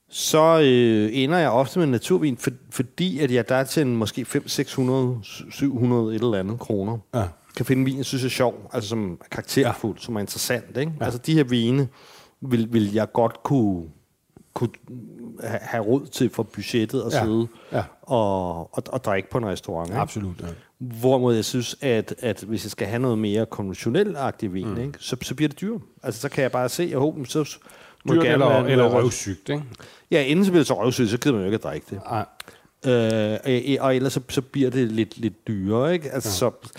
så 0.09 0.59
øh, 0.63 1.09
ender 1.13 1.37
jeg 1.37 1.49
ofte 1.49 1.79
med 1.79 1.87
naturvin, 1.87 2.37
for, 2.37 2.51
fordi 2.69 3.19
at 3.19 3.31
jeg 3.31 3.49
der 3.49 3.55
er 3.55 3.63
til 3.63 3.81
en 3.81 3.95
måske 3.95 4.25
500, 4.25 4.49
600, 4.49 5.19
700 5.51 6.15
et 6.15 6.21
eller 6.21 6.37
andet 6.39 6.59
kroner. 6.59 6.97
Ja. 7.15 7.23
Kan 7.57 7.65
finde 7.65 7.79
en 7.79 7.85
vin, 7.85 7.97
jeg 7.97 8.05
synes 8.05 8.23
er 8.25 8.29
sjov, 8.29 8.69
altså 8.73 8.89
som 8.89 9.11
er 9.11 9.25
karakterfuld, 9.31 9.97
ja. 9.97 10.01
som 10.01 10.15
er 10.15 10.19
interessant. 10.19 10.77
Ikke? 10.77 10.91
Ja. 10.99 11.05
Altså 11.05 11.19
de 11.25 11.33
her 11.33 11.43
vine 11.43 11.87
vil, 12.41 12.73
vil 12.73 12.93
jeg 12.93 13.11
godt 13.13 13.43
kunne, 13.43 13.83
kunne 14.53 14.69
ha- 15.43 15.59
have 15.61 15.83
råd 15.83 16.05
til 16.05 16.29
for 16.29 16.43
budgettet 16.43 17.01
at 17.01 17.13
Ja. 17.13 17.23
sidde 17.23 17.47
Ja. 17.71 17.83
og, 18.01 18.57
og, 18.77 18.83
og 18.87 19.03
drikke 19.03 19.29
på 19.29 19.37
en 19.37 19.45
restaurant. 19.45 19.89
Ikke? 19.89 19.99
Absolut, 19.99 20.41
ja. 20.41 20.47
Hvorimod 20.79 21.35
jeg 21.35 21.45
synes, 21.45 21.75
at, 21.81 22.15
at 22.19 22.43
hvis 22.47 22.65
jeg 22.65 22.71
skal 22.71 22.87
have 22.87 22.99
noget 22.99 23.17
mere 23.19 23.45
konventionelt-agtigt 23.45 24.53
vin, 24.53 24.67
mm. 24.67 24.77
ikke, 24.81 24.93
så, 24.99 25.15
så 25.21 25.35
bliver 25.35 25.49
det 25.49 25.61
dyrt. 25.61 25.81
Altså, 26.03 26.21
så 26.21 26.29
kan 26.29 26.41
jeg 26.41 26.51
bare 26.51 26.69
se, 26.69 26.83
at 26.83 26.95
oh, 26.97 27.25
så 27.25 27.57
gerne 28.15 28.33
eller, 28.33 28.63
eller 28.63 28.85
røvsygt, 28.85 29.49
ikke? 29.49 29.63
Ja, 30.11 30.23
inden 30.23 30.45
så 30.45 30.51
bliver 30.51 30.59
det 30.59 30.67
så 30.67 30.83
røvsygt, 30.83 31.09
så 31.09 31.17
gider 31.17 31.35
man 31.35 31.41
jo 31.41 31.45
ikke 31.47 31.55
at 31.55 31.63
drikke 31.63 31.85
det. 31.89 31.99
Nej. 32.11 32.25
Øh, 32.85 33.77
og- 33.79 33.95
ellers 33.95 34.13
så, 34.13 34.19
så 34.29 34.41
bliver 34.41 34.69
det 34.69 34.91
lidt, 34.91 35.17
lidt 35.17 35.47
dyrere, 35.47 35.93
ikke? 35.93 36.09
Altså, 36.11 36.29
ja. 36.29 36.33
så, 36.33 36.69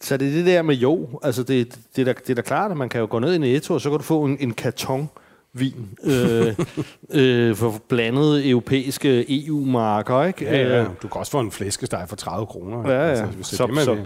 så 0.00 0.16
det 0.16 0.28
er 0.28 0.32
det 0.32 0.46
der 0.46 0.62
med 0.62 0.74
jo. 0.74 1.08
Altså, 1.22 1.42
det, 1.42 1.78
det, 1.96 2.02
er 2.08 2.12
da, 2.12 2.20
det 2.20 2.30
er 2.30 2.34
da 2.34 2.42
klart, 2.42 2.70
at 2.70 2.76
man 2.76 2.88
kan 2.88 3.00
jo 3.00 3.06
gå 3.10 3.18
ned 3.18 3.34
i 3.34 3.38
Netto, 3.38 3.74
og 3.74 3.80
så 3.80 3.90
kan 3.90 3.98
du 3.98 4.04
få 4.04 4.24
en, 4.24 4.36
en 4.40 4.52
karton 4.54 5.10
vin 5.52 5.88
øh, 6.04 6.54
øh, 7.20 7.56
for 7.56 7.80
blandede 7.88 8.48
europæiske 8.48 9.46
EU-marker, 9.46 10.22
ikke? 10.24 10.44
Ja, 10.44 10.56
ja. 10.56 10.80
Øh, 10.82 10.86
Du 11.02 11.08
kan 11.08 11.18
også 11.18 11.32
få 11.32 11.40
en 11.40 11.50
flæskesteg 11.50 12.04
for 12.08 12.16
30 12.16 12.46
kroner. 12.46 12.90
Ja, 12.90 13.02
ja. 13.02 13.08
Altså, 13.08 13.24
det 13.38 13.46
så, 13.46 13.66
det, 13.66 13.78
så, 13.84 14.04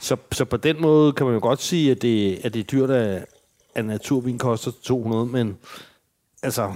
så, 0.00 0.16
så 0.32 0.44
på 0.44 0.56
den 0.56 0.76
måde 0.80 1.12
kan 1.12 1.26
man 1.26 1.34
jo 1.34 1.40
godt 1.42 1.62
sige, 1.62 1.90
at 1.90 2.02
det, 2.02 2.38
at 2.44 2.54
det 2.54 2.60
er 2.60 2.64
dyrt, 2.64 2.90
at, 2.90 3.24
at 3.74 3.84
naturvin 3.84 4.38
koster 4.38 4.70
200, 4.82 5.26
men 5.26 5.56
altså, 6.46 6.74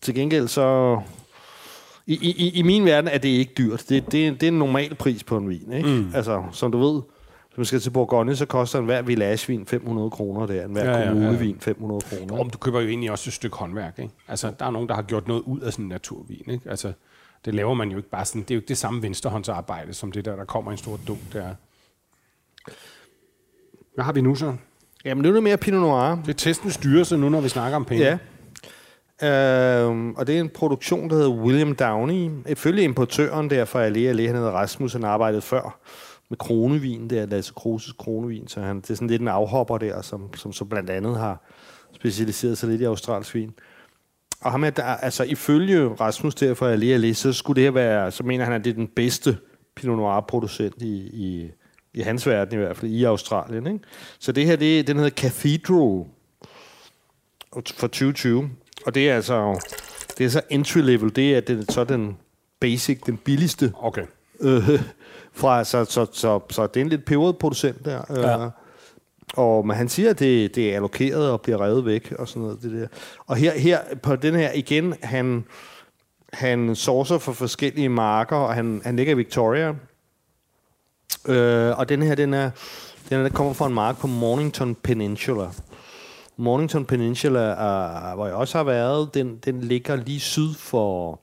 til 0.00 0.14
gengæld 0.14 0.48
så... 0.48 1.00
I, 2.06 2.14
i, 2.14 2.50
i 2.58 2.62
min 2.62 2.84
verden 2.84 3.08
er 3.10 3.18
det 3.18 3.28
ikke 3.28 3.52
dyrt. 3.58 3.84
Det, 3.88 4.12
det, 4.12 4.40
det 4.40 4.42
er 4.42 4.48
en 4.48 4.58
normal 4.58 4.94
pris 4.94 5.24
på 5.24 5.36
en 5.36 5.48
vin. 5.48 5.72
Ikke? 5.72 5.88
Mm. 5.88 6.10
Altså, 6.14 6.44
som 6.52 6.72
du 6.72 6.78
ved, 6.78 7.02
hvis 7.48 7.56
man 7.56 7.64
skal 7.64 7.80
til 7.80 7.90
Bourgogne, 7.90 8.36
så 8.36 8.46
koster 8.46 8.78
en 8.78 8.84
hver 8.84 9.02
villagevin 9.02 9.66
500 9.66 10.10
kroner 10.10 10.46
der, 10.46 10.64
en 10.64 10.72
hver 10.72 10.84
Ja, 10.84 10.90
ja, 10.90 10.98
ja, 10.98 11.04
ja. 11.04 11.08
kommunevin 11.12 11.60
500 11.60 12.00
kroner. 12.00 12.40
Om 12.40 12.50
du 12.50 12.58
køber 12.58 12.80
jo 12.80 12.88
egentlig 12.88 13.10
også 13.10 13.30
et 13.30 13.34
stykke 13.34 13.56
håndværk, 13.56 13.98
ikke? 13.98 14.14
Altså, 14.28 14.52
der 14.58 14.66
er 14.66 14.70
nogen, 14.70 14.88
der 14.88 14.94
har 14.94 15.02
gjort 15.02 15.28
noget 15.28 15.42
ud 15.42 15.60
af 15.60 15.72
sådan 15.72 15.84
en 15.84 15.88
naturvin, 15.88 16.44
ikke? 16.48 16.70
Altså, 16.70 16.92
det 17.44 17.54
laver 17.54 17.74
man 17.74 17.90
jo 17.90 17.96
ikke 17.96 18.10
bare 18.10 18.24
sådan. 18.24 18.42
Det 18.42 18.50
er 18.50 18.54
jo 18.54 18.58
ikke 18.58 18.68
det 18.68 18.78
samme 18.78 19.02
venstrehåndsarbejde, 19.02 19.94
som 19.94 20.12
det 20.12 20.24
der, 20.24 20.36
der 20.36 20.44
kommer 20.44 20.72
en 20.72 20.78
stor 20.78 21.00
dunk 21.06 21.20
der. 21.32 21.54
Hvad 23.94 24.04
har 24.04 24.12
vi 24.12 24.20
nu 24.20 24.34
så? 24.34 24.54
Jamen, 25.04 25.24
det 25.24 25.28
er 25.28 25.32
noget 25.32 25.42
mere 25.42 25.56
Pinot 25.56 25.80
Noir. 25.80 26.14
Det 26.14 26.28
er 26.28 26.32
testens 26.32 26.74
styrelse 26.74 27.16
nu, 27.16 27.28
når 27.28 27.40
vi 27.40 27.48
snakker 27.48 27.76
om 27.76 27.84
penge. 27.84 28.04
Ja. 28.04 28.18
Øh, 29.22 30.08
og 30.16 30.26
det 30.26 30.36
er 30.36 30.40
en 30.40 30.48
produktion, 30.48 31.10
der 31.10 31.16
hedder 31.16 31.30
William 31.30 31.74
Downey. 31.74 32.30
Ifølge 32.48 32.82
importøren 32.82 33.50
der 33.50 33.64
fra 33.64 33.88
Allé 33.88 33.92
Allé, 33.92 34.26
han 34.26 34.34
hedder 34.34 34.50
Rasmus, 34.50 34.92
han 34.92 35.04
arbejdede 35.04 35.42
før 35.42 35.78
med 36.28 36.38
kronevin, 36.38 37.10
der 37.10 37.26
Lasse 37.26 37.52
Kroses 37.56 37.92
kronevin, 37.92 38.48
så 38.48 38.60
han, 38.60 38.80
det 38.80 38.90
er 38.90 38.94
sådan 38.94 39.08
lidt 39.08 39.22
en 39.22 39.28
afhopper 39.28 39.78
der, 39.78 40.02
som, 40.02 40.34
som 40.34 40.52
så 40.52 40.64
blandt 40.64 40.90
andet 40.90 41.18
har 41.18 41.44
specialiseret 41.94 42.58
sig 42.58 42.68
lidt 42.68 42.80
i 42.80 42.84
australsk 42.84 43.34
vin. 43.34 43.54
Og 44.40 44.50
ham 44.50 44.64
er 44.64 44.70
der, 44.70 44.84
altså 44.84 45.24
ifølge 45.24 45.88
Rasmus 45.88 46.34
der 46.34 46.54
fra 46.54 46.74
Allé 46.74 46.98
Allé, 46.98 47.12
så 47.12 47.32
skulle 47.32 47.54
det 47.54 47.64
her 47.64 47.70
være, 47.70 48.10
så 48.10 48.22
mener 48.22 48.44
han, 48.44 48.54
at 48.54 48.64
det 48.64 48.70
er 48.70 48.74
den 48.74 48.88
bedste 48.88 49.38
Pinot 49.76 49.96
Noir 49.96 50.20
producent 50.20 50.82
i, 50.82 50.96
i, 50.96 51.50
i 51.94 52.00
hans 52.00 52.26
verden 52.26 52.54
i 52.54 52.62
hvert 52.62 52.76
fald, 52.76 52.90
i 52.90 53.04
Australien. 53.04 53.66
Ikke? 53.66 53.78
Så 54.18 54.32
det 54.32 54.46
her, 54.46 54.56
det, 54.56 54.86
den 54.86 54.96
hedder 54.96 55.10
Cathedral 55.10 56.04
for 57.52 57.86
2020. 57.86 58.50
Og 58.86 58.94
det 58.94 59.10
er 59.10 59.14
altså 59.14 59.60
det 60.18 60.26
er 60.26 60.30
så 60.30 60.40
entry 60.50 60.78
level, 60.78 61.16
det 61.16 61.36
er 61.36 61.40
den, 61.40 61.68
så 61.68 61.84
den 61.84 62.16
basic, 62.60 63.00
den 63.06 63.16
billigste. 63.16 63.72
Okay. 63.82 64.02
Øh, 64.40 64.82
fra, 65.32 65.64
så, 65.64 65.84
så, 65.84 66.06
så, 66.12 66.40
så 66.50 66.66
det 66.66 66.80
er 66.80 66.84
en 66.84 66.88
lidt 66.88 67.04
peberet 67.04 67.38
producent 67.38 67.84
der. 67.84 68.10
Øh, 68.10 68.18
Ja. 68.18 68.48
Og 69.36 69.66
men 69.66 69.76
han 69.76 69.88
siger, 69.88 70.10
at 70.10 70.18
det, 70.18 70.54
det 70.54 70.70
er 70.70 70.74
allokeret 70.74 71.30
og 71.30 71.40
bliver 71.40 71.64
revet 71.64 71.86
væk 71.86 72.12
og 72.18 72.28
sådan 72.28 72.42
noget. 72.42 72.62
Det 72.62 72.72
der. 72.72 72.86
Og 73.26 73.36
her, 73.36 73.58
her 73.58 73.80
på 74.02 74.16
den 74.16 74.34
her 74.34 74.52
igen, 74.52 74.94
han, 75.02 75.44
han 76.32 76.74
sourcer 76.76 77.18
for 77.18 77.32
forskellige 77.32 77.88
marker, 77.88 78.36
og 78.36 78.54
han, 78.54 78.80
han 78.84 78.96
ligger 78.96 79.12
i 79.12 79.16
Victoria. 79.16 79.74
Øh, 81.28 81.78
og 81.78 81.88
den 81.88 82.02
her, 82.02 82.14
den 82.14 82.34
er, 82.34 82.50
den 83.08 83.18
er, 83.18 83.22
der 83.22 83.30
kommer 83.30 83.52
fra 83.52 83.66
en 83.66 83.74
mark 83.74 83.98
på 83.98 84.06
Mornington 84.06 84.74
Peninsula. 84.74 85.46
Mornington 86.36 86.84
Peninsula, 86.84 87.40
er, 87.40 88.14
hvor 88.14 88.26
jeg 88.26 88.34
også 88.34 88.58
har 88.58 88.64
været, 88.64 89.14
den, 89.14 89.36
den 89.36 89.60
ligger 89.60 89.96
lige 89.96 90.20
syd 90.20 90.54
for 90.54 91.20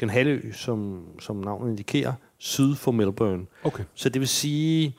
den 0.00 0.10
halvø, 0.10 0.52
som, 0.52 1.02
som 1.20 1.36
navnet 1.36 1.70
indikerer, 1.70 2.12
syd 2.38 2.74
for 2.74 2.92
Melbourne. 2.92 3.46
Okay. 3.64 3.84
Så 3.94 4.08
det 4.08 4.20
vil 4.20 4.28
sige, 4.28 4.96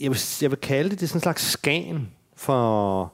jeg 0.00 0.10
vil, 0.10 0.18
jeg 0.42 0.50
vil 0.50 0.58
kalde 0.58 0.90
det, 0.90 1.00
det 1.00 1.06
er 1.06 1.08
sådan 1.08 1.16
en 1.18 1.22
slags 1.22 1.42
skan 1.42 2.08
for, 2.36 3.12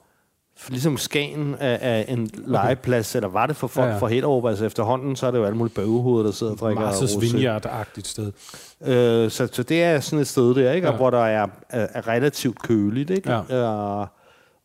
for 0.56 0.70
ligesom 0.70 0.96
Skagen 0.96 1.54
af, 1.54 1.78
af 1.82 2.04
en 2.08 2.30
legeplads, 2.46 3.14
eller 3.14 3.28
var 3.28 3.46
det 3.46 3.56
for 3.56 3.66
folk 3.66 3.86
Ja, 3.86 3.92
ja, 3.92 3.98
fra 3.98 4.06
Hellerup, 4.06 4.46
altså 4.46 4.64
efterhånden, 4.64 5.16
så 5.16 5.26
er 5.26 5.30
det 5.30 5.38
jo 5.38 5.44
alle 5.44 5.56
mulige 5.58 5.74
bøvehoveder, 5.74 6.24
der 6.24 6.32
sidder 6.32 6.52
og 6.52 6.58
drikker 6.58 6.90
Mars' 6.90 6.94
rosé. 6.94 7.20
Vineyard-agtigt 7.20 8.08
sted. 8.08 8.32
Øh, 8.80 9.30
så, 9.30 9.48
så 9.52 9.62
det 9.62 9.82
er 9.82 10.00
sådan 10.00 10.18
et 10.18 10.26
sted 10.28 10.54
der, 10.54 10.72
ikke? 10.72 10.86
Ja. 10.86 10.92
Ja. 10.92 10.96
hvor 10.96 11.10
der 11.10 11.24
er, 11.24 11.46
er, 11.68 11.86
er 11.94 12.08
relativt 12.08 12.62
køligt, 12.62 13.10
ikke? 13.10 13.32
Ja. 13.32 14.00
Øh, 14.00 14.06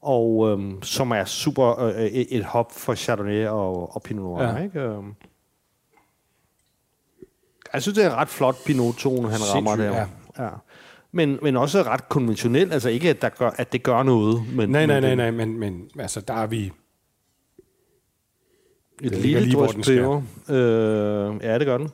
og 0.05 0.49
øhm, 0.49 0.81
som 0.83 1.11
er 1.11 1.25
super 1.25 1.79
øh, 1.79 1.93
et, 2.01 2.27
et 2.37 2.43
hop 2.43 2.71
for 2.71 2.95
Chardonnay 2.95 3.47
og, 3.47 3.95
og 3.95 4.03
Pinot 4.03 4.23
Noir, 4.23 4.43
Ja. 4.43 4.63
ikke? 4.63 4.79
Øhm. 4.79 5.13
Jeg 7.73 7.81
synes, 7.81 7.97
det 7.97 8.05
er 8.05 8.09
en 8.09 8.15
ret 8.15 8.29
flot 8.29 8.55
Pinot-tone, 8.65 9.29
han 9.29 9.39
rammer 9.55 9.71
Sindssygt, 9.71 9.93
der. 9.93 10.05
Ja. 10.37 10.43
ja. 10.43 10.49
Men, 11.11 11.39
men 11.41 11.57
også 11.57 11.81
ret 11.81 12.09
konventionelt, 12.09 12.73
altså 12.73 12.89
ikke, 12.89 13.09
at, 13.09 13.21
der 13.21 13.29
gør, 13.29 13.49
at 13.49 13.71
det 13.73 13.83
gør 13.83 14.03
noget. 14.03 14.43
Men, 14.55 14.69
Nej, 14.69 14.85
nej, 14.85 14.99
men 14.99 15.03
nej, 15.03 15.15
nej, 15.15 15.31
men, 15.45 15.59
men 15.59 15.89
altså, 15.99 16.21
der 16.21 16.33
er 16.33 16.47
vi... 16.47 16.71
Et 19.03 19.11
lille 19.17 19.69
skal. 19.69 19.83
peber. 19.83 20.21
Øh, 20.49 21.43
ja, 21.43 21.59
det 21.59 21.65
gør 21.67 21.77
den. 21.77 21.89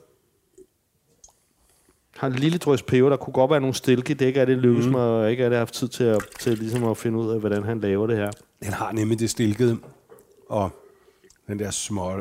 Har 2.22 2.28
en 2.28 2.34
lille 2.34 2.58
drøs 2.58 2.82
peber. 2.82 3.10
Der 3.10 3.18
kunne 3.18 3.34
godt 3.34 3.52
være 3.52 3.60
nogle 3.60 3.76
stilke. 3.76 4.14
Det 4.14 4.22
er 4.22 4.28
ikke 4.28 4.40
er 4.40 4.46
det 4.46 4.58
lykkes 4.58 4.86
mm. 4.86 4.92
mig, 4.92 5.02
og 5.02 5.32
ikke 5.32 5.44
er 5.44 5.50
det 5.50 5.58
haft 5.58 5.74
tid 5.74 5.88
til, 5.88 6.04
at, 6.04 6.22
til 6.40 6.58
ligesom 6.58 6.84
at 6.84 6.98
finde 6.98 7.20
ud 7.20 7.32
af, 7.32 7.40
hvordan 7.40 7.64
han 7.64 7.80
laver 7.80 8.08
det 8.08 8.18
her. 8.18 8.32
Den 8.64 8.74
har 8.74 8.92
nemlig 8.92 9.20
det 9.20 9.30
stilkede, 9.30 9.78
og 10.50 10.72
den 11.48 11.60
der 11.60 11.72
små, 11.72 12.12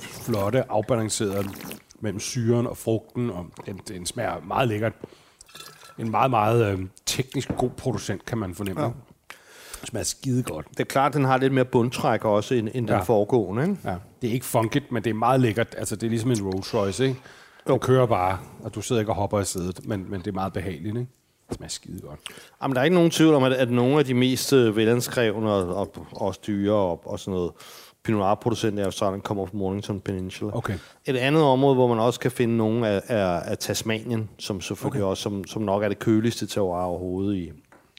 flotte, 0.00 0.70
afbalancerede 0.70 1.48
mellem 2.00 2.20
syren 2.20 2.66
og 2.66 2.76
frugten, 2.76 3.30
og 3.30 3.46
den, 3.66 3.80
den 3.88 4.06
smager 4.06 4.40
meget 4.44 4.68
lækkert. 4.68 4.92
En 5.98 6.10
meget, 6.10 6.30
meget 6.30 6.72
øh, 6.72 6.78
teknisk 7.06 7.48
god 7.58 7.70
producent, 7.70 8.24
kan 8.24 8.38
man 8.38 8.54
fornemme. 8.54 8.82
Ja. 8.82 8.90
Det 9.80 9.88
smager 9.88 10.04
skide 10.04 10.42
godt. 10.42 10.66
Det 10.70 10.80
er 10.80 10.84
klart, 10.84 11.14
den 11.14 11.24
har 11.24 11.36
lidt 11.36 11.52
mere 11.52 11.64
bundtræk 11.64 12.24
også, 12.24 12.54
end, 12.54 12.68
end 12.74 12.90
ja. 12.90 12.96
Den 12.96 13.04
foregående. 13.04 13.62
Ikke? 13.62 13.76
Ja. 13.84 13.94
Det 14.22 14.28
er 14.28 14.34
ikke 14.34 14.46
funkigt, 14.46 14.92
men 14.92 15.04
det 15.04 15.10
er 15.10 15.14
meget 15.14 15.40
lækkert. 15.40 15.74
Altså, 15.78 15.96
det 15.96 16.06
er 16.06 16.10
ligesom 16.10 16.30
en 16.30 16.42
Rolls 16.42 16.74
Royce, 16.74 17.04
ikke? 17.04 17.20
Du 17.68 17.78
kører 17.78 18.06
bare, 18.06 18.38
og 18.64 18.74
du 18.74 18.80
sidder 18.80 19.00
ikke 19.00 19.12
og 19.12 19.16
hopper 19.16 19.40
i 19.40 19.44
sædet, 19.44 19.86
men, 19.86 20.10
men 20.10 20.20
det 20.20 20.26
er 20.26 20.32
meget 20.32 20.52
behageligt, 20.52 20.96
ikke? 20.96 21.10
Det 21.48 21.56
smager 21.56 21.68
skide 21.68 22.00
godt. 22.00 22.20
Jamen, 22.62 22.74
der 22.74 22.80
er 22.80 22.84
ikke 22.84 22.94
nogen 22.94 23.10
tvivl 23.10 23.34
om, 23.34 23.42
at, 23.44 23.52
at 23.52 23.70
nogle 23.70 23.98
af 23.98 24.04
de 24.04 24.14
mest 24.14 24.52
øh, 24.52 24.76
velanskrevne 24.76 25.52
og, 25.52 25.76
og, 25.76 25.92
og 26.12 26.22
også 26.22 26.40
dyre 26.46 26.74
og, 26.74 27.06
og 27.06 27.18
sådan 27.18 27.34
noget 27.34 27.52
Pinot 28.02 28.18
Noir-producenter 28.20 28.82
i 28.82 28.84
Australien 28.84 29.20
kommer 29.20 29.46
fra 29.46 29.56
Mornington 29.56 30.00
Peninsula. 30.00 30.56
Okay. 30.56 30.78
Et 31.04 31.16
andet 31.16 31.42
område, 31.42 31.74
hvor 31.74 31.88
man 31.88 31.98
også 31.98 32.20
kan 32.20 32.30
finde 32.30 32.56
nogle 32.56 32.88
af, 32.88 33.02
af, 33.06 33.42
af 33.50 33.58
Tasmanien, 33.58 34.30
som 34.38 34.60
selvfølgelig 34.60 35.02
okay. 35.02 35.10
også, 35.10 35.22
som, 35.22 35.44
som 35.44 35.62
nok 35.62 35.82
er 35.82 35.88
det 35.88 35.98
køligste 35.98 36.46
terroir 36.46 36.82
overhovedet 36.82 37.36
i, 37.36 37.52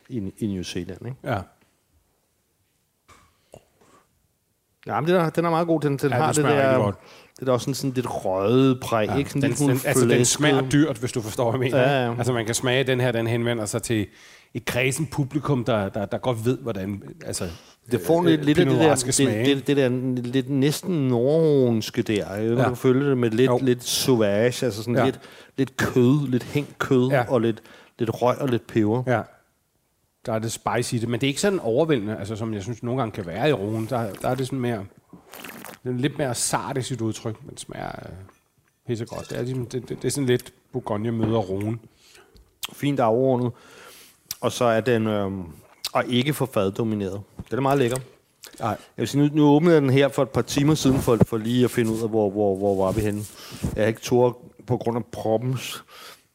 i, 0.09 0.31
i 0.37 0.47
New 0.47 0.63
Zealand. 0.63 1.05
Ikke? 1.05 1.17
Ja. 1.23 1.41
Ja, 4.87 4.99
men 4.99 5.07
den 5.09 5.15
er, 5.15 5.29
den 5.29 5.45
er 5.45 5.49
meget 5.49 5.67
god. 5.67 5.81
Den, 5.81 5.97
den 5.97 6.09
Ja, 6.09 6.15
har 6.15 6.33
den 6.33 6.43
det 6.43 6.51
smager 6.51 6.71
der, 6.71 6.77
godt. 6.77 6.95
Det 7.41 7.49
er 7.49 7.53
også 7.53 7.63
sådan, 7.63 7.73
sådan 7.75 7.91
lidt 7.91 8.05
røget 8.25 8.79
præg. 8.79 9.07
Ja, 9.09 9.15
ikke? 9.17 9.29
Sådan 9.29 9.51
Den, 9.51 9.57
den, 9.69 9.79
altså, 9.85 10.05
den 10.07 10.25
smager 10.25 10.69
dyrt, 10.69 10.97
hvis 10.97 11.11
du 11.11 11.21
forstår, 11.21 11.51
hvad 11.51 11.59
jeg 11.67 11.71
mener. 11.71 11.91
Ja, 11.91 12.05
ja. 12.05 12.15
Altså, 12.17 12.33
man 12.33 12.45
kan 12.45 12.55
smage, 12.55 12.83
den 12.83 12.99
her 12.99 13.11
den 13.11 13.27
henvender 13.27 13.65
sig 13.65 13.83
til 13.83 14.07
et 14.53 14.65
kredsen 14.65 15.05
publikum, 15.05 15.63
der, 15.63 15.89
der, 15.89 16.05
der 16.05 16.17
godt 16.17 16.45
ved, 16.45 16.57
hvordan 16.57 17.03
altså, 17.25 17.47
Det 17.91 18.01
får 18.07 18.23
lidt, 18.23 18.39
øh, 18.39 18.45
lidt 18.45 18.59
af 18.59 18.65
det 18.65 18.79
der, 18.79 18.95
det, 18.95 19.45
det, 19.45 19.67
det 19.67 19.77
der 19.77 19.89
lidt 20.31 20.49
næsten 20.49 21.07
nordronske 21.07 22.01
der. 22.01 22.33
Jeg 22.35 22.57
Ja. 22.57 22.63
kan 22.63 22.75
følge 22.75 23.09
det 23.09 23.17
med 23.17 23.29
lidt, 23.29 23.51
Jo. 23.51 23.59
lidt 23.61 23.83
sauvage, 23.83 24.65
altså 24.65 24.71
sådan 24.83 24.95
Ja. 24.95 25.05
lidt, 25.05 25.19
lidt 25.57 25.77
kød, 25.77 26.27
lidt 26.27 26.43
hængt 26.43 26.79
kød 26.79 27.09
Ja. 27.09 27.23
og 27.29 27.41
lidt, 27.41 27.61
lidt 27.99 28.21
røg 28.21 28.37
og 28.37 28.49
lidt 28.49 28.67
peber. 28.67 29.03
Ja. 29.07 29.21
Der 30.25 30.33
er 30.33 30.39
det 30.39 30.51
spicy 30.51 30.93
i 30.93 30.97
det, 30.97 31.09
men 31.09 31.21
det 31.21 31.27
er 31.27 31.29
ikke 31.29 31.41
sådan 31.41 31.59
overvældende, 31.59 32.17
altså, 32.17 32.35
som 32.35 32.53
jeg 32.53 32.63
synes 32.63 32.83
nogle 32.83 33.01
gange 33.01 33.11
kan 33.11 33.25
være 33.25 33.49
i 33.49 33.53
roen. 33.53 33.87
Der, 33.89 34.07
der 34.21 34.29
er 34.29 34.35
det 34.35 34.45
sådan 34.45 34.59
mere, 34.59 34.85
det 35.83 35.89
er 35.89 35.93
lidt 35.93 36.17
mere 36.17 36.35
sart 36.35 36.77
i 36.77 36.81
sit 36.81 37.01
udtryk, 37.01 37.45
men 37.45 37.57
smager 37.57 37.91
øh, 38.05 38.11
pisse 38.87 39.05
godt. 39.05 39.29
Det 39.29 39.37
er, 39.37 39.41
ligesom, 39.41 39.65
det, 39.65 39.89
det, 39.89 40.01
det 40.01 40.05
er 40.05 40.11
sådan 40.11 40.27
lidt 40.27 40.53
Bourgogne 40.71 41.11
møder 41.11 41.39
roen. 41.39 41.79
Fint 42.73 42.99
afrundet. 42.99 43.51
Og 44.41 44.51
så 44.51 44.65
er 44.65 44.81
den 44.81 45.07
øhm, 45.07 45.43
og 45.93 46.05
ikke 46.07 46.33
for 46.33 46.45
faddomineret. 46.45 47.21
Den 47.49 47.57
er 47.57 47.61
meget 47.61 47.79
lækker. 47.79 47.97
Nej. 48.59 48.69
Jeg 48.69 48.77
vil 48.97 49.07
sige, 49.07 49.27
nu, 49.27 49.35
nu 49.35 49.47
åbnede 49.47 49.73
jeg 49.73 49.81
den 49.81 49.89
her 49.89 50.07
for 50.07 50.23
et 50.23 50.29
par 50.29 50.41
timer 50.41 50.75
siden, 50.75 50.99
for, 50.99 51.17
for 51.27 51.37
lige 51.37 51.63
at 51.63 51.71
finde 51.71 51.91
ud 51.91 52.01
af, 52.01 52.09
hvor, 52.09 52.29
hvor, 52.29 52.57
hvor 52.57 52.85
var 52.85 52.91
vi 52.91 53.01
henne. 53.01 53.21
Jeg 53.75 53.83
har 53.83 53.87
ikke 53.87 54.01
tur 54.01 54.37
på 54.67 54.77
grund 54.77 54.97
af 54.97 55.05
proppens. 55.05 55.83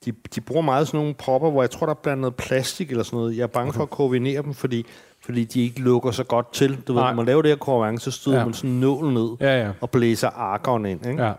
De, 0.05 0.13
de 0.35 0.41
bruger 0.41 0.63
meget 0.63 0.87
sådan 0.87 0.99
nogle 1.01 1.15
propper, 1.15 1.51
hvor 1.51 1.63
jeg 1.63 1.71
tror, 1.71 1.87
der 1.87 1.95
er 1.95 1.99
blandt 2.03 2.21
noget 2.21 2.37
plastik 2.37 2.91
eller 2.91 3.05
sådan 3.05 3.17
noget. 3.17 3.37
Jeg 3.37 3.43
er 3.43 3.47
bange 3.47 3.73
for 3.73 3.83
at 3.83 3.91
koordinere 3.91 4.43
dem, 4.43 4.55
fordi, 4.55 4.87
fordi 5.27 5.45
de 5.45 5.63
ikke 5.63 5.81
lukker 5.81 6.11
så 6.11 6.25
godt 6.25 6.53
til. 6.53 6.77
Du 6.89 6.93
ved, 6.93 7.01
Nej. 7.03 7.11
når 7.11 7.17
man 7.17 7.27
laver 7.27 7.43
det 7.43 7.51
her 7.51 7.57
koordinering, 7.57 8.01
så 8.01 8.11
støder 8.11 8.39
Ja. 8.39 8.45
man 8.45 8.55
sådan 8.55 8.71
en 8.71 8.81
nål 8.81 9.13
ned 9.13 9.29
Ja, 9.41 9.65
ja. 9.65 9.71
og 9.81 9.91
blæser 9.91 10.29
argon 10.29 10.87
ind. 10.87 11.07
Ikke? 11.07 11.23
Ja. 11.25 11.33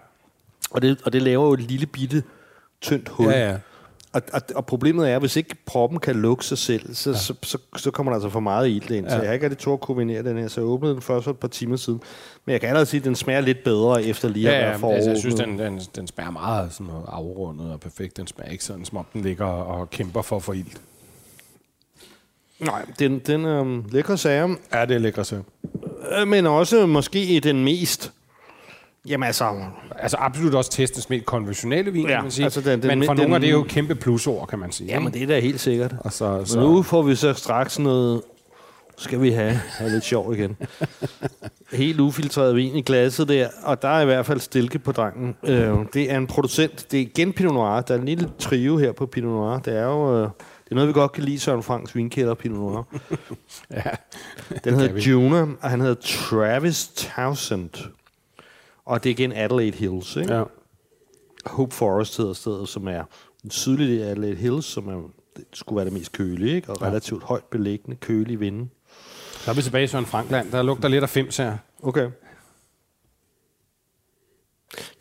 Og, 0.71 0.81
det, 0.81 1.01
og 1.05 1.13
det 1.13 1.21
laver 1.21 1.45
jo 1.47 1.53
et 1.53 1.61
lille 1.61 1.85
bitte, 1.85 2.23
tyndt 2.81 3.09
hul. 3.09 3.27
Ja, 3.27 3.49
ja. 3.49 3.57
Og, 4.13 4.21
og, 4.33 4.41
og 4.55 4.65
problemet 4.65 5.09
er, 5.11 5.15
at 5.15 5.21
hvis 5.21 5.35
ikke 5.35 5.55
proppen 5.65 5.99
kan 5.99 6.15
lukke 6.15 6.45
sig 6.45 6.57
selv, 6.57 6.95
så, 6.95 7.09
ja. 7.09 7.17
så, 7.17 7.33
så, 7.43 7.57
så 7.77 7.91
kommer 7.91 8.11
der 8.11 8.15
altså 8.15 8.29
for 8.29 8.39
meget 8.39 8.67
ild 8.69 8.91
ind. 8.91 9.05
Ja. 9.05 9.11
Så 9.11 9.17
jeg 9.17 9.25
har 9.27 9.33
ikke 9.33 9.45
rigtig 9.45 9.57
tur 9.57 9.73
at 9.73 9.79
kombinere 9.81 10.23
den 10.23 10.37
her, 10.37 10.47
så 10.47 10.61
jeg 10.61 10.67
åbnede 10.67 10.93
den 10.93 11.01
først 11.01 11.23
for 11.23 11.31
et 11.31 11.37
par 11.37 11.47
timer 11.47 11.75
siden. 11.77 12.01
Men 12.45 12.51
jeg 12.53 12.59
kan 12.59 12.69
allerede 12.69 12.85
sige, 12.85 12.99
at 12.99 13.05
den 13.05 13.15
smager 13.15 13.41
lidt 13.41 13.63
bedre 13.63 14.03
efter 14.03 14.29
lige 14.29 14.49
at 14.49 14.53
Ja, 14.53 14.59
være 14.79 14.87
ja, 14.89 14.95
altså, 14.95 15.09
jeg 15.09 15.19
synes, 15.19 15.35
den, 15.35 15.59
den, 15.59 15.81
den 15.95 16.07
smager 16.07 16.31
meget 16.31 16.73
sådan 16.73 16.87
noget 16.87 17.03
afrundet 17.07 17.71
og 17.73 17.79
perfekt. 17.79 18.17
Den 18.17 18.27
smager 18.27 18.51
ikke 18.51 18.63
sådan, 18.63 18.85
som 18.85 18.97
om 18.97 19.05
den 19.13 19.21
ligger 19.21 19.45
og 19.45 19.89
kæmper 19.89 20.21
for 20.21 20.35
at 20.35 20.43
få 20.43 20.51
ild. 20.51 20.65
Nej, 22.59 22.85
den, 22.99 23.19
den 23.19 23.45
øhm, 23.45 23.83
lækre 23.91 24.17
sager, 24.17 24.55
Ja, 24.73 24.85
det 24.85 24.95
er 24.95 24.99
lækkert 24.99 25.27
så. 25.27 25.35
øh, 26.21 26.27
men 26.27 26.47
også 26.47 26.85
måske 26.85 27.39
den 27.43 27.63
mest... 27.63 28.11
Jamen 29.07 29.27
altså, 29.27 29.63
Altså 29.99 30.17
absolut 30.19 30.55
også 30.55 30.71
testens 30.71 31.09
mest 31.09 31.25
konventionelle 31.25 31.91
vin, 31.91 32.01
Ja, 32.09 32.15
kan 32.15 32.21
man 32.23 32.31
sige. 32.31 32.43
altså 32.43 32.61
den- 32.61 32.81
den- 32.81 32.87
Men 32.99 33.05
for 33.05 33.13
den- 33.13 33.21
nogle 33.21 33.35
er 33.35 33.39
det 33.39 33.51
jo 33.51 33.65
kæmpe 33.69 33.95
plusord, 33.95 34.47
kan 34.47 34.59
man 34.59 34.71
sige. 34.71 34.87
jamen 34.87 35.07
ikke? 35.07 35.19
det 35.19 35.23
er 35.23 35.27
da 35.35 35.39
helt 35.41 35.59
sikkert. 35.59 35.95
Og 35.99 36.13
så, 36.13 36.41
Så 36.45 36.51
så, 36.53 36.59
nu 36.59 36.81
får 36.81 37.01
vi 37.01 37.15
så 37.15 37.33
straks 37.33 37.79
noget... 37.79 38.21
Skal 38.99 39.21
vi 39.21 39.31
have, 39.31 39.51
have 39.51 39.91
lidt 39.91 40.03
sjov 40.03 40.33
igen. 40.33 40.57
Helt 41.73 41.99
ufiltreret 41.99 42.55
vin 42.55 42.75
i 42.75 42.81
glasset 42.81 43.27
der, 43.27 43.47
og 43.63 43.81
der 43.81 43.87
er 43.87 44.01
i 44.01 44.05
hvert 44.05 44.25
fald 44.25 44.39
stilke 44.39 44.79
på 44.79 44.91
drengen. 44.91 45.35
Øh, 45.43 45.73
det 45.93 46.11
er 46.11 46.17
en 46.17 46.27
producent, 46.27 46.85
det 46.91 46.97
er 46.97 47.01
igen 47.01 47.33
Pinot 47.33 47.53
Noir. 47.53 47.81
Der 47.81 47.93
er 47.95 47.99
en 47.99 48.05
lille 48.05 48.29
trio 48.39 48.77
her 48.77 48.91
på 48.91 49.05
Pinot 49.05 49.31
Noir. 49.31 49.59
Det 49.59 49.77
er 49.77 49.83
jo... 49.83 50.23
Øh, 50.23 50.29
det 50.67 50.71
er 50.71 50.75
noget, 50.75 50.87
vi 50.87 50.93
godt 50.93 51.11
kan 51.11 51.23
lide, 51.23 51.39
Søren 51.39 51.63
Franks 51.63 51.95
vinkælder 51.95 52.33
Pinot 52.33 52.59
Noir. 52.59 52.83
ja. 53.71 53.81
Den 54.63 54.73
hedder. 54.73 54.99
Juna, 55.11 55.41
og 55.61 55.69
han 55.69 55.81
hedder 55.81 55.95
Travis 56.01 56.87
Townsend. 56.87 57.69
Og 58.85 59.03
det 59.03 59.09
er 59.09 59.13
igen 59.13 59.31
Adelaide 59.31 59.77
Hills, 59.77 60.15
ikke? 60.15 60.33
ja. 60.33 60.43
Hope 61.45 61.75
Forest 61.75 62.17
hedder 62.17 62.33
stedet, 62.33 62.69
som 62.69 62.87
er 62.87 63.03
den 63.43 63.51
sydlige 63.51 63.91
del 63.95 64.01
af 64.01 64.09
Adelaide 64.11 64.35
Hills, 64.35 64.65
som 64.65 64.87
er, 64.87 65.01
det 65.37 65.45
skulle 65.53 65.77
være 65.77 65.85
det 65.85 65.93
mest 65.93 66.11
kølige, 66.11 66.55
ikke? 66.55 66.69
og 66.69 66.81
relativt 66.81 67.23
højt 67.23 67.43
beliggende, 67.43 67.95
kølige 67.95 68.39
vinde. 68.39 68.67
Så 69.33 69.51
er 69.51 69.55
vi 69.55 69.61
tilbage 69.61 69.83
i 69.83 69.87
Søren 69.87 70.05
Frankland. 70.05 70.51
Der 70.51 70.61
lugter 70.61 70.87
lidt 70.87 71.03
af 71.03 71.09
fims 71.09 71.37
her. 71.37 71.57
Okay. 71.83 72.09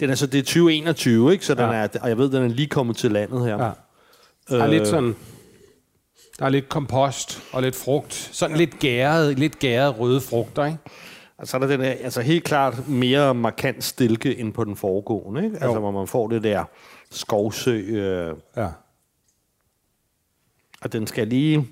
Den 0.01 0.11
er 0.11 0.15
så, 0.15 0.27
det 0.27 0.39
er 0.39 0.43
2021, 0.43 1.33
ikke? 1.33 1.47
Så 1.47 1.55
den 1.55 1.63
Ja. 1.71 1.73
er, 1.77 1.89
og 2.01 2.09
jeg 2.09 2.19
ved, 2.19 2.31
den 2.31 2.43
er 2.43 2.49
lige 2.49 2.69
kommet 2.69 2.97
til 2.97 3.13
landet 3.13 3.45
her. 3.45 3.65
Ja. 3.65 3.71
Der 4.49 4.63
er 4.63 4.67
lidt 4.67 4.89
sådan... 4.89 5.17
Der 6.39 6.45
er 6.45 6.49
lidt 6.49 6.69
kompost 6.69 7.43
og 7.53 7.63
lidt 7.63 7.77
frugt. 7.77 8.15
Sådan 8.33 8.57
lidt 8.57 8.79
gæret, 8.79 9.39
lidt 9.39 9.59
gæret 9.59 9.99
røde 9.99 10.21
frugter, 10.21 10.65
ikke? 10.65 10.79
Og 11.39 11.47
så 11.49 11.57
er 11.57 11.59
der 11.61 11.67
den 11.67 11.81
her, 11.81 11.91
altså 11.91 12.21
helt 12.21 12.45
klart 12.45 12.89
mere 12.89 13.35
markant 13.35 13.85
stilke 13.85 14.39
end 14.39 14.53
på 14.53 14.65
den 14.65 14.77
foregående, 14.77 15.45
ikke? 15.45 15.57
Altså, 15.61 15.79
hvor 15.79 15.91
man 15.91 16.07
får 16.07 16.29
det 16.29 16.43
der 16.43 16.65
skovsø, 17.11 17.77
øh, 17.79 18.35
Ja. 18.57 18.69
og 20.81 20.93
den 20.93 21.07
skal 21.07 21.29
lige... 21.29 21.69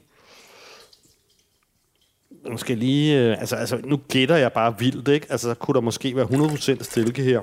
Den 2.46 2.58
skal 2.58 2.78
lige... 2.78 3.20
Øh, 3.20 3.40
altså, 3.40 3.56
altså, 3.56 3.80
nu 3.84 3.96
gætter 4.08 4.36
jeg 4.36 4.52
bare 4.52 4.78
vildt, 4.78 5.08
ikke? 5.08 5.26
Altså, 5.30 5.48
så 5.48 5.54
kunne 5.54 5.74
der 5.74 5.80
måske 5.80 6.16
være 6.16 6.26
100% 6.26 6.82
stilke 6.82 7.22
her, 7.22 7.40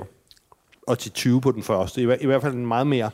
og 0.88 1.00
til 1.00 1.12
20 1.12 1.42
på 1.42 1.52
den 1.52 1.64
første. 1.64 2.02
I, 2.02 2.04
I 2.22 2.26
hvert 2.26 2.42
fald 2.42 2.54
en 2.54 2.66
meget 2.66 2.88
mere 2.88 3.10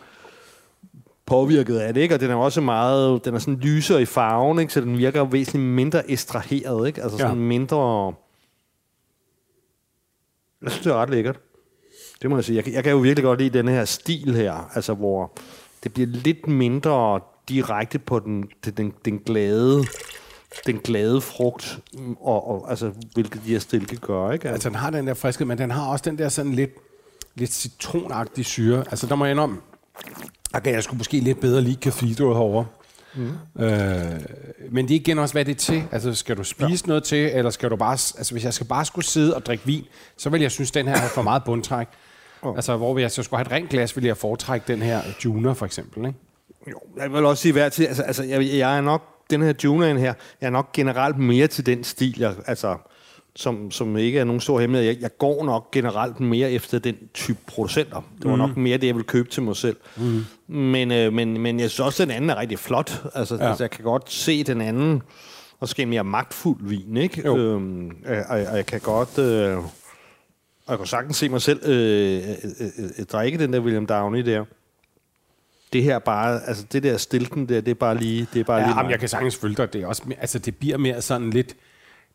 påvirket 1.28 1.78
af 1.78 1.94
det, 1.94 2.02
ikke? 2.02 2.16
Og 2.16 2.20
den 2.20 2.32
er 2.32 2.36
også 2.36 2.62
meget... 2.62 3.26
Den 3.26 3.36
er 3.36 3.40
sådan 3.40 3.60
lysere 3.60 4.02
i 4.02 4.06
farven, 4.06 4.60
ikke? 4.60 4.74
Så 4.74 4.82
den 4.82 4.98
virker 4.98 5.24
væsentligt 5.26 5.66
mindre 5.66 6.12
estraheret, 6.12 6.88
ikke? 6.88 7.04
Altså 7.04 7.18
sådan 7.18 7.38
Ja. 7.38 7.44
mindre... 7.44 8.14
Jeg 10.62 10.72
synes, 10.72 10.84
det 10.84 10.92
er 10.92 10.96
ret 10.96 11.10
lækkert. 11.10 11.40
Det 12.22 12.30
må 12.30 12.38
jeg 12.38 12.44
sige. 12.46 12.56
Jeg, 12.56 12.64
kan- 12.64 12.74
jeg 12.74 12.84
kan 12.84 12.92
jo 12.92 12.98
virkelig 12.98 13.24
godt 13.24 13.40
lide 13.40 13.58
den 13.58 13.68
her 13.68 13.86
stil 13.86 14.36
her, 14.36 14.72
altså 14.76 14.94
hvor 14.94 15.32
det 15.84 15.94
bliver 15.94 16.08
lidt 16.08 16.48
mindre 16.48 17.20
direkte 17.50 18.00
på 18.00 18.20
den, 18.20 18.50
den, 18.66 18.74
den, 18.74 18.94
den 19.06 19.20
glade 19.20 19.84
den 20.66 20.80
glade 20.80 21.22
frugt, 21.22 21.80
og, 22.20 22.48
og 22.50 22.70
altså, 22.70 22.92
hvilket 23.14 23.42
de 23.46 23.50
her 23.52 23.60
stilke 23.60 23.96
gør, 23.98 24.32
ikke? 24.32 24.50
Altså, 24.50 24.70
den 24.70 24.76
har 24.76 24.90
den 24.90 25.08
der 25.08 25.14
friskhed, 25.14 25.46
men 25.48 25.58
den 25.58 25.72
har 25.72 25.88
også 25.92 26.04
den 26.10 26.18
der 26.18 26.30
sådan 26.30 26.54
lidt, 26.54 26.72
lidt 27.36 27.54
citronagtige 27.54 28.46
syre. 28.46 28.80
Altså, 28.90 29.08
der 29.08 29.16
må 29.16 29.26
jeg 29.26 29.32
indrømme, 29.32 29.58
okay, 30.58 30.74
jeg 30.74 30.84
skulle 30.84 30.98
måske 30.98 31.20
lidt 31.20 31.40
bedre 31.40 31.62
lide 31.62 31.78
Cathedral 31.82 32.34
herovre. 32.34 32.66
Mm. 33.16 33.64
Øh, 33.64 34.20
men 34.72 34.88
det 34.88 34.96
er 34.96 35.00
igen 35.00 35.20
også, 35.20 35.34
hvad 35.34 35.46
det 35.46 35.52
er 35.52 35.60
til. 35.60 35.84
Altså, 35.92 36.14
skal 36.14 36.38
du 36.38 36.44
spise 36.44 36.84
ja. 36.86 36.88
noget 36.88 37.04
til, 37.04 37.32
eller 37.34 37.52
skal 37.52 37.70
du 37.70 37.76
bare... 37.76 37.92
Altså, 37.92 38.32
hvis 38.32 38.44
jeg 38.44 38.54
skal 38.54 38.68
bare 38.68 38.86
skulle 38.86 39.06
sidde 39.06 39.36
og 39.36 39.46
drikke 39.46 39.66
vin, 39.66 39.86
så 40.18 40.30
vil 40.30 40.42
jeg 40.42 40.52
synes, 40.52 40.72
den 40.72 40.88
her 40.88 40.98
har 40.98 41.08
for 41.08 41.22
meget 41.22 41.44
bundtræk. 41.44 41.88
Oh. 42.42 42.56
Altså, 42.56 42.78
hvor 42.78 43.00
jeg 43.00 43.12
så 43.12 43.24
skulle 43.24 43.38
have 43.38 43.46
et 43.46 43.52
rent 43.52 43.70
glas, 43.70 43.96
ville 43.96 44.08
jeg 44.08 44.18
foretrække 44.18 44.64
den 44.68 44.82
her 44.82 45.02
Juner, 45.26 45.54
for 45.54 45.66
eksempel, 45.66 46.06
ikke? 46.06 46.20
Jo, 46.72 46.80
jeg 46.98 47.14
vil 47.14 47.26
også 47.26 47.42
sige 47.42 47.52
hver 47.52 47.70
til, 47.70 47.86
altså, 47.86 48.04
altså 48.04 48.24
jeg, 48.24 48.48
jeg 48.54 48.78
er 48.78 48.82
nok, 48.82 49.04
den 49.30 49.42
her 49.42 49.54
Junaen 49.64 49.98
her, 49.98 50.14
jeg 50.42 50.48
er 50.48 50.52
nok 50.52 50.72
generelt 50.72 51.18
mere 51.18 51.48
til 51.48 51.66
den 51.66 51.84
stil, 51.84 52.20
jeg, 52.20 52.34
altså, 52.46 52.78
som, 53.38 53.72
som 53.72 53.98
ikke 53.98 54.20
er 54.20 54.24
nogen 54.24 54.42
stor 54.42 54.60
hemmelighed. 54.60 54.94
Jeg, 54.94 55.02
jeg 55.02 55.18
går 55.18 55.46
nok 55.46 55.72
generelt 55.72 56.20
mere 56.20 56.52
efter 56.52 56.80
den 56.80 56.96
type 57.14 57.40
producenter. 57.48 58.02
Det 58.18 58.26
var 58.26 58.36
mm. 58.36 58.38
nok 58.38 58.58
mere 58.58 58.78
det, 58.78 58.88
jeg 58.88 58.96
vil 58.96 59.04
købe 59.04 59.30
til 59.30 59.44
mig 59.44 59.56
selv. 59.56 59.78
Mm. 59.98 60.26
Men, 60.48 60.92
øh, 60.92 61.14
men, 61.14 61.42
men 61.42 61.60
jeg 61.60 61.70
synes 61.70 61.80
også, 61.80 62.04
at 62.04 62.08
den 62.08 62.16
anden 62.16 62.30
er 62.30 62.36
rigtig 62.36 62.60
flot. 62.60 63.04
Altså, 63.16 63.36
ja. 63.36 63.50
altså 63.50 63.64
jeg 63.64 63.72
kan 63.72 63.84
godt 63.84 64.12
se 64.12 64.44
den 64.44 64.62
anden, 64.62 65.02
og 65.60 65.70
skal 65.70 65.88
mere 65.88 66.04
magtfuld 66.04 66.58
vin, 66.62 66.98
ikke? 66.98 67.22
Jo. 67.26 67.38
Øhm, 67.38 67.92
og, 68.06 68.38
og 68.50 68.58
jeg 68.58 68.66
kan 68.66 68.80
godt... 68.80 69.18
Øh, 69.18 69.58
og 69.58 70.72
jeg 70.72 70.78
kan 70.78 70.88
sagtens 70.88 71.18
se 71.18 71.30
mig 71.30 71.42
selv 71.42 71.60
øh, 71.66 72.18
øh, 72.18 72.22
øh, 72.60 72.86
øh, 73.00 73.06
drikke 73.06 73.38
den 73.38 73.54
der 73.54 73.60
William 73.60 73.86
Downey 73.86 74.26
der. 74.26 74.46
det 75.74 75.84
her 75.84 76.00
bare, 76.00 76.42
altså 76.48 76.66
det 76.72 76.84
der 76.84 76.98
stilken 76.98 77.50
der, 77.50 77.62
det 77.62 77.72
er 77.72 77.76
bare 77.76 77.98
lige, 77.98 78.28
det 78.34 78.40
er 78.40 78.44
bare 78.44 78.60
Ja, 78.60 78.66
lige 78.66 78.78
jamen, 78.78 78.92
jeg 78.92 79.00
kan 79.00 79.10
sagtens 79.10 79.36
følge 79.36 79.56
dig. 79.56 79.74
Det, 79.74 79.82
er 79.82 79.88
også, 79.88 80.04
altså, 80.20 80.40
det 80.40 80.56
bliver 80.56 80.78
mere 80.78 81.02
sådan 81.02 81.30
lidt... 81.30 81.56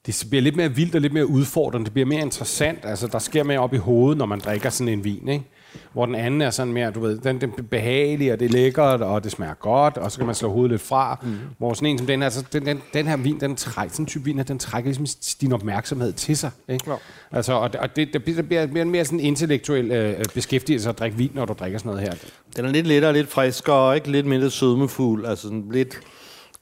Det 0.07 0.27
bliver 0.31 0.43
lidt 0.43 0.57
mere 0.57 0.75
vildt 0.75 0.95
og 0.95 1.01
lidt 1.01 1.13
mere 1.13 1.27
udfordrende. 1.27 1.85
Det 1.85 1.93
bliver 1.93 2.07
mere 2.07 2.21
interessant. 2.21 2.79
Altså, 2.85 3.07
der 3.07 3.19
sker 3.19 3.43
mere 3.43 3.59
op 3.59 3.75
i 3.75 3.77
hovedet, 3.77 4.19
når 4.19 4.27
man 4.27 4.41
drikker 4.41 4.71
sådan 4.71 4.93
en 4.93 5.05
vin, 5.05 5.29
ikke? 5.29 5.45
Hvor 5.93 6.07
den 6.07 6.15
anden 6.15 6.41
er 6.41 6.51
sådan 6.51 6.73
mere, 6.73 6.91
du 6.91 7.01
ved, 7.01 7.19
den, 7.19 7.41
den 7.41 7.53
er 7.59 7.63
behagelig, 7.63 8.33
og 8.33 8.41
det 8.41 8.45
er 8.45 8.49
lækkert, 8.49 9.03
og 9.03 9.25
det 9.25 9.33
smager 9.33 9.55
godt, 9.55 9.97
og 9.97 10.13
så 10.13 10.19
kan 10.19 10.27
man 10.27 10.35
slå 10.35 10.53
hovedet 10.53 10.71
lidt 10.71 10.83
fra. 10.83 11.19
Mm. 11.23 11.37
Hvor 11.59 11.75
sådan 11.75 11.89
en 11.89 11.99
som 11.99 12.07
den 12.07 12.19
her, 12.19 12.25
altså, 12.25 12.45
den, 12.53 12.67
den, 12.67 12.83
den 12.95 13.07
her 13.07 13.17
vin, 13.17 13.41
den 13.41 13.57
trækker, 13.57 13.93
sådan 13.93 14.03
en 14.03 14.07
type 14.07 14.25
vin, 14.25 14.37
her, 14.37 14.45
den 14.45 14.59
trækker 14.59 14.91
ligesom 14.91 15.07
din 15.41 15.53
opmærksomhed 15.53 16.13
til 16.13 16.37
sig. 16.37 16.51
Ikke? 16.69 16.91
Ja. 16.91 16.97
Altså, 17.31 17.53
og, 17.53 17.71
og 17.79 17.97
det, 17.97 18.13
det, 18.13 18.25
bliver, 18.25 18.37
det 18.37 18.49
bliver 18.49 18.67
mere, 18.67 18.85
mere 18.85 19.05
sådan 19.05 19.21
en 19.21 19.27
intellektuel 19.27 19.91
øh, 19.91 20.25
beskæftigelse 20.35 20.89
at 20.89 20.99
drikke 20.99 21.17
vin, 21.17 21.31
når 21.35 21.45
du 21.45 21.53
drikker 21.53 21.79
sådan 21.79 21.93
noget 21.93 22.09
her. 22.09 22.15
Den 22.57 22.65
er 22.65 22.71
lidt 22.71 22.87
lettere, 22.87 23.13
lidt 23.13 23.29
friskere, 23.29 23.95
ikke 23.95 24.11
lidt 24.11 24.27
mindre 24.27 24.51
sødmefuld, 24.51 25.27
altså 25.27 25.43
sådan 25.43 25.69
lidt, 25.71 26.01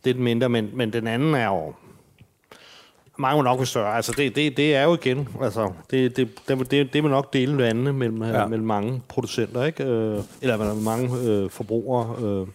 lidt 0.05 0.19
mindre, 0.19 0.49
men, 0.49 0.71
men 0.75 0.93
den 0.93 1.07
anden 1.07 1.35
er 1.35 1.47
jo 1.47 1.75
mange 3.21 3.37
må 3.37 3.43
nok 3.43 3.59
være 3.59 3.67
større. 3.67 3.97
Altså 3.97 4.13
det, 4.17 4.37
det, 4.37 4.57
det 4.57 4.75
er 4.77 4.83
jo 4.85 4.95
igen, 4.95 5.29
altså 5.43 5.73
det, 5.91 6.17
det, 6.17 6.29
det, 6.49 6.71
det, 6.71 6.93
det 6.93 7.03
vil 7.03 7.11
nok 7.11 7.33
dele 7.33 7.59
vandene 7.59 7.93
mellem, 7.93 8.23
Ja. 8.23 8.41
ja. 8.41 8.47
mellem 8.47 8.67
mange 8.67 9.03
producenter, 9.09 9.65
ikke? 9.65 9.85
Øh, 9.85 10.19
eller 10.43 10.75
mange 10.75 11.11
øh, 11.31 11.51
forbrugere. 11.51 12.17
Øh. 12.43 12.47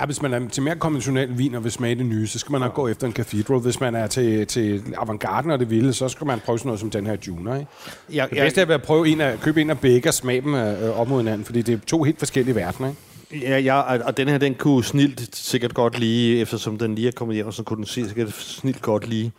Ja, 0.00 0.06
hvis 0.06 0.22
man 0.22 0.32
er 0.34 0.48
til 0.48 0.62
mere 0.62 0.76
konventionel 0.76 1.38
vin 1.38 1.54
og 1.54 1.64
vil 1.64 1.72
smage 1.72 1.94
det 1.94 2.06
nye, 2.06 2.26
så 2.26 2.38
skal 2.38 2.52
man 2.52 2.60
nok 2.60 2.74
gå 2.74 2.88
efter 2.88 3.06
en 3.06 3.12
Cathedral. 3.12 3.58
Hvis 3.60 3.80
man 3.80 3.94
er 3.94 4.06
til, 4.06 4.46
til 4.46 4.82
avantgarden 4.96 5.50
og 5.50 5.58
det 5.58 5.70
vilde, 5.70 5.92
så 5.92 6.08
skal 6.08 6.26
man 6.26 6.40
prøve 6.40 6.58
sådan 6.58 6.68
noget 6.68 6.80
som 6.80 6.90
den 6.90 7.06
her 7.06 7.16
Juner. 7.28 7.54
Ikke? 7.54 7.66
Jeg, 8.12 8.28
Det 8.30 8.38
bedste 8.38 8.60
er 8.60 8.64
ved 8.64 8.74
at 8.74 8.82
prøve 8.82 9.08
en 9.08 9.20
af, 9.20 9.40
købe 9.40 9.60
en 9.60 9.70
af 9.70 9.78
begge 9.78 10.08
og 10.08 10.14
smage 10.14 10.40
dem 10.40 10.54
øh, 10.54 11.00
op 11.00 11.08
mod 11.08 11.18
hinanden, 11.18 11.44
fordi 11.44 11.62
det 11.62 11.74
er 11.74 11.78
to 11.86 12.02
helt 12.02 12.18
forskellige 12.18 12.54
verdener. 12.54 12.88
Ikke? 12.88 13.00
Ja, 13.32 13.58
ja, 13.58 13.80
og- 13.80 14.00
og 14.04 14.16
den 14.16 14.28
her, 14.28 14.38
den 14.38 14.54
kunne 14.54 14.84
snilt 14.84 15.36
sikkert 15.36 15.74
godt 15.74 15.98
lige, 15.98 16.40
eftersom 16.40 16.78
den 16.78 16.94
lige 16.94 17.08
er 17.08 17.12
kommet 17.12 17.34
hjem, 17.34 17.52
så 17.52 17.62
kunne 17.62 17.76
den 17.76 17.86
se 17.86 18.06
sikkert 18.06 18.32
snilt 18.32 18.82
godt 18.82 19.08
lige, 19.08 19.32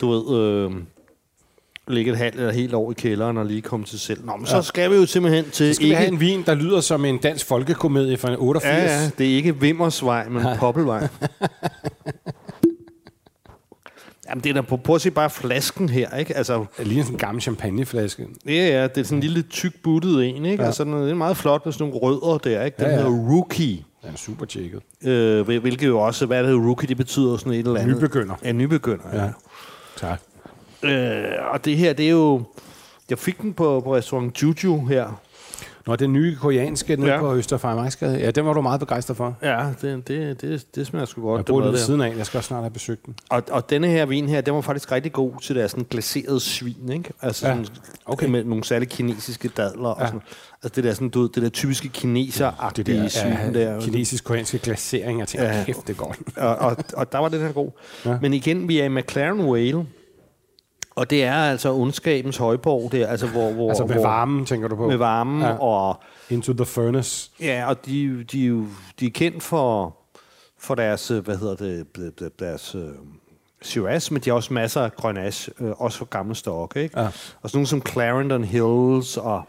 du 0.00 0.10
ved, 0.10 0.38
øh, 0.40 0.70
ligge 1.88 2.10
et 2.12 2.18
halvt 2.18 2.34
eller 2.34 2.52
helt 2.52 2.74
år 2.74 2.90
i 2.90 2.94
kælderen 2.94 3.36
og 3.36 3.46
lige 3.46 3.62
komme 3.62 3.86
til 3.86 4.00
selv. 4.00 4.24
Nå, 4.24 4.36
men 4.36 4.46
så 4.46 4.62
skal 4.62 4.90
vi 4.90 4.96
jo 4.96 5.06
simpelthen 5.06 5.44
til 5.50 5.68
Så 5.68 5.74
skal 5.74 5.86
vi 5.88 5.92
have 5.92 6.08
en 6.08 6.20
vin, 6.20 6.42
der 6.46 6.54
lyder 6.54 6.80
som 6.80 7.04
en 7.04 7.18
dansk 7.18 7.46
folkekomedie 7.46 8.16
fra 8.16 8.36
88. 8.38 8.90
Ja, 8.90 9.00
ja, 9.02 9.10
det 9.18 9.30
er 9.32 9.36
ikke 9.36 9.60
Vimmersvej, 9.60 10.28
men 10.28 10.42
Poppelvej. 10.58 11.08
Jamen, 14.30 14.44
det 14.44 14.50
er 14.50 14.54
da 14.54 14.60
på, 14.60 14.76
prøv 14.76 14.94
at 14.94 15.00
se 15.00 15.10
bare 15.10 15.30
flasken 15.30 15.88
her, 15.88 16.16
ikke? 16.16 16.36
Altså, 16.36 16.64
Det 16.78 16.86
ligner 16.86 17.02
sådan 17.04 17.14
en 17.14 17.18
gammel 17.18 17.42
champagneflaske. 17.42 18.26
ja, 18.46 18.52
ja, 18.52 18.82
det 18.88 18.98
er 18.98 19.04
sådan 19.04 19.18
en 19.18 19.22
lille 19.22 19.42
tyk 19.42 19.82
buttet 19.82 20.28
en, 20.28 20.44
ikke? 20.44 20.62
Ja. 20.62 20.66
Altså, 20.66 20.84
den 20.84 20.92
er, 20.92 21.14
meget 21.14 21.36
flot 21.36 21.64
med 21.66 21.72
sådan 21.72 21.86
nogle 21.88 21.98
rødder 22.02 22.38
der, 22.38 22.64
ikke? 22.64 22.76
Den 22.76 22.84
Ja, 22.86 22.90
ja, 22.90 22.96
ja. 22.96 23.02
ja. 23.04 23.10
hedder 23.10 23.30
Rookie. 23.34 23.84
Den 24.04 24.12
er 24.12 24.16
super 24.16 24.46
tjekket. 24.46 24.80
Øh, 25.04 25.40
hvil- 25.48 25.60
hvilket 25.60 25.86
jo 25.86 25.98
også, 26.00 26.26
hvad 26.26 26.38
det 26.38 26.46
hedder 26.46 26.66
Rookie, 26.66 26.88
det 26.88 26.96
betyder 26.96 27.36
sådan 27.36 27.52
et 27.52 27.58
eller 27.58 27.80
andet. 27.80 27.96
Nybegynder. 28.02 28.34
Ja, 28.44 28.52
nybegynder, 28.52 29.04
ja. 29.12 29.22
Ja. 29.24 29.30
Tak. 29.96 30.20
Øh, 30.82 31.24
og 31.52 31.64
det 31.64 31.76
her, 31.76 31.92
det 31.92 32.06
er 32.06 32.10
jo... 32.10 32.42
Jeg 33.10 33.18
fik 33.18 33.42
den 33.42 33.52
på, 33.52 33.80
på 33.80 33.96
restaurant 33.96 34.42
Juju 34.42 34.86
her. 34.86 35.20
Nå, 35.90 35.96
den 35.96 36.12
nye 36.12 36.36
koreanske 36.36 36.96
nede 36.96 37.08
ja. 37.08 37.14
Ja. 37.14 37.20
på 37.20 37.34
Østerfejmarksgade, 37.36 38.18
ja, 38.18 38.30
den 38.30 38.46
var 38.46 38.52
du 38.52 38.60
meget 38.60 38.80
begejstret 38.80 39.16
for. 39.16 39.36
Ja, 39.42 39.66
det, 39.82 40.08
det, 40.08 40.40
det, 40.40 40.66
det 40.74 40.86
smager 40.86 41.06
sgu 41.06 41.22
godt. 41.22 41.38
Jeg 41.38 41.46
det 41.46 41.54
mad 41.54 41.62
lige 41.62 41.72
ved 41.72 41.78
siden 41.78 42.00
af. 42.00 42.14
Jeg 42.16 42.26
skal 42.26 42.38
også 42.38 42.48
snart 42.48 42.62
have 42.62 42.70
besøgt 42.70 43.06
den. 43.06 43.14
Og, 43.30 43.42
og 43.50 43.70
denne 43.70 43.86
her 43.88 44.06
vin 44.06 44.28
her, 44.28 44.40
den 44.40 44.54
var 44.54 44.60
faktisk 44.60 44.92
rigtig 44.92 45.12
god 45.12 45.32
til 45.42 45.56
deres 45.56 45.70
sådan 45.70 45.86
glaserede 45.90 46.40
svin, 46.40 46.92
ikke? 46.92 47.10
Altså 47.22 47.46
Ja, 47.48 47.52
sådan, 47.52 47.66
okay. 48.06 48.26
med 48.28 48.44
nogle 48.44 48.64
særlige 48.64 48.88
kinesiske 48.88 49.48
dadler 49.48 49.88
og 49.88 49.96
Ja. 50.00 50.06
sådan. 50.06 50.20
Altså 50.62 50.76
det 50.76 50.84
der 50.84 50.94
sådan, 50.94 51.08
du 51.08 51.26
det 51.26 51.42
der 51.42 51.48
typiske 51.48 51.88
kineser-agtige 51.88 52.84
Det 52.84 52.86
der 53.02 53.08
svin 53.08 53.32
er 53.32 53.52
der. 53.52 53.80
kinesisk-koreanske 53.80 54.58
glasering. 54.58 55.18
Jeg 55.20 55.28
tænker, 55.28 55.46
ja. 55.48 55.58
Ja. 55.58 55.64
kæft, 55.64 55.78
det 55.86 55.90
er 55.90 55.96
godt. 55.96 56.18
Og, 56.36 56.56
og, 56.56 56.76
og 56.94 57.12
der 57.12 57.18
var 57.18 57.28
den 57.28 57.40
her 57.40 57.52
god. 57.52 57.70
Ja. 58.04 58.10
Ja. 58.10 58.18
Men 58.22 58.34
igen, 58.34 58.68
vi 58.68 58.78
er 58.78 58.84
i 58.84 58.88
McLaren 58.88 59.40
Whale, 59.40 59.86
og 60.96 61.10
det 61.10 61.24
er 61.24 61.34
altså 61.34 61.72
ondskabens 61.74 62.36
højborg 62.36 62.92
der, 62.92 63.06
altså 63.06 63.26
hvor... 63.26 63.50
hvor 63.52 63.68
Altså 63.68 63.84
med 63.86 63.94
hvor, 63.94 64.02
varmen, 64.02 64.46
tænker 64.46 64.68
du 64.68 64.76
på? 64.76 64.88
Med 64.88 64.96
varmen, 64.96 65.42
Ja. 65.42 65.52
og 65.58 66.00
Into 66.30 66.52
the 66.52 66.64
furnace. 66.66 67.30
Ja, 67.40 67.64
og 67.68 67.86
de, 67.86 68.24
de, 68.24 68.66
de 69.00 69.06
er 69.06 69.10
kendt 69.10 69.42
for, 69.42 69.96
for 70.58 70.74
deres, 70.74 71.10
øh, 71.10 71.24
hvad 71.24 71.36
hedder 71.36 71.54
det, 72.18 72.30
deres 72.38 72.74
øh, 72.74 72.82
Shiraz, 73.62 74.10
men 74.10 74.22
de 74.22 74.30
har 74.30 74.34
også 74.34 74.52
masser 74.54 74.80
af 74.82 74.92
Grenache, 74.96 75.52
øh, 75.60 75.70
også 75.80 75.98
for 75.98 76.04
gamle 76.04 76.34
stok, 76.34 76.76
ikke? 76.76 77.00
Ja. 77.00 77.06
Og 77.42 77.50
sådan 77.50 77.58
nogle 77.58 77.66
som 77.66 77.82
Clarendon 77.86 78.44
Hills 78.44 79.16
og 79.16 79.42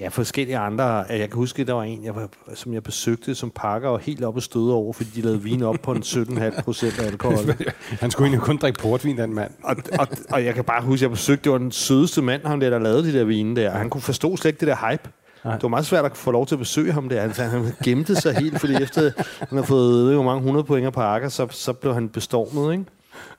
ja, 0.00 0.08
forskellige 0.08 0.58
andre. 0.58 0.84
Jeg 0.84 1.28
kan 1.30 1.36
huske, 1.36 1.64
der 1.64 1.72
var 1.72 1.82
en, 1.82 2.04
jeg 2.04 2.14
var, 2.14 2.28
som 2.54 2.74
jeg 2.74 2.82
besøgte, 2.82 3.34
som 3.34 3.50
pakker 3.54 3.88
og 3.88 4.00
helt 4.00 4.24
op 4.24 4.36
og 4.36 4.42
støde 4.42 4.74
over, 4.74 4.92
fordi 4.92 5.10
de 5.14 5.20
lavede 5.20 5.42
vin 5.42 5.62
op 5.62 5.76
på 5.82 5.92
en 5.92 6.02
17,5 6.02 6.62
procent 6.62 7.00
alkohol. 7.00 7.54
Han 8.00 8.10
skulle 8.10 8.26
egentlig 8.26 8.46
kun 8.46 8.56
drikke 8.56 8.78
portvin, 8.78 9.18
den 9.18 9.34
mand. 9.34 9.50
Og, 9.62 9.76
og, 9.98 10.08
og 10.30 10.44
jeg 10.44 10.54
kan 10.54 10.64
bare 10.64 10.82
huske, 10.82 10.98
at 10.98 11.02
jeg 11.02 11.10
besøgte, 11.10 11.44
det 11.44 11.52
var 11.52 11.58
den 11.58 11.72
sødeste 11.72 12.22
mand, 12.22 12.46
ham 12.46 12.60
der, 12.60 12.70
der 12.70 12.78
lavede 12.78 13.12
de 13.12 13.18
der 13.18 13.24
vine 13.24 13.56
der. 13.56 13.70
Han 13.70 13.90
kunne 13.90 14.00
forstå 14.00 14.36
slet 14.36 14.48
ikke 14.48 14.60
det 14.60 14.68
der 14.68 14.90
hype. 14.90 15.10
Nej. 15.44 15.54
Det 15.54 15.62
var 15.62 15.68
meget 15.68 15.86
svært 15.86 16.04
at 16.04 16.16
få 16.16 16.30
lov 16.30 16.46
til 16.46 16.54
at 16.54 16.58
besøge 16.58 16.92
ham 16.92 17.08
der. 17.08 17.22
Altså, 17.22 17.42
han 17.42 17.72
gemte 17.84 18.16
sig 18.16 18.34
helt, 18.36 18.60
fordi 18.60 18.82
efter 18.82 19.10
han 19.48 19.58
har 19.58 19.64
fået 19.64 20.06
ved, 20.06 20.14
hvor 20.14 20.22
mange 20.22 20.38
100 20.38 20.64
point 20.64 20.94
på 20.94 21.00
Akker, 21.00 21.28
så, 21.28 21.46
så 21.50 21.72
blev 21.72 21.94
han 21.94 22.08
bestormet, 22.08 22.72
ikke? 22.72 22.84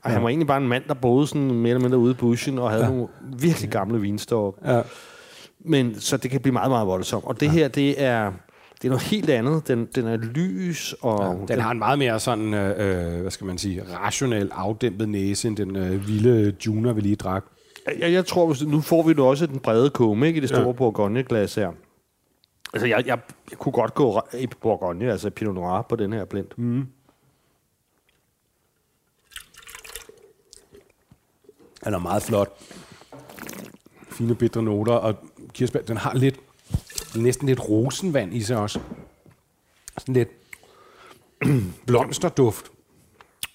Og 0.02 0.10
han 0.10 0.22
var 0.22 0.28
egentlig 0.28 0.46
bare 0.46 0.60
en 0.60 0.68
mand, 0.68 0.82
der 0.88 0.94
boede 0.94 1.26
sådan 1.26 1.50
mere 1.50 1.70
eller 1.70 1.82
mindre 1.82 1.98
ude 1.98 2.10
i 2.10 2.14
bushen 2.14 2.58
og 2.58 2.70
havde 2.70 2.84
ja. 2.84 2.90
nogle 2.90 3.06
virkelig 3.22 3.70
gamle 3.70 4.00
vinstok. 4.00 4.58
Ja. 4.64 4.80
Men 5.64 6.00
så 6.00 6.16
det 6.16 6.30
kan 6.30 6.40
blive 6.40 6.52
meget, 6.52 6.70
meget 6.70 6.86
voldsomt. 6.86 7.24
Og 7.24 7.40
det 7.40 7.50
her, 7.50 7.68
det 7.68 8.02
er, 8.02 8.32
det 8.74 8.84
er 8.84 8.88
noget 8.88 9.02
helt 9.02 9.30
andet. 9.30 9.68
Den, 9.68 9.86
den 9.94 10.06
er 10.06 10.16
lys, 10.16 10.94
og 11.00 11.44
Den 11.48 11.60
har 11.60 11.70
en 11.70 11.78
meget 11.78 11.98
mere 11.98 12.20
sådan, 12.20 12.54
øh, 12.54 13.14
øh, 13.14 13.20
hvad 13.20 13.30
skal 13.30 13.46
man 13.46 13.58
sige, 13.58 13.82
rationel, 13.82 14.50
afdæmpet 14.54 15.08
næse, 15.08 15.48
end 15.48 15.56
den 15.56 15.76
øh, 15.76 16.08
vilde 16.08 16.56
Juner, 16.66 16.92
vi 16.92 17.00
lige 17.00 17.16
drak. 17.16 17.44
Jeg, 17.98 18.12
jeg 18.12 18.26
tror, 18.26 18.64
nu 18.70 18.80
får 18.80 19.02
vi 19.02 19.14
jo 19.18 19.26
også 19.26 19.46
den 19.46 19.58
brede 19.58 19.90
kumme, 19.90 20.26
ikke, 20.26 20.36
i 20.36 20.40
det 20.40 20.48
store 20.48 20.62
Ja. 20.62 20.66
ja. 20.66 20.72
Bourgogne-glas 20.72 21.54
her. 21.54 21.70
Altså, 22.72 22.86
jeg, 22.86 23.06
jeg, 23.06 23.18
jeg 23.50 23.58
kunne 23.58 23.72
godt 23.72 23.94
gå 23.94 24.20
i 24.38 24.46
Bourgogne, 24.46 25.10
altså 25.12 25.30
Pinot 25.30 25.54
Noir 25.54 25.82
på 25.82 25.96
den 25.96 26.12
her 26.12 26.24
blind. 26.24 26.46
Mm. 26.56 26.86
Den 31.84 31.94
er 31.94 31.98
meget 31.98 32.22
flot. 32.22 32.48
Fine 34.12 34.34
bitre 34.34 34.62
noter, 34.62 34.92
og 34.92 35.14
kirsebær, 35.52 35.80
den 35.80 35.96
har 35.96 36.14
lidt, 36.14 36.40
næsten 37.16 37.48
lidt 37.48 37.68
rosenvand 37.68 38.34
i 38.34 38.42
sig 38.42 38.56
også. 38.56 38.80
Sådan 39.98 40.14
lidt 40.14 40.28
blomsterduft. 41.86 42.66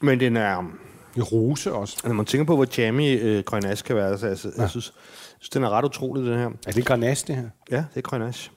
Men 0.02 0.20
den 0.20 0.38
er, 0.38 0.72
I 1.16 1.22
rose 1.22 1.74
også. 1.74 1.98
når 2.08 2.14
man 2.14 2.26
tænker 2.26 2.46
på, 2.46 2.56
hvor 2.56 2.68
jammy 2.78 3.22
øh, 3.22 3.44
Grenache 3.44 3.86
kan 3.86 3.96
være, 3.96 4.18
så 4.18 4.28
altså, 4.28 4.52
ja. 4.58 4.62
jeg, 4.62 4.70
synes, 4.70 4.94
jeg 4.96 5.36
synes, 5.40 5.50
den 5.50 5.64
er 5.64 5.70
ret 5.70 5.86
utrolig, 5.86 6.26
den 6.26 6.40
her. 6.40 6.50
Er 6.68 6.72
det 6.72 6.86
Grenache, 6.86 7.28
det 7.28 7.36
her? 7.36 7.50
Ja, 7.72 7.78
det 7.78 7.98
er 7.98 8.02
Grenache. 8.02 8.52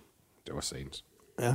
Det 0.47 0.55
var 0.55 0.61
sandt. 0.61 1.05
Ja. 1.41 1.55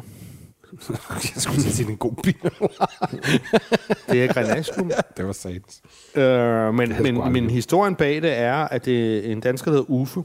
Jeg 1.35 1.41
skulle 1.41 1.61
sige, 1.61 1.83
det 1.83 1.85
er 1.85 1.91
en 1.91 1.97
god 1.97 2.15
bil. 2.23 2.35
Det 4.11 4.23
er 4.23 4.33
Grenache, 4.33 4.83
nu. 4.83 4.91
det 5.17 5.25
var 5.25 5.31
sandt. 5.31 5.81
øh, 6.15 6.73
men, 6.73 7.03
men, 7.03 7.33
men 7.33 7.49
historien 7.49 7.95
bag 7.95 8.21
det 8.21 8.33
er, 8.33 8.55
at 8.55 8.85
det 8.85 9.27
er 9.27 9.31
en 9.31 9.39
dansker, 9.39 9.71
der 9.71 9.77
hedder 9.77 9.91
Uffe, 9.91 10.23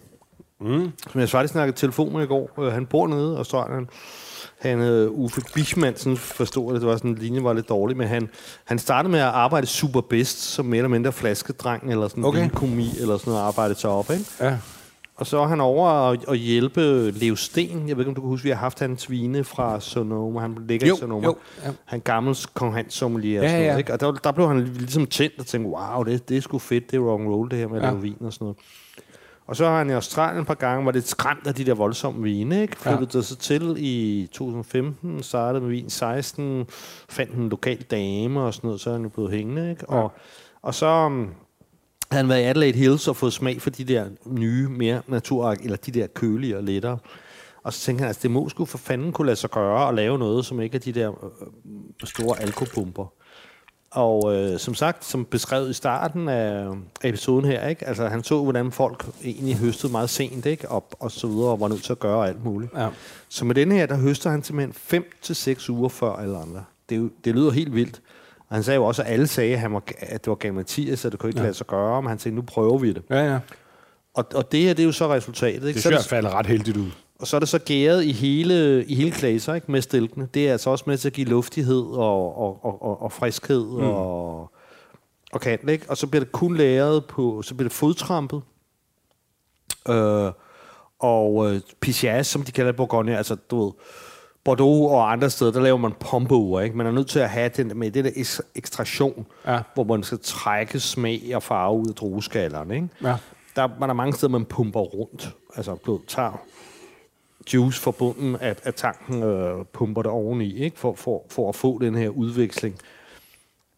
mm. 0.60 0.90
som 1.10 1.20
jeg 1.20 1.28
faktisk 1.28 1.52
snakkede 1.52 1.76
telefon 1.76 2.12
med 2.12 2.22
i 2.22 2.26
går. 2.26 2.50
Øh, 2.60 2.72
Han 2.72 2.86
bor 2.86 3.06
nede 3.06 3.32
i 3.32 3.36
Australien. 3.36 3.88
Han 4.60 4.78
hed 4.80 5.08
Uffe 5.12 5.40
Bichmann, 5.54 5.96
sådan 5.96 6.16
forstod 6.16 6.72
det, 6.72 6.80
det 6.80 6.88
var 6.90 6.96
sådan, 6.96 7.14
linjen 7.14 7.44
var 7.44 7.52
lidt 7.52 7.68
dårlig, 7.68 7.96
men 7.96 8.08
han, 8.08 8.28
han 8.64 8.78
startede 8.78 9.12
med 9.12 9.20
at 9.20 9.26
arbejde 9.26 9.66
super 9.66 10.00
bedst, 10.00 10.40
som 10.40 10.66
mere 10.66 10.78
eller 10.78 10.88
mindre 10.88 11.12
flaskedreng, 11.12 11.90
eller 11.90 12.08
sådan 12.08 12.24
Okay. 12.24 12.50
komi 12.50 12.88
eller 13.00 13.18
sådan 13.18 13.30
noget, 13.30 13.44
arbejde 13.44 13.74
sig 13.74 13.90
op, 13.90 14.10
ikke? 14.10 14.24
Ja. 14.40 14.56
Og 15.16 15.26
så 15.26 15.38
er 15.38 15.46
han 15.46 15.60
over 15.60 15.88
at, 15.88 16.24
at 16.28 16.38
hjælpe 16.38 17.10
Leo 17.10 17.34
Sten. 17.36 17.88
Jeg 17.88 17.96
ved 17.96 18.02
ikke, 18.04 18.08
om 18.08 18.14
du 18.14 18.20
kan 18.20 18.28
huske, 18.28 18.44
vi 18.44 18.50
har 18.50 18.56
haft 18.56 18.80
hans 18.80 19.10
vine 19.10 19.44
fra 19.44 19.80
Sonoma. 19.80 20.40
Han 20.40 20.56
ligger 20.68 20.86
Jo, 20.86 20.94
i 20.94 20.98
Sonoma. 20.98 21.26
jo, 21.26 21.36
ja. 21.64 21.70
Han 21.84 22.00
gammel 22.00 22.36
kong 22.54 22.74
Hans 22.74 22.94
sommelier. 22.94 23.40
og 23.40 23.44
Ja, 23.44 23.50
sådan 23.50 23.60
noget, 23.62 23.72
ja. 23.72 23.78
Ikke? 23.78 23.92
Og 23.92 24.00
der, 24.00 24.12
der, 24.12 24.32
blev 24.32 24.48
han 24.48 24.64
ligesom 24.64 25.06
tændt 25.06 25.34
og 25.38 25.46
tænkte, 25.46 25.70
wow, 25.70 26.02
det, 26.02 26.28
det 26.28 26.36
er 26.36 26.40
sgu 26.40 26.58
fedt, 26.58 26.90
det 26.90 26.96
er 26.96 27.00
rock 27.00 27.20
and 27.20 27.28
roll, 27.28 27.50
det 27.50 27.58
her 27.58 27.68
med 27.68 27.76
at 27.78 27.82
Ja. 27.84 27.90
lave 27.90 28.02
vin 28.02 28.16
og 28.20 28.32
sådan 28.32 28.44
noget. 28.44 28.56
Og 29.50 29.56
så 29.56 29.64
har 29.64 29.78
han 29.78 29.90
i 29.90 29.92
Australien 29.92 30.40
et 30.40 30.46
par 30.46 30.54
gange, 30.54 30.86
var 30.86 30.92
lidt 30.92 31.08
skræmt 31.08 31.46
af 31.46 31.54
de 31.54 31.64
der 31.64 31.74
voldsomme 31.74 32.22
vine, 32.22 32.62
ikke? 32.62 32.76
Flyttede 32.76 33.18
ja. 33.18 33.22
så 33.22 33.36
til 33.36 33.74
i 33.78 34.28
2015, 34.32 35.22
startede 35.22 35.62
med 35.62 35.70
vin 35.70 35.90
16, 35.90 36.66
fandt 37.08 37.34
en 37.34 37.48
lokal 37.48 37.82
dame 37.82 38.40
og 38.40 38.54
sådan 38.54 38.68
noget, 38.68 38.80
så 38.80 38.90
er 38.90 38.94
han 38.94 39.02
jo 39.02 39.08
blevet 39.08 39.30
hængende, 39.30 39.70
ikke? 39.70 39.88
Og, 39.88 40.12
og 40.62 40.74
så 40.74 40.86
um, 40.86 41.34
havde 42.10 42.22
han 42.22 42.28
været 42.28 42.40
i 42.40 42.44
Adelaide 42.44 42.78
Hills 42.78 43.08
og 43.08 43.16
fået 43.16 43.32
smag 43.32 43.62
for 43.62 43.70
de 43.70 43.84
der 43.84 44.06
nye, 44.26 44.68
mere 44.68 45.02
natur 45.06 45.50
eller 45.50 45.76
de 45.76 45.90
der 45.90 46.06
kølige 46.06 46.56
og 46.56 46.64
lettere. 46.64 46.98
Og 47.62 47.72
så 47.72 47.80
tænkte 47.80 48.02
han, 48.02 48.08
altså 48.08 48.22
det 48.22 48.30
må 48.30 48.48
sgu 48.48 48.64
for 48.64 48.78
fanden 48.78 49.12
kunne 49.12 49.26
lade 49.26 49.36
sig 49.36 49.50
gøre 49.50 49.88
at 49.88 49.94
lave 49.94 50.18
noget, 50.18 50.46
som 50.46 50.60
ikke 50.60 50.74
er 50.74 50.80
de 50.80 50.92
der 50.92 51.24
øh, 51.24 52.08
store 52.08 52.40
alkopumper. 52.40 53.12
Og 53.90 54.34
øh, 54.36 54.58
som 54.58 54.74
sagt, 54.74 55.04
som 55.04 55.24
beskrevet 55.24 55.70
i 55.70 55.72
starten 55.72 56.28
af 56.28 56.66
episoden 57.04 57.44
her, 57.44 57.68
ikke? 57.68 57.86
Altså, 57.86 58.08
han 58.08 58.24
så, 58.24 58.42
hvordan 58.42 58.72
folk 58.72 59.06
egentlig 59.24 59.56
høstede 59.56 59.92
meget 59.92 60.10
sent, 60.10 60.46
ikke? 60.46 60.68
Og, 60.68 60.84
og 61.00 61.10
så 61.10 61.26
videre, 61.26 61.50
og 61.50 61.60
var 61.60 61.68
nødt 61.68 61.82
til 61.82 61.92
at 61.92 61.98
gøre 61.98 62.28
alt 62.28 62.44
muligt. 62.44 62.72
Ja. 62.76 62.88
Så 63.28 63.44
med 63.44 63.54
denne 63.54 63.74
her, 63.74 63.86
der 63.86 63.96
høster 63.96 64.30
han 64.30 64.42
simpelthen 64.42 64.72
5 64.72 65.04
til 65.22 65.36
seks 65.36 65.70
uger 65.70 65.88
før 65.88 66.12
alle 66.12 66.36
andre. 66.36 66.64
Det, 66.88 66.96
jo, 66.96 67.10
det 67.24 67.34
lyder 67.34 67.50
helt 67.50 67.74
vildt. 67.74 68.00
Og 68.48 68.56
han 68.56 68.62
sagde 68.62 68.76
jo 68.76 68.84
også, 68.84 69.02
at 69.02 69.12
alle 69.12 69.26
sagde, 69.26 69.52
at, 69.52 69.60
han 69.60 69.72
var, 69.72 69.82
at 69.98 70.24
det 70.24 70.30
var 70.30 70.34
galimatias, 70.34 70.98
så 70.98 71.10
det 71.10 71.18
kunne 71.18 71.30
ikke 71.30 71.40
ja. 71.40 71.44
lade 71.44 71.54
sig 71.54 71.66
gøre, 71.66 72.02
men 72.02 72.08
han 72.08 72.18
sagde, 72.18 72.36
nu 72.36 72.42
prøver 72.42 72.78
vi 72.78 72.92
det. 72.92 73.02
Ja, 73.10 73.32
ja. 73.32 73.38
Og, 74.14 74.24
og 74.34 74.52
det 74.52 74.60
her, 74.60 74.74
det 74.74 74.82
er 74.82 74.86
jo 74.86 74.92
så 74.92 75.14
resultatet. 75.14 75.54
Ikke? 75.54 75.66
Det 75.66 75.80
synes 75.80 75.96
jeg 75.96 76.04
falder 76.04 76.30
ret 76.30 76.46
heldigt 76.46 76.76
ud. 76.76 76.90
og 77.20 77.26
så 77.26 77.36
er 77.36 77.40
det 77.40 77.48
så 77.48 77.58
gæret 77.58 78.04
i 78.04 78.12
hele, 78.12 78.84
i 78.84 78.94
hele 78.94 79.10
klaser, 79.10 79.54
ikke, 79.54 79.72
med 79.72 79.82
stilkene. 79.82 80.28
Det 80.34 80.48
er 80.48 80.52
altså 80.52 80.70
også 80.70 80.84
med 80.86 80.98
til 80.98 81.08
at 81.08 81.12
give 81.12 81.26
luftighed 81.26 81.82
og, 81.82 82.38
og, 82.38 82.64
og, 82.64 82.82
og, 82.82 83.02
og 83.02 83.12
friskhed 83.12 83.64
mm. 83.64 83.76
og, 83.80 84.50
og 85.32 85.40
kant, 85.40 85.70
ikke? 85.70 85.86
Og 85.88 85.96
så 85.96 86.06
bliver 86.06 86.24
det 86.24 86.32
kun 86.32 86.56
læret 86.56 87.04
på, 87.04 87.42
så 87.42 87.54
bliver 87.54 87.68
det 87.68 87.76
fodtrampet. 87.76 88.42
Øh, 89.88 90.32
og 90.98 91.50
øh, 91.54 91.60
Pichas, 91.80 92.26
som 92.26 92.42
de 92.42 92.52
kalder 92.52 92.72
Bourgogne, 92.72 93.16
altså 93.16 93.36
du 93.50 93.64
ved, 93.64 93.72
Bordeaux 94.44 94.92
og 94.92 95.12
andre 95.12 95.30
steder, 95.30 95.52
der 95.52 95.60
laver 95.60 95.78
man 95.78 95.92
pompeure, 96.00 96.64
ikke? 96.64 96.76
Man 96.76 96.86
er 96.86 96.90
nødt 96.90 97.08
til 97.08 97.18
at 97.18 97.30
have 97.30 97.50
den 97.56 97.72
med 97.78 97.90
det 97.90 98.04
der 98.04 98.10
eks- 98.10 98.40
ekstraktion, 98.54 99.26
Ja. 99.46 99.60
hvor 99.74 99.84
man 99.84 100.02
skal 100.02 100.18
trække 100.22 100.80
smag 100.80 101.32
og 101.34 101.42
farve 101.42 101.78
ud 101.78 101.88
af 101.88 101.94
drueskallerne, 101.94 102.74
ikke? 102.74 102.88
Ja. 103.02 103.16
Der 103.56 103.68
man 103.80 103.90
er 103.90 103.94
mange 103.94 104.12
steder, 104.12 104.32
man 104.32 104.44
pumper 104.44 104.80
rundt. 104.80 105.30
Altså, 105.56 105.74
du 105.86 106.00
tager 106.08 106.40
juice 107.54 107.80
fra 107.80 107.90
bunden 107.90 108.36
af, 108.40 108.56
af 108.64 108.74
tanken, 108.74 109.22
øh, 109.22 109.64
pumper 109.72 110.02
det 110.02 110.10
oveni, 110.10 110.58
ikke? 110.58 110.78
For, 110.78 110.94
for, 110.94 111.24
for 111.30 111.48
at 111.48 111.54
få 111.54 111.78
den 111.78 111.94
her 111.94 112.08
udveksling. 112.08 112.78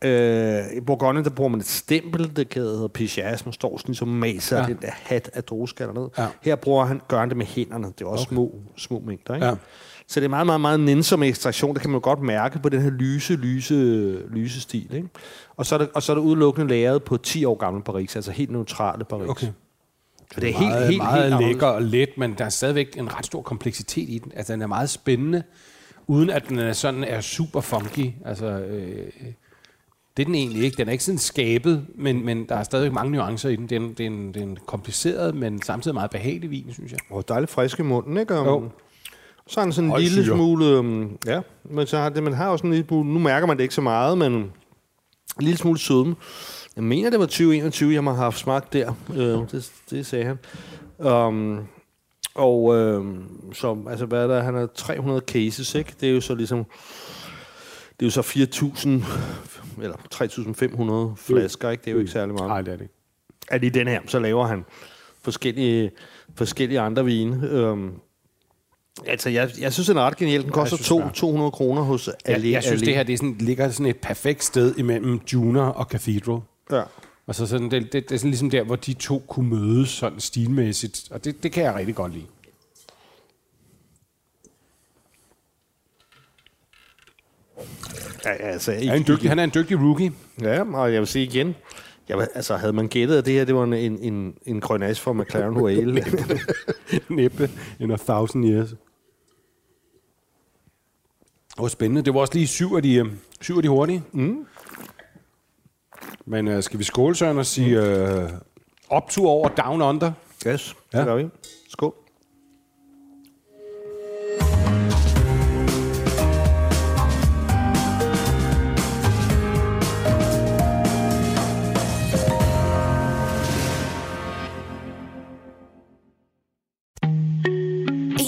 Øh, 0.05 0.77
I 0.77 0.81
Bourgogne, 0.81 1.25
der 1.25 1.31
bruger 1.31 1.51
man 1.51 1.61
et 1.61 1.67
stempel, 1.67 2.37
det 2.37 2.55
hedder 2.55 2.89
Pichas, 2.89 3.47
man 3.47 3.53
står 3.53 3.79
sådan 3.79 3.89
ligesom 3.89 4.09
maser 4.09 4.59
ja. 4.59 4.67
Den 4.67 4.79
der 4.83 4.91
hat 4.93 5.31
af 5.35 5.45
drueskaller 5.45 5.95
ned. 5.95 6.09
Ja. 6.19 6.27
Her 6.43 6.57
bruger 6.57 6.85
han, 6.85 7.01
gør 7.09 7.19
han 7.19 7.29
det 7.29 7.37
med 7.37 7.47
hænderne. 7.47 7.87
Det 7.87 8.01
er 8.01 8.09
også 8.09 8.25
okay. 8.25 8.35
små, 8.35 8.55
små 8.77 9.03
mængder, 9.07 9.35
ikke? 9.35 9.47
Ja. 9.47 9.55
Så 10.07 10.21
det 10.21 10.25
er 10.25 10.31
meget, 10.31 10.47
meget, 10.47 10.61
meget 10.61 10.81
nænsom 10.81 11.23
ekstraktion. 11.23 11.75
Det 11.75 11.83
kan 11.83 11.91
man 11.91 12.01
godt 12.01 12.23
mærke 12.23 12.59
på 12.59 12.69
den 12.69 12.83
her 12.83 12.91
lyse, 12.91 13.37
lyse, 13.37 13.75
lyse 14.29 14.61
stil. 14.61 14.95
Ikke? 14.95 15.09
Og, 15.57 15.67
så 15.67 15.75
er 15.75 15.79
det, 15.79 15.89
og 15.95 16.03
så 16.03 16.13
er 16.13 16.17
det 16.17 16.23
udelukkende 16.23 16.69
lavet 16.69 17.03
på 17.03 17.17
10 17.17 17.45
år 17.45 17.55
gamle 17.55 17.83
Paris, 17.83 18.17
altså 18.17 18.31
helt 18.31 18.51
neutrale 18.51 19.05
Paris. 19.05 19.29
Okay. 19.29 19.47
Så 20.35 20.41
det 20.41 20.49
er 20.49 20.61
meget, 20.61 20.75
helt, 20.75 20.87
helt, 20.87 21.03
meget 21.03 21.35
helt 21.35 21.47
lækker 21.47 21.67
og 21.67 21.83
let, 21.83 22.09
men 22.19 22.35
der 22.39 22.45
er 22.45 22.49
stadigvæk 22.49 22.97
en 22.99 23.15
ret 23.17 23.27
stor 23.27 23.43
kompleksitet 23.43 24.09
i 24.09 24.19
den. 24.25 24.33
Altså, 24.37 24.53
den 24.53 24.63
er 24.63 24.67
meget 24.67 24.91
spændende, 24.91 25.43
uden 26.07 26.31
at 26.31 26.49
den 26.49 26.59
er 26.59 26.73
sådan 26.73 27.05
er 27.05 27.21
super 27.21 27.61
funky. 27.61 28.11
Altså, 28.25 28.47
øh, 28.47 29.07
det 30.17 30.23
er 30.23 30.27
den 30.27 30.35
egentlig 30.35 30.65
ikke. 30.65 30.77
Den 30.77 30.89
er 30.89 30.93
ikke 30.93 31.05
sådan 31.05 31.19
skabet, 31.19 31.87
men, 31.95 32.25
men 32.25 32.49
der 32.49 32.57
er 32.57 32.63
stadigvæk 32.63 32.93
mange 32.93 33.13
nuancer 33.13 33.49
i 33.49 33.57
den. 33.57 33.69
Det 33.69 33.77
er 33.77 33.81
en, 33.81 33.89
det 33.89 34.01
er 34.01 34.07
en, 34.07 34.29
det 34.29 34.37
er 34.37 34.47
en 34.47 34.59
kompliceret, 34.67 35.35
men 35.35 35.63
samtidig 35.63 35.95
meget 35.95 36.11
behagelig 36.11 36.51
vin, 36.51 36.73
synes 36.73 36.93
jeg. 36.93 37.01
Og 37.11 37.29
dejligt 37.29 37.51
frisk 37.51 37.79
i 37.79 37.83
munden, 37.83 38.17
ikke? 38.17 38.41
Um, 38.41 38.47
Jo. 38.47 38.69
Så 39.47 39.61
er 39.61 39.65
den 39.65 39.73
sådan 39.73 39.87
en 39.87 39.91
Høj 39.91 40.01
lille 40.01 40.25
syre. 40.25 40.37
smule... 40.37 40.79
Um, 40.79 41.19
ja, 41.27 41.41
men 41.65 41.87
så 41.87 41.99
har 41.99 42.09
det, 42.09 42.23
man 42.23 42.33
har 42.33 42.49
også 42.49 42.67
en 42.67 42.73
lille 42.73 42.87
smule... 42.89 43.13
Nu 43.13 43.19
mærker 43.19 43.47
man 43.47 43.57
det 43.57 43.63
ikke 43.63 43.75
så 43.75 43.81
meget, 43.81 44.19
men 44.19 44.33
en 44.33 44.53
lille 45.41 45.59
smule 45.59 45.79
sødme. 45.79 46.15
Jeg 46.77 46.85
mener, 46.85 47.11
det 47.11 47.19
var 47.19 47.27
2021, 47.27 47.95
jeg 47.95 48.03
har 48.03 48.13
haft 48.13 48.39
smagt 48.39 48.73
der. 48.73 48.93
Øh, 49.15 49.19
det, 49.53 49.73
det 49.91 50.07
sagde 50.07 50.25
han. 50.25 50.39
Um, 51.13 51.67
og 52.35 52.77
øh, 52.77 53.05
så, 53.53 53.77
altså, 53.91 54.07
hvad 54.07 54.23
er 54.23 54.27
der? 54.27 54.43
Han 54.43 54.55
har 54.55 54.67
300 54.67 55.23
cases, 55.27 55.75
ikke? 55.75 55.93
Det 56.01 56.09
er 56.09 56.13
jo 56.13 56.21
så 56.21 56.35
ligesom... 56.35 56.65
Det 58.01 58.03
er 58.03 58.07
jo 58.07 58.11
så 58.11 58.21
4.000 58.21 59.83
eller 59.83 59.97
3.500 61.15 61.23
flasker, 61.27 61.71
ikke? 61.71 61.81
Det 61.81 61.89
er 61.91 61.93
jo 61.93 61.99
ikke 61.99 62.13
særlig 62.13 62.35
meget 62.35 62.49
Nej, 62.49 62.63
det 62.63 62.73
er 62.73 62.77
det 62.77 62.83
ikke. 62.83 62.95
at 63.49 63.65
i 63.65 63.69
den 63.69 63.89
her, 63.89 64.01
så 64.07 64.19
laver 64.19 64.47
han 64.47 64.65
forskellige, 65.23 65.91
forskellige 66.35 66.81
andre 66.81 67.05
vine. 67.05 67.49
Øhm, 67.49 67.91
altså, 69.07 69.31
jeg, 69.31 69.51
jeg 69.61 69.73
synes, 69.73 69.89
den 69.89 69.97
er 69.97 70.01
ret 70.01 70.17
genial. 70.17 70.43
Den 70.43 70.51
koster 70.51 70.77
synes, 70.77 70.89
to, 70.89 70.99
den 70.99 71.09
er. 71.09 71.13
200 71.13 71.51
kroner 71.51 71.83
hos 71.83 72.07
Jeg, 72.07 72.15
Ali. 72.37 72.53
jeg 72.53 72.63
synes, 72.63 72.83
Ali. 72.83 72.87
det 72.87 72.97
her 72.97 73.03
det 73.03 73.13
er 73.13 73.17
sådan, 73.17 73.37
ligger 73.41 73.71
sådan 73.71 73.87
et 73.87 73.97
perfekt 73.97 74.45
sted 74.45 74.75
imellem 74.77 75.21
Juner 75.33 75.63
og 75.63 75.85
Cathedral. 75.85 76.41
Ja. 76.71 76.83
Og 77.27 77.35
så 77.35 77.47
sådan, 77.47 77.71
det, 77.71 77.83
det, 77.83 77.93
det 77.93 78.13
er 78.13 78.17
sådan 78.19 78.31
ligesom 78.31 78.51
der, 78.51 78.63
hvor 78.63 78.77
de 78.77 78.95
to 78.95 79.23
kunne 79.29 79.49
mødes 79.51 79.89
sådan 79.89 80.21
stilmæssigt. 80.21 81.09
Og 81.11 81.25
det, 81.25 81.43
det 81.43 81.53
kan 81.53 81.65
jeg 81.65 81.75
rigtig 81.75 81.95
godt 81.95 82.13
lide. 82.13 82.27
Ja, 88.25 88.33
altså, 88.33 88.73
Han 88.73 88.89
er 88.89 88.95
en 88.95 89.05
dygtig, 89.09 89.29
han 89.31 89.39
er 89.39 89.45
en 89.45 89.51
dygtig 89.55 89.79
rookie. 89.81 90.13
Ja, 90.43 90.75
og 90.77 90.93
jeg 90.93 91.01
vil 91.01 91.07
sige 91.09 91.25
igen, 91.25 91.55
jeg, 92.09 92.19
vil- 92.19 92.29
altså, 92.35 92.57
havde 92.57 92.73
man 92.73 92.89
gættet, 92.89 93.19
at 93.19 93.27
det 93.27 93.35
her 93.35 93.45
det 93.45 93.55
var 93.55 93.65
en, 93.65 93.73
en, 93.73 93.99
en, 93.99 94.35
en 94.47 94.61
Grenache 94.61 95.03
fra 95.03 95.13
McLaren 95.13 95.55
Hoale, 95.61 96.05
Næppe 97.09 97.51
in 97.81 97.91
a 97.91 97.97
thousand 97.97 98.45
years. 98.45 98.69
Det 98.69 98.79
var 101.59 101.69
spændende. 101.69 102.03
Det 102.03 102.15
var 102.15 102.21
også 102.21 102.35
lige 102.35 102.47
syv 102.47 102.73
af 102.77 102.83
de, 102.83 102.95
øh, 102.95 103.07
syv 103.41 103.57
af 103.57 103.63
de 103.63 103.69
hurtige. 103.69 104.03
Mm. 104.13 104.47
Men 106.27 106.49
øh, 106.49 106.63
skal 106.63 106.79
vi 106.79 106.85
skåle, 106.85 107.15
Søren, 107.17 107.39
og 107.39 107.47
sige 107.47 107.81
øh, 107.83 108.31
optur 108.89 109.29
over 109.31 109.49
down 109.49 109.83
under? 109.83 110.13
yes, 110.47 110.75
Ja. 110.93 110.99
det 110.99 111.07
gør 111.07 111.17
vi. 111.17 111.29
Skål. 111.69 111.95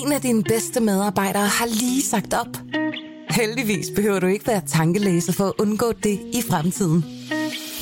En 0.04 0.12
af 0.12 0.20
dine 0.22 0.42
bedste 0.42 0.80
medarbejdere 0.80 1.46
har 1.46 1.66
lige 1.66 2.02
sagt 2.02 2.34
op. 2.34 2.56
Heldigvis 3.30 3.86
behøver 3.96 4.20
du 4.20 4.26
ikke 4.26 4.46
være 4.46 4.62
tankelæser 4.66 5.32
for 5.32 5.44
at 5.44 5.52
undgå 5.58 5.92
det 5.92 6.20
i 6.32 6.42
fremtiden. 6.50 7.04